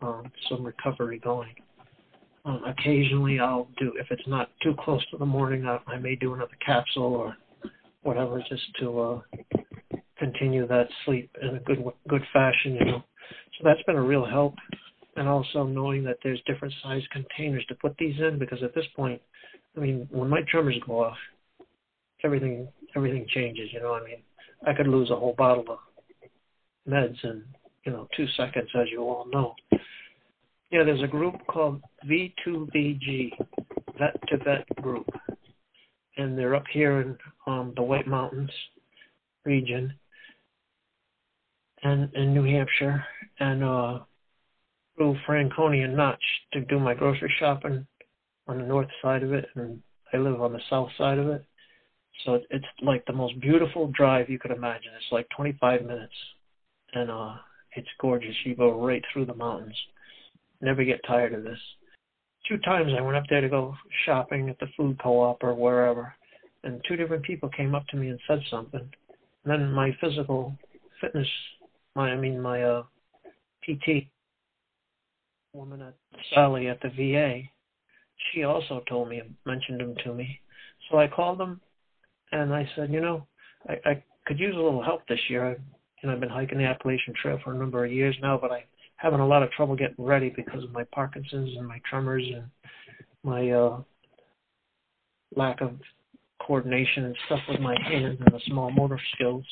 um, 0.00 0.24
some 0.48 0.64
recovery 0.64 1.20
going. 1.22 1.54
Um, 2.44 2.62
occasionally, 2.66 3.40
I'll 3.40 3.68
do 3.78 3.92
if 3.98 4.06
it's 4.10 4.26
not 4.26 4.50
too 4.62 4.74
close 4.82 5.04
to 5.10 5.18
the 5.18 5.26
morning, 5.26 5.66
I, 5.66 5.78
I 5.86 5.98
may 5.98 6.14
do 6.14 6.34
another 6.34 6.56
capsule 6.64 7.14
or 7.14 7.36
whatever, 8.02 8.42
just 8.48 8.62
to 8.80 9.00
uh, 9.00 9.20
continue 10.18 10.66
that 10.66 10.88
sleep 11.04 11.30
in 11.42 11.56
a 11.56 11.60
good 11.60 11.84
good 12.08 12.22
fashion. 12.32 12.74
You 12.74 12.84
know, 12.86 13.04
so 13.30 13.64
that's 13.64 13.82
been 13.82 13.96
a 13.96 14.02
real 14.02 14.24
help. 14.24 14.54
And 15.18 15.28
also 15.28 15.64
knowing 15.64 16.04
that 16.04 16.18
there's 16.22 16.40
different 16.46 16.72
size 16.82 17.02
containers 17.10 17.64
to 17.66 17.74
put 17.74 17.96
these 17.98 18.14
in 18.20 18.38
because 18.38 18.62
at 18.62 18.72
this 18.74 18.86
point, 18.94 19.20
I 19.76 19.80
mean, 19.80 20.06
when 20.12 20.28
my 20.28 20.42
tremors 20.48 20.78
go 20.86 21.04
off, 21.04 21.16
everything 22.22 22.68
everything 22.96 23.26
changes. 23.34 23.68
You 23.72 23.80
know, 23.80 23.94
I 23.94 24.04
mean, 24.04 24.22
I 24.66 24.72
could 24.72 24.86
lose 24.86 25.10
a 25.10 25.16
whole 25.16 25.34
bottle 25.36 25.64
of 25.68 25.78
meds 26.88 27.16
in 27.24 27.42
you 27.84 27.92
know 27.92 28.08
two 28.16 28.26
seconds, 28.36 28.68
as 28.74 28.86
you 28.90 29.00
all 29.00 29.26
know. 29.32 29.54
Yeah, 30.70 30.84
there's 30.84 31.02
a 31.02 31.08
group 31.08 31.34
called 31.46 31.80
V2VG, 32.06 33.30
Vet 33.98 34.28
to 34.28 34.36
Vet 34.36 34.66
group, 34.82 35.08
and 36.16 36.36
they're 36.36 36.54
up 36.54 36.66
here 36.70 37.00
in 37.00 37.18
um, 37.46 37.72
the 37.74 37.82
White 37.82 38.06
Mountains 38.06 38.50
region 39.44 39.92
and 41.82 42.12
in 42.14 42.34
New 42.34 42.44
Hampshire, 42.44 43.04
and 43.40 43.64
uh, 43.64 43.98
through 44.98 45.16
Franconia 45.24 45.86
Notch 45.86 46.22
to 46.52 46.60
do 46.62 46.78
my 46.78 46.92
grocery 46.92 47.32
shopping 47.38 47.86
on 48.48 48.58
the 48.58 48.66
north 48.66 48.88
side 49.00 49.22
of 49.22 49.32
it, 49.32 49.46
and 49.54 49.80
I 50.12 50.16
live 50.16 50.42
on 50.42 50.52
the 50.52 50.60
south 50.68 50.88
side 50.98 51.18
of 51.18 51.28
it. 51.28 51.44
So 52.24 52.40
it's 52.50 52.66
like 52.82 53.06
the 53.06 53.12
most 53.12 53.40
beautiful 53.40 53.92
drive 53.96 54.28
you 54.28 54.40
could 54.40 54.50
imagine. 54.50 54.90
It's 54.96 55.12
like 55.12 55.28
25 55.36 55.82
minutes, 55.82 56.12
and 56.94 57.10
uh, 57.10 57.36
it's 57.76 57.88
gorgeous. 58.00 58.34
You 58.44 58.56
go 58.56 58.84
right 58.84 59.02
through 59.12 59.26
the 59.26 59.34
mountains. 59.34 59.76
Never 60.60 60.82
get 60.82 61.00
tired 61.06 61.32
of 61.32 61.44
this. 61.44 61.58
Two 62.48 62.58
times 62.58 62.92
I 62.96 63.02
went 63.02 63.16
up 63.16 63.24
there 63.30 63.40
to 63.40 63.48
go 63.48 63.76
shopping 64.04 64.48
at 64.48 64.58
the 64.58 64.66
food 64.76 64.98
co-op 65.00 65.44
or 65.44 65.54
wherever, 65.54 66.12
and 66.64 66.82
two 66.88 66.96
different 66.96 67.22
people 67.22 67.48
came 67.50 67.76
up 67.76 67.86
to 67.88 67.96
me 67.96 68.08
and 68.08 68.18
said 68.26 68.40
something. 68.50 68.80
And 69.44 69.52
then 69.52 69.70
my 69.70 69.96
physical 70.00 70.56
fitness, 71.00 71.28
my 71.94 72.10
I 72.10 72.16
mean 72.16 72.40
my 72.40 72.62
uh, 72.62 72.82
PT 73.62 74.08
woman 75.52 75.82
at 75.82 75.94
Sally 76.34 76.68
at 76.68 76.80
the 76.80 76.88
VA, 76.88 77.42
she 78.32 78.44
also 78.44 78.82
told 78.88 79.08
me, 79.08 79.22
mentioned 79.46 79.80
him 79.80 79.94
to 80.04 80.14
me. 80.14 80.40
So 80.90 80.98
I 80.98 81.08
called 81.08 81.38
them 81.38 81.60
and 82.32 82.54
I 82.54 82.68
said, 82.76 82.92
you 82.92 83.00
know, 83.00 83.26
I, 83.68 83.74
I 83.84 84.04
could 84.26 84.38
use 84.38 84.54
a 84.54 84.60
little 84.60 84.82
help 84.82 85.06
this 85.08 85.20
year. 85.28 85.46
I, 85.46 85.50
you 86.02 86.08
know, 86.08 86.12
I've 86.12 86.20
been 86.20 86.28
hiking 86.28 86.58
the 86.58 86.64
Appalachian 86.64 87.14
Trail 87.20 87.38
for 87.42 87.52
a 87.54 87.58
number 87.58 87.84
of 87.84 87.92
years 87.92 88.16
now, 88.22 88.38
but 88.38 88.52
I'm 88.52 88.62
having 88.96 89.20
a 89.20 89.26
lot 89.26 89.42
of 89.42 89.50
trouble 89.52 89.76
getting 89.76 90.04
ready 90.04 90.30
because 90.34 90.62
of 90.62 90.72
my 90.72 90.84
Parkinson's 90.92 91.56
and 91.56 91.66
my 91.66 91.80
tremors 91.88 92.24
and 92.32 92.44
my 93.22 93.50
uh, 93.50 93.80
lack 95.34 95.60
of 95.60 95.72
coordination 96.40 97.04
and 97.04 97.16
stuff 97.26 97.40
with 97.48 97.60
my 97.60 97.76
hands 97.88 98.18
and 98.24 98.34
the 98.34 98.40
small 98.46 98.70
motor 98.70 99.00
skills. 99.14 99.44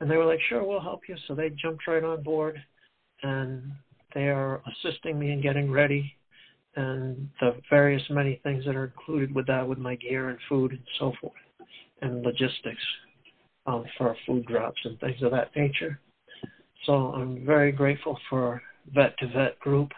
And 0.00 0.10
they 0.10 0.16
were 0.16 0.26
like, 0.26 0.40
sure, 0.48 0.64
we'll 0.64 0.80
help 0.80 1.02
you. 1.08 1.16
So 1.26 1.34
they 1.34 1.50
jumped 1.50 1.86
right 1.86 2.04
on 2.04 2.22
board 2.22 2.58
and 3.22 3.72
they 4.14 4.28
are 4.28 4.62
assisting 4.66 5.18
me 5.18 5.32
in 5.32 5.40
getting 5.40 5.70
ready. 5.70 6.16
and 6.76 7.28
the 7.40 7.56
various 7.70 8.02
many 8.10 8.38
things 8.42 8.64
that 8.66 8.76
are 8.76 8.84
included 8.84 9.34
with 9.34 9.46
that, 9.46 9.66
with 9.66 9.78
my 9.78 9.94
gear 9.96 10.28
and 10.28 10.38
food 10.48 10.72
and 10.72 10.80
so 10.98 11.12
forth, 11.20 11.32
and 12.02 12.22
logistics 12.22 12.82
um, 13.66 13.84
for 13.96 14.14
food 14.26 14.44
drops 14.46 14.78
and 14.84 14.98
things 15.00 15.22
of 15.22 15.30
that 15.30 15.54
nature. 15.56 15.98
So 16.84 16.92
I'm 16.92 17.44
very 17.46 17.72
grateful 17.72 18.18
for 18.28 18.62
Vet 18.94 19.16
to 19.18 19.26
Vet 19.28 19.58
Group 19.60 19.90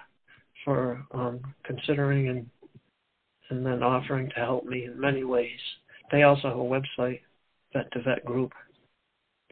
for 0.64 1.04
um, 1.12 1.40
considering 1.64 2.28
and 2.28 2.46
and 3.50 3.64
then 3.64 3.82
offering 3.82 4.28
to 4.28 4.34
help 4.36 4.64
me 4.66 4.84
in 4.84 5.00
many 5.00 5.24
ways. 5.24 5.58
They 6.12 6.22
also 6.22 6.48
have 6.48 6.58
a 6.58 6.60
website, 6.60 7.20
Vet 7.72 7.90
to 7.92 8.02
Vet 8.02 8.24
Group, 8.24 8.52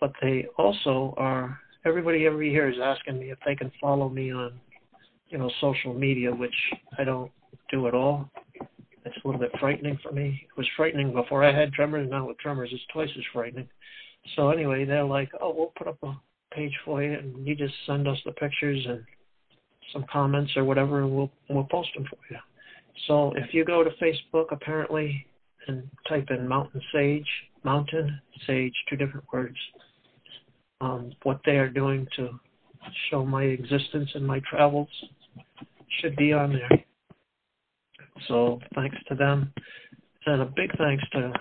but 0.00 0.12
they 0.22 0.46
also 0.59 1.14
are. 1.16 1.59
Everybody 1.87 2.26
every 2.26 2.51
year 2.51 2.68
is 2.68 2.78
asking 2.82 3.20
me 3.20 3.30
if 3.30 3.39
they 3.47 3.55
can 3.55 3.70
follow 3.80 4.09
me 4.09 4.32
on, 4.32 4.59
you 5.28 5.39
know, 5.39 5.49
social 5.61 5.95
media, 5.95 6.34
which 6.34 6.55
I 6.99 7.05
don't 7.05 7.30
do 7.70 7.87
at 7.87 7.95
all. 7.95 8.28
It's 9.05 9.16
a 9.24 9.26
little 9.28 9.41
bit 9.41 9.53
frightening 9.61 9.97
for 10.03 10.11
me. 10.11 10.49
It 10.49 10.59
was 10.59 10.66
frightening 10.76 11.12
before 11.12 11.45
I 11.45 11.57
had 11.57 11.72
tremors. 11.72 12.03
And 12.03 12.11
now 12.11 12.26
with 12.26 12.39
tremors, 12.39 12.70
it's 12.72 12.82
twice 12.93 13.09
as 13.16 13.22
frightening. 13.32 13.68
So 14.34 14.51
anyway, 14.51 14.84
they're 14.84 15.05
like, 15.05 15.30
"Oh, 15.41 15.55
we'll 15.55 15.72
put 15.78 15.87
up 15.87 16.03
a 16.03 16.20
page 16.53 16.76
for 16.84 17.05
you, 17.05 17.12
and 17.12 17.47
you 17.47 17.55
just 17.55 17.74
send 17.87 18.09
us 18.09 18.18
the 18.24 18.32
pictures 18.32 18.84
and 18.84 19.05
some 19.93 20.05
comments 20.11 20.57
or 20.57 20.64
whatever, 20.64 21.03
and 21.03 21.14
we'll 21.14 21.30
we'll 21.49 21.68
post 21.70 21.91
them 21.95 22.05
for 22.07 22.18
you." 22.28 22.41
So 23.07 23.32
if 23.37 23.55
you 23.55 23.64
go 23.64 23.84
to 23.84 23.91
Facebook, 24.03 24.51
apparently, 24.51 25.24
and 25.68 25.89
type 26.09 26.30
in 26.30 26.49
Mountain 26.49 26.82
Sage, 26.93 27.28
Mountain 27.62 28.20
Sage, 28.45 28.74
two 28.89 28.97
different 28.97 29.26
words, 29.32 29.57
um, 30.80 31.12
what 31.22 31.40
they 31.44 31.56
are 31.56 31.68
doing 31.68 32.06
to 32.16 32.38
show 33.10 33.24
my 33.24 33.44
existence 33.44 34.10
and 34.14 34.26
my 34.26 34.40
travels 34.48 34.88
should 36.00 36.16
be 36.16 36.32
on 36.32 36.52
there. 36.52 36.84
So 38.28 38.60
thanks 38.74 38.96
to 39.08 39.14
them. 39.14 39.52
And 40.26 40.42
a 40.42 40.46
big 40.46 40.76
thanks 40.76 41.04
to 41.12 41.32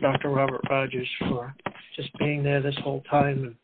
Dr. 0.00 0.30
Robert 0.30 0.62
Rodgers 0.68 1.08
for 1.28 1.54
just 1.96 2.08
being 2.18 2.42
there 2.42 2.62
this 2.62 2.76
whole 2.82 3.02
time 3.10 3.44
and 3.44 3.54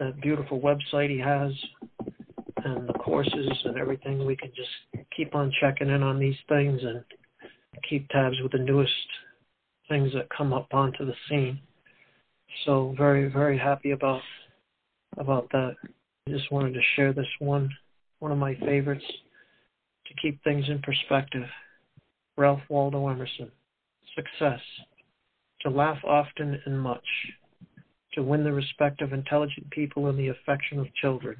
that 0.00 0.20
beautiful 0.20 0.60
website 0.60 1.10
he 1.10 1.18
has 1.18 1.52
and 2.64 2.88
the 2.88 2.94
courses 2.94 3.48
and 3.64 3.78
everything. 3.78 4.26
We 4.26 4.36
can 4.36 4.50
just 4.56 5.04
keep 5.16 5.34
on 5.34 5.52
checking 5.60 5.90
in 5.90 6.02
on 6.02 6.18
these 6.18 6.36
things 6.48 6.80
and 6.82 7.04
keep 7.88 8.08
tabs 8.08 8.36
with 8.42 8.52
the 8.52 8.58
newest 8.58 8.90
things 9.88 10.12
that 10.14 10.28
come 10.36 10.52
up 10.52 10.72
onto 10.72 11.04
the 11.04 11.14
scene. 11.28 11.60
So 12.64 12.94
very, 12.96 13.30
very 13.30 13.58
happy 13.58 13.90
about 13.90 14.22
about 15.18 15.48
that. 15.52 15.74
I 16.26 16.30
just 16.30 16.50
wanted 16.50 16.74
to 16.74 16.80
share 16.96 17.12
this 17.12 17.26
one 17.38 17.68
one 18.18 18.32
of 18.32 18.38
my 18.38 18.54
favorites 18.56 19.04
to 20.06 20.14
keep 20.22 20.42
things 20.42 20.64
in 20.68 20.80
perspective. 20.80 21.48
Ralph 22.36 22.62
Waldo 22.68 23.08
Emerson. 23.08 23.50
Success. 24.14 24.60
To 25.62 25.70
laugh 25.70 25.98
often 26.04 26.60
and 26.66 26.80
much. 26.80 27.04
To 28.14 28.22
win 28.22 28.44
the 28.44 28.52
respect 28.52 29.02
of 29.02 29.12
intelligent 29.12 29.70
people 29.70 30.08
and 30.08 30.18
the 30.18 30.28
affection 30.28 30.78
of 30.78 30.92
children 30.94 31.36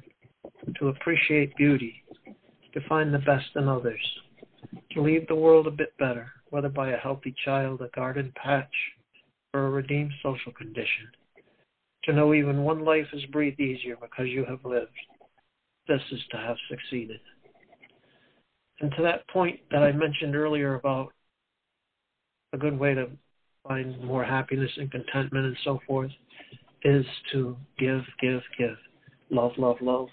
to 0.77 0.89
appreciate 0.89 1.55
beauty, 1.55 2.03
to 2.73 2.87
find 2.87 3.13
the 3.13 3.19
best 3.19 3.47
in 3.55 3.67
others, 3.67 4.01
to 4.91 5.01
leave 5.01 5.27
the 5.27 5.35
world 5.35 5.67
a 5.67 5.71
bit 5.71 5.93
better, 5.97 6.31
whether 6.49 6.69
by 6.69 6.91
a 6.91 6.97
healthy 6.97 7.33
child, 7.43 7.81
a 7.81 7.89
garden 7.95 8.31
patch, 8.35 8.73
or 9.55 9.67
a 9.67 9.69
redeemed 9.69 10.11
social 10.21 10.51
condition, 10.51 11.07
to 12.03 12.11
know 12.11 12.33
even 12.33 12.63
one 12.63 12.83
life 12.83 13.07
is 13.13 13.25
breathed 13.31 13.59
easier 13.61 13.95
because 14.01 14.27
you 14.27 14.43
have 14.43 14.59
lived. 14.65 14.91
This 15.87 16.01
is 16.11 16.19
to 16.31 16.37
have 16.37 16.57
succeeded. 16.69 17.21
And 18.81 18.91
to 18.97 19.03
that 19.03 19.27
point 19.29 19.61
that 19.71 19.81
I 19.81 19.93
mentioned 19.93 20.35
earlier 20.35 20.75
about 20.75 21.13
a 22.51 22.57
good 22.57 22.77
way 22.77 22.93
to 22.95 23.07
find 23.65 24.03
more 24.03 24.25
happiness 24.25 24.71
and 24.75 24.91
contentment 24.91 25.45
and 25.45 25.57
so 25.63 25.79
forth 25.87 26.11
is 26.83 27.05
to 27.31 27.55
give, 27.79 28.01
give, 28.21 28.41
give. 28.57 28.75
Love, 29.29 29.53
love, 29.57 29.77
love. 29.79 30.09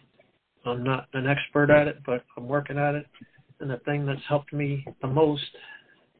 I'm 0.64 0.84
not 0.84 1.08
an 1.14 1.26
expert 1.26 1.68
at 1.70 1.88
it, 1.88 1.98
but 2.06 2.24
I'm 2.36 2.46
working 2.46 2.78
at 2.78 2.94
it. 2.94 3.06
And 3.58 3.68
the 3.68 3.78
thing 3.78 4.06
that's 4.06 4.20
helped 4.28 4.52
me 4.52 4.86
the 5.02 5.08
most, 5.08 5.42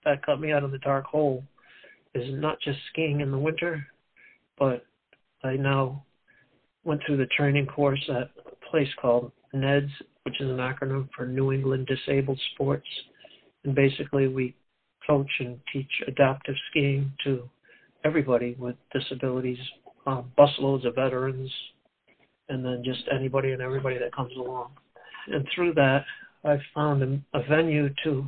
that 0.05 0.27
got 0.27 0.41
me 0.41 0.51
out 0.51 0.65
of 0.65 0.73
the 0.73 0.79
dark 0.79 1.05
hole, 1.05 1.45
is 2.15 2.29
not 2.33 2.61
just 2.61 2.79
skiing 2.91 3.21
in 3.21 3.31
the 3.31 3.39
winter, 3.39 3.87
but 4.59 4.85
I 5.45 5.55
now 5.57 6.05
went 6.85 7.01
through 7.07 7.19
the 7.19 7.27
training 7.37 7.67
course 7.67 8.03
at 8.09 8.31
a 8.47 8.71
place 8.71 8.89
called 9.01 9.33
NEDS, 9.55 9.91
which 10.25 10.41
is 10.41 10.51
an 10.51 10.59
acronym 10.59 11.09
for 11.17 11.27
New 11.27 11.53
England 11.53 11.87
Disabled 11.87 12.41
Sports. 12.55 12.87
And 13.65 13.75
basically, 13.75 14.29
we 14.29 14.55
coach 15.07 15.31
and 15.41 15.59
teach 15.73 15.91
adaptive 16.07 16.55
skiing 16.71 17.13
to 17.25 17.49
everybody 18.05 18.57
with 18.59 18.77
disabilities, 18.93 19.59
uh, 20.07 20.23
busloads 20.39 20.87
of 20.87 20.95
veterans, 20.95 21.51
and 22.49 22.65
then 22.65 22.83
just 22.85 23.03
anybody 23.15 23.53
and 23.53 23.63
everybody 23.63 23.99
that 23.99 24.15
comes 24.15 24.33
along. 24.37 24.71
And 25.29 25.47
through 25.55 25.75
that, 25.75 26.05
I've 26.45 26.61
found 26.75 27.03
a, 27.03 27.39
a 27.39 27.43
venue 27.49 27.89
to 28.05 28.27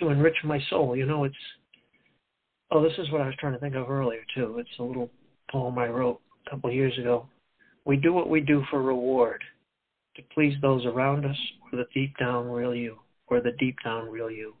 to 0.00 0.08
enrich 0.08 0.36
my 0.42 0.60
soul. 0.70 0.96
You 0.96 1.06
know, 1.06 1.24
it's 1.24 1.36
oh, 2.70 2.82
this 2.82 2.96
is 2.98 3.10
what 3.10 3.20
I 3.20 3.26
was 3.26 3.36
trying 3.38 3.52
to 3.52 3.58
think 3.58 3.74
of 3.74 3.90
earlier 3.90 4.22
too. 4.34 4.58
It's 4.58 4.78
a 4.78 4.82
little 4.82 5.10
poem 5.50 5.78
I 5.78 5.88
wrote 5.88 6.20
a 6.46 6.50
couple 6.50 6.70
of 6.70 6.76
years 6.76 6.96
ago. 6.98 7.26
We 7.84 7.96
do 7.96 8.12
what 8.12 8.30
we 8.30 8.40
do 8.40 8.62
for 8.70 8.82
reward, 8.82 9.42
to 10.16 10.22
please 10.32 10.54
those 10.60 10.86
around 10.86 11.26
us, 11.26 11.36
or 11.62 11.78
the 11.78 11.86
deep 11.92 12.16
down 12.18 12.48
real 12.48 12.74
you, 12.74 12.98
or 13.26 13.40
the 13.40 13.52
deep 13.58 13.76
down 13.84 14.08
real 14.10 14.30
you. 14.30 14.54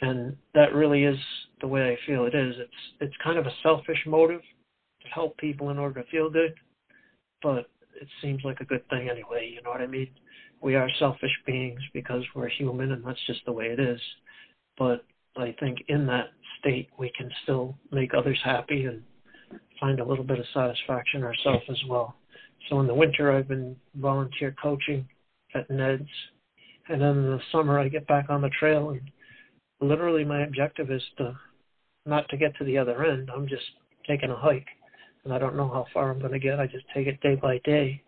And 0.00 0.36
that 0.54 0.72
really 0.74 1.04
is 1.04 1.18
the 1.60 1.68
way 1.68 1.92
I 1.92 2.06
feel 2.06 2.24
it 2.24 2.34
is. 2.34 2.54
It's 2.58 2.72
it's 3.00 3.16
kind 3.22 3.38
of 3.38 3.46
a 3.46 3.54
selfish 3.62 3.98
motive 4.06 4.40
to 5.02 5.08
help 5.08 5.36
people 5.36 5.70
in 5.70 5.78
order 5.78 6.02
to 6.02 6.10
feel 6.10 6.30
good, 6.30 6.54
but 7.42 7.66
it 8.00 8.08
seems 8.22 8.42
like 8.44 8.60
a 8.60 8.64
good 8.64 8.88
thing 8.88 9.08
anyway. 9.10 9.50
You 9.52 9.62
know 9.62 9.70
what 9.70 9.82
I 9.82 9.86
mean? 9.86 10.08
We 10.62 10.74
are 10.74 10.88
selfish 10.98 11.30
beings 11.46 11.80
because 11.92 12.22
we're 12.34 12.48
human, 12.48 12.92
and 12.92 13.04
that's 13.04 13.26
just 13.26 13.44
the 13.44 13.52
way 13.52 13.66
it 13.66 13.80
is. 13.80 14.00
But 14.78 15.04
I 15.36 15.54
think 15.60 15.78
in 15.88 16.06
that 16.06 16.28
state, 16.60 16.88
we 16.98 17.12
can 17.16 17.30
still 17.42 17.76
make 17.90 18.14
others 18.14 18.38
happy 18.44 18.84
and 18.84 19.02
find 19.80 20.00
a 20.00 20.04
little 20.04 20.24
bit 20.24 20.38
of 20.38 20.44
satisfaction 20.54 21.24
ourselves 21.24 21.64
as 21.68 21.82
well. 21.88 22.14
So 22.68 22.80
in 22.80 22.86
the 22.86 22.94
winter, 22.94 23.32
I've 23.32 23.48
been 23.48 23.76
volunteer 23.96 24.54
coaching 24.62 25.08
at 25.54 25.68
NEDS, 25.68 26.06
and 26.88 27.00
then 27.00 27.16
in 27.16 27.30
the 27.30 27.40
summer, 27.50 27.78
I 27.78 27.88
get 27.88 28.06
back 28.06 28.26
on 28.28 28.42
the 28.42 28.50
trail, 28.50 28.90
and 28.90 29.00
literally 29.80 30.24
my 30.24 30.42
objective 30.42 30.90
is 30.90 31.02
to 31.18 31.36
not 32.06 32.28
to 32.28 32.36
get 32.36 32.56
to 32.56 32.64
the 32.64 32.78
other 32.78 33.04
end. 33.04 33.30
I'm 33.34 33.48
just 33.48 33.64
taking 34.06 34.30
a 34.30 34.36
hike 34.36 34.66
and 35.24 35.32
I 35.32 35.38
don't 35.38 35.56
know 35.56 35.68
how 35.68 35.86
far 35.92 36.10
I'm 36.10 36.18
going 36.18 36.32
to 36.32 36.38
get. 36.38 36.60
I 36.60 36.66
just 36.66 36.86
take 36.94 37.06
it 37.06 37.20
day 37.20 37.34
by 37.34 37.58
day. 37.64 38.02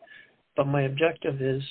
But 0.57 0.67
my 0.67 0.83
objective 0.83 1.41
is 1.41 1.63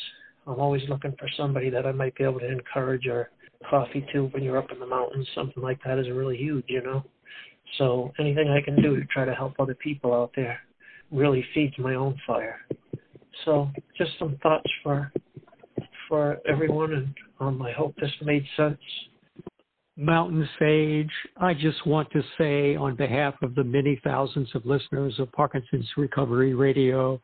I'm 0.47 0.59
always 0.59 0.87
looking 0.89 1.15
for 1.19 1.29
somebody 1.37 1.69
that 1.69 1.85
I 1.85 1.91
might 1.91 2.15
be 2.15 2.23
able 2.23 2.39
to 2.39 2.51
encourage 2.51 3.07
or 3.07 3.29
coffee 3.69 4.05
too 4.11 4.27
when 4.31 4.43
you're 4.43 4.57
up 4.57 4.71
in 4.71 4.79
the 4.79 4.85
mountains. 4.85 5.27
Something 5.35 5.63
like 5.63 5.79
that 5.85 5.99
is 5.99 6.09
really 6.09 6.37
huge, 6.37 6.65
you 6.67 6.81
know. 6.81 7.03
So 7.77 8.11
anything 8.19 8.49
I 8.49 8.61
can 8.61 8.81
do 8.81 8.95
to 8.97 9.05
try 9.05 9.25
to 9.25 9.33
help 9.33 9.53
other 9.59 9.75
people 9.75 10.13
out 10.13 10.31
there 10.35 10.59
really 11.11 11.45
feeds 11.53 11.73
my 11.77 11.95
own 11.95 12.19
fire. 12.27 12.59
So 13.45 13.69
just 13.97 14.11
some 14.19 14.37
thoughts 14.43 14.69
for 14.83 15.11
for 16.07 16.37
everyone, 16.47 16.93
and 16.93 17.13
um, 17.39 17.61
I 17.61 17.71
hope 17.71 17.95
this 17.95 18.11
made 18.21 18.45
sense. 18.57 18.77
Mountain 19.97 20.47
Sage, 20.59 21.11
I 21.37 21.53
just 21.53 21.85
want 21.85 22.09
to 22.11 22.21
say 22.37 22.75
on 22.75 22.95
behalf 22.95 23.35
of 23.41 23.55
the 23.55 23.63
many 23.63 23.99
thousands 24.03 24.49
of 24.55 24.65
listeners 24.65 25.15
of 25.19 25.31
Parkinson's 25.31 25.89
Recovery 25.95 26.53
Radio 26.53 27.21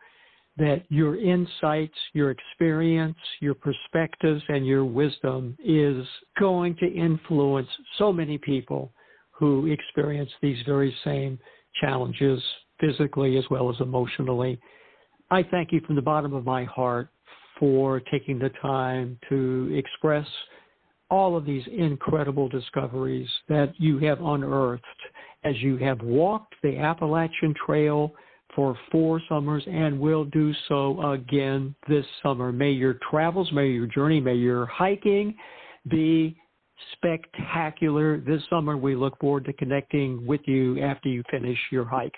that 0.57 0.83
your 0.89 1.17
insights, 1.17 1.93
your 2.13 2.31
experience, 2.31 3.17
your 3.39 3.53
perspectives, 3.53 4.41
and 4.49 4.65
your 4.65 4.85
wisdom 4.85 5.55
is 5.63 6.05
going 6.39 6.75
to 6.77 6.91
influence 6.91 7.67
so 7.97 8.11
many 8.11 8.37
people 8.37 8.91
who 9.31 9.67
experience 9.67 10.31
these 10.41 10.57
very 10.65 10.95
same 11.03 11.37
challenges 11.79 12.41
physically 12.79 13.37
as 13.37 13.43
well 13.51 13.69
as 13.69 13.75
emotionally. 13.79 14.59
I 15.29 15.43
thank 15.43 15.71
you 15.71 15.81
from 15.85 15.95
the 15.95 16.01
bottom 16.01 16.33
of 16.33 16.45
my 16.45 16.63
heart 16.63 17.09
for 17.59 17.99
taking 18.11 18.39
the 18.39 18.51
time 18.61 19.19
to 19.29 19.71
express 19.75 20.27
all 21.09 21.37
of 21.37 21.45
these 21.45 21.63
incredible 21.71 22.49
discoveries 22.49 23.29
that 23.47 23.73
you 23.77 23.99
have 23.99 24.21
unearthed 24.21 24.83
as 25.43 25.55
you 25.61 25.77
have 25.77 26.01
walked 26.01 26.55
the 26.63 26.77
Appalachian 26.77 27.53
Trail 27.65 28.13
for 28.55 28.77
four 28.91 29.21
summers 29.29 29.63
and 29.67 29.99
will 29.99 30.25
do 30.25 30.53
so 30.67 31.11
again 31.11 31.75
this 31.87 32.05
summer. 32.23 32.51
May 32.51 32.71
your 32.71 32.97
travels, 33.09 33.51
may 33.51 33.67
your 33.67 33.87
journey, 33.87 34.19
may 34.19 34.35
your 34.35 34.65
hiking 34.65 35.35
be 35.89 36.37
spectacular 36.93 38.19
this 38.19 38.41
summer. 38.49 38.77
We 38.77 38.95
look 38.95 39.19
forward 39.19 39.45
to 39.45 39.53
connecting 39.53 40.25
with 40.25 40.41
you 40.45 40.81
after 40.81 41.09
you 41.09 41.23
finish 41.29 41.57
your 41.71 41.85
hike. 41.85 42.15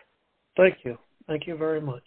Thank 0.57 0.77
you. 0.83 0.97
Thank 1.27 1.47
you 1.47 1.55
very 1.57 1.81
much. 1.81 2.03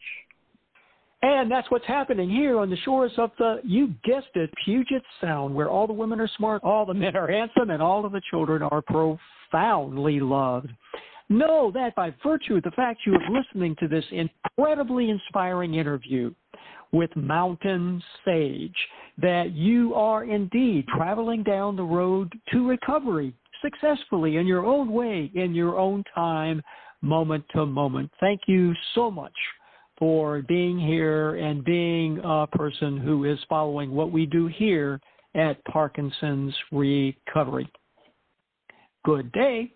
And 1.22 1.48
that's 1.50 1.70
what's 1.70 1.86
happening 1.86 2.28
here 2.28 2.58
on 2.58 2.68
the 2.68 2.76
shores 2.78 3.12
of 3.16 3.30
the, 3.38 3.60
you 3.62 3.94
guessed 4.02 4.34
it, 4.34 4.50
Puget 4.64 5.04
Sound, 5.20 5.54
where 5.54 5.70
all 5.70 5.86
the 5.86 5.92
women 5.92 6.20
are 6.20 6.30
smart, 6.36 6.64
all 6.64 6.84
the 6.84 6.94
men 6.94 7.16
are 7.16 7.30
handsome, 7.30 7.70
and 7.70 7.80
all 7.80 8.04
of 8.04 8.10
the 8.10 8.20
children 8.28 8.60
are 8.62 8.82
profoundly 8.82 10.18
loved. 10.18 10.70
Know 11.32 11.70
that 11.72 11.94
by 11.94 12.14
virtue 12.22 12.56
of 12.56 12.62
the 12.62 12.70
fact 12.72 13.00
you 13.06 13.14
are 13.14 13.30
listening 13.30 13.74
to 13.80 13.88
this 13.88 14.04
incredibly 14.10 15.08
inspiring 15.08 15.76
interview 15.76 16.30
with 16.92 17.08
Mountain 17.16 18.02
Sage, 18.22 18.76
that 19.16 19.52
you 19.52 19.94
are 19.94 20.24
indeed 20.24 20.86
traveling 20.94 21.42
down 21.42 21.74
the 21.74 21.82
road 21.82 22.30
to 22.52 22.68
recovery 22.68 23.32
successfully 23.62 24.36
in 24.36 24.46
your 24.46 24.66
own 24.66 24.92
way, 24.92 25.30
in 25.34 25.54
your 25.54 25.78
own 25.78 26.04
time, 26.14 26.60
moment 27.00 27.44
to 27.54 27.64
moment. 27.64 28.10
Thank 28.20 28.42
you 28.46 28.74
so 28.94 29.10
much 29.10 29.32
for 29.98 30.42
being 30.42 30.78
here 30.78 31.36
and 31.36 31.64
being 31.64 32.20
a 32.22 32.46
person 32.46 32.98
who 32.98 33.24
is 33.24 33.38
following 33.48 33.92
what 33.92 34.12
we 34.12 34.26
do 34.26 34.48
here 34.48 35.00
at 35.34 35.64
Parkinson's 35.64 36.54
Recovery. 36.70 37.72
Good 39.06 39.32
day. 39.32 39.72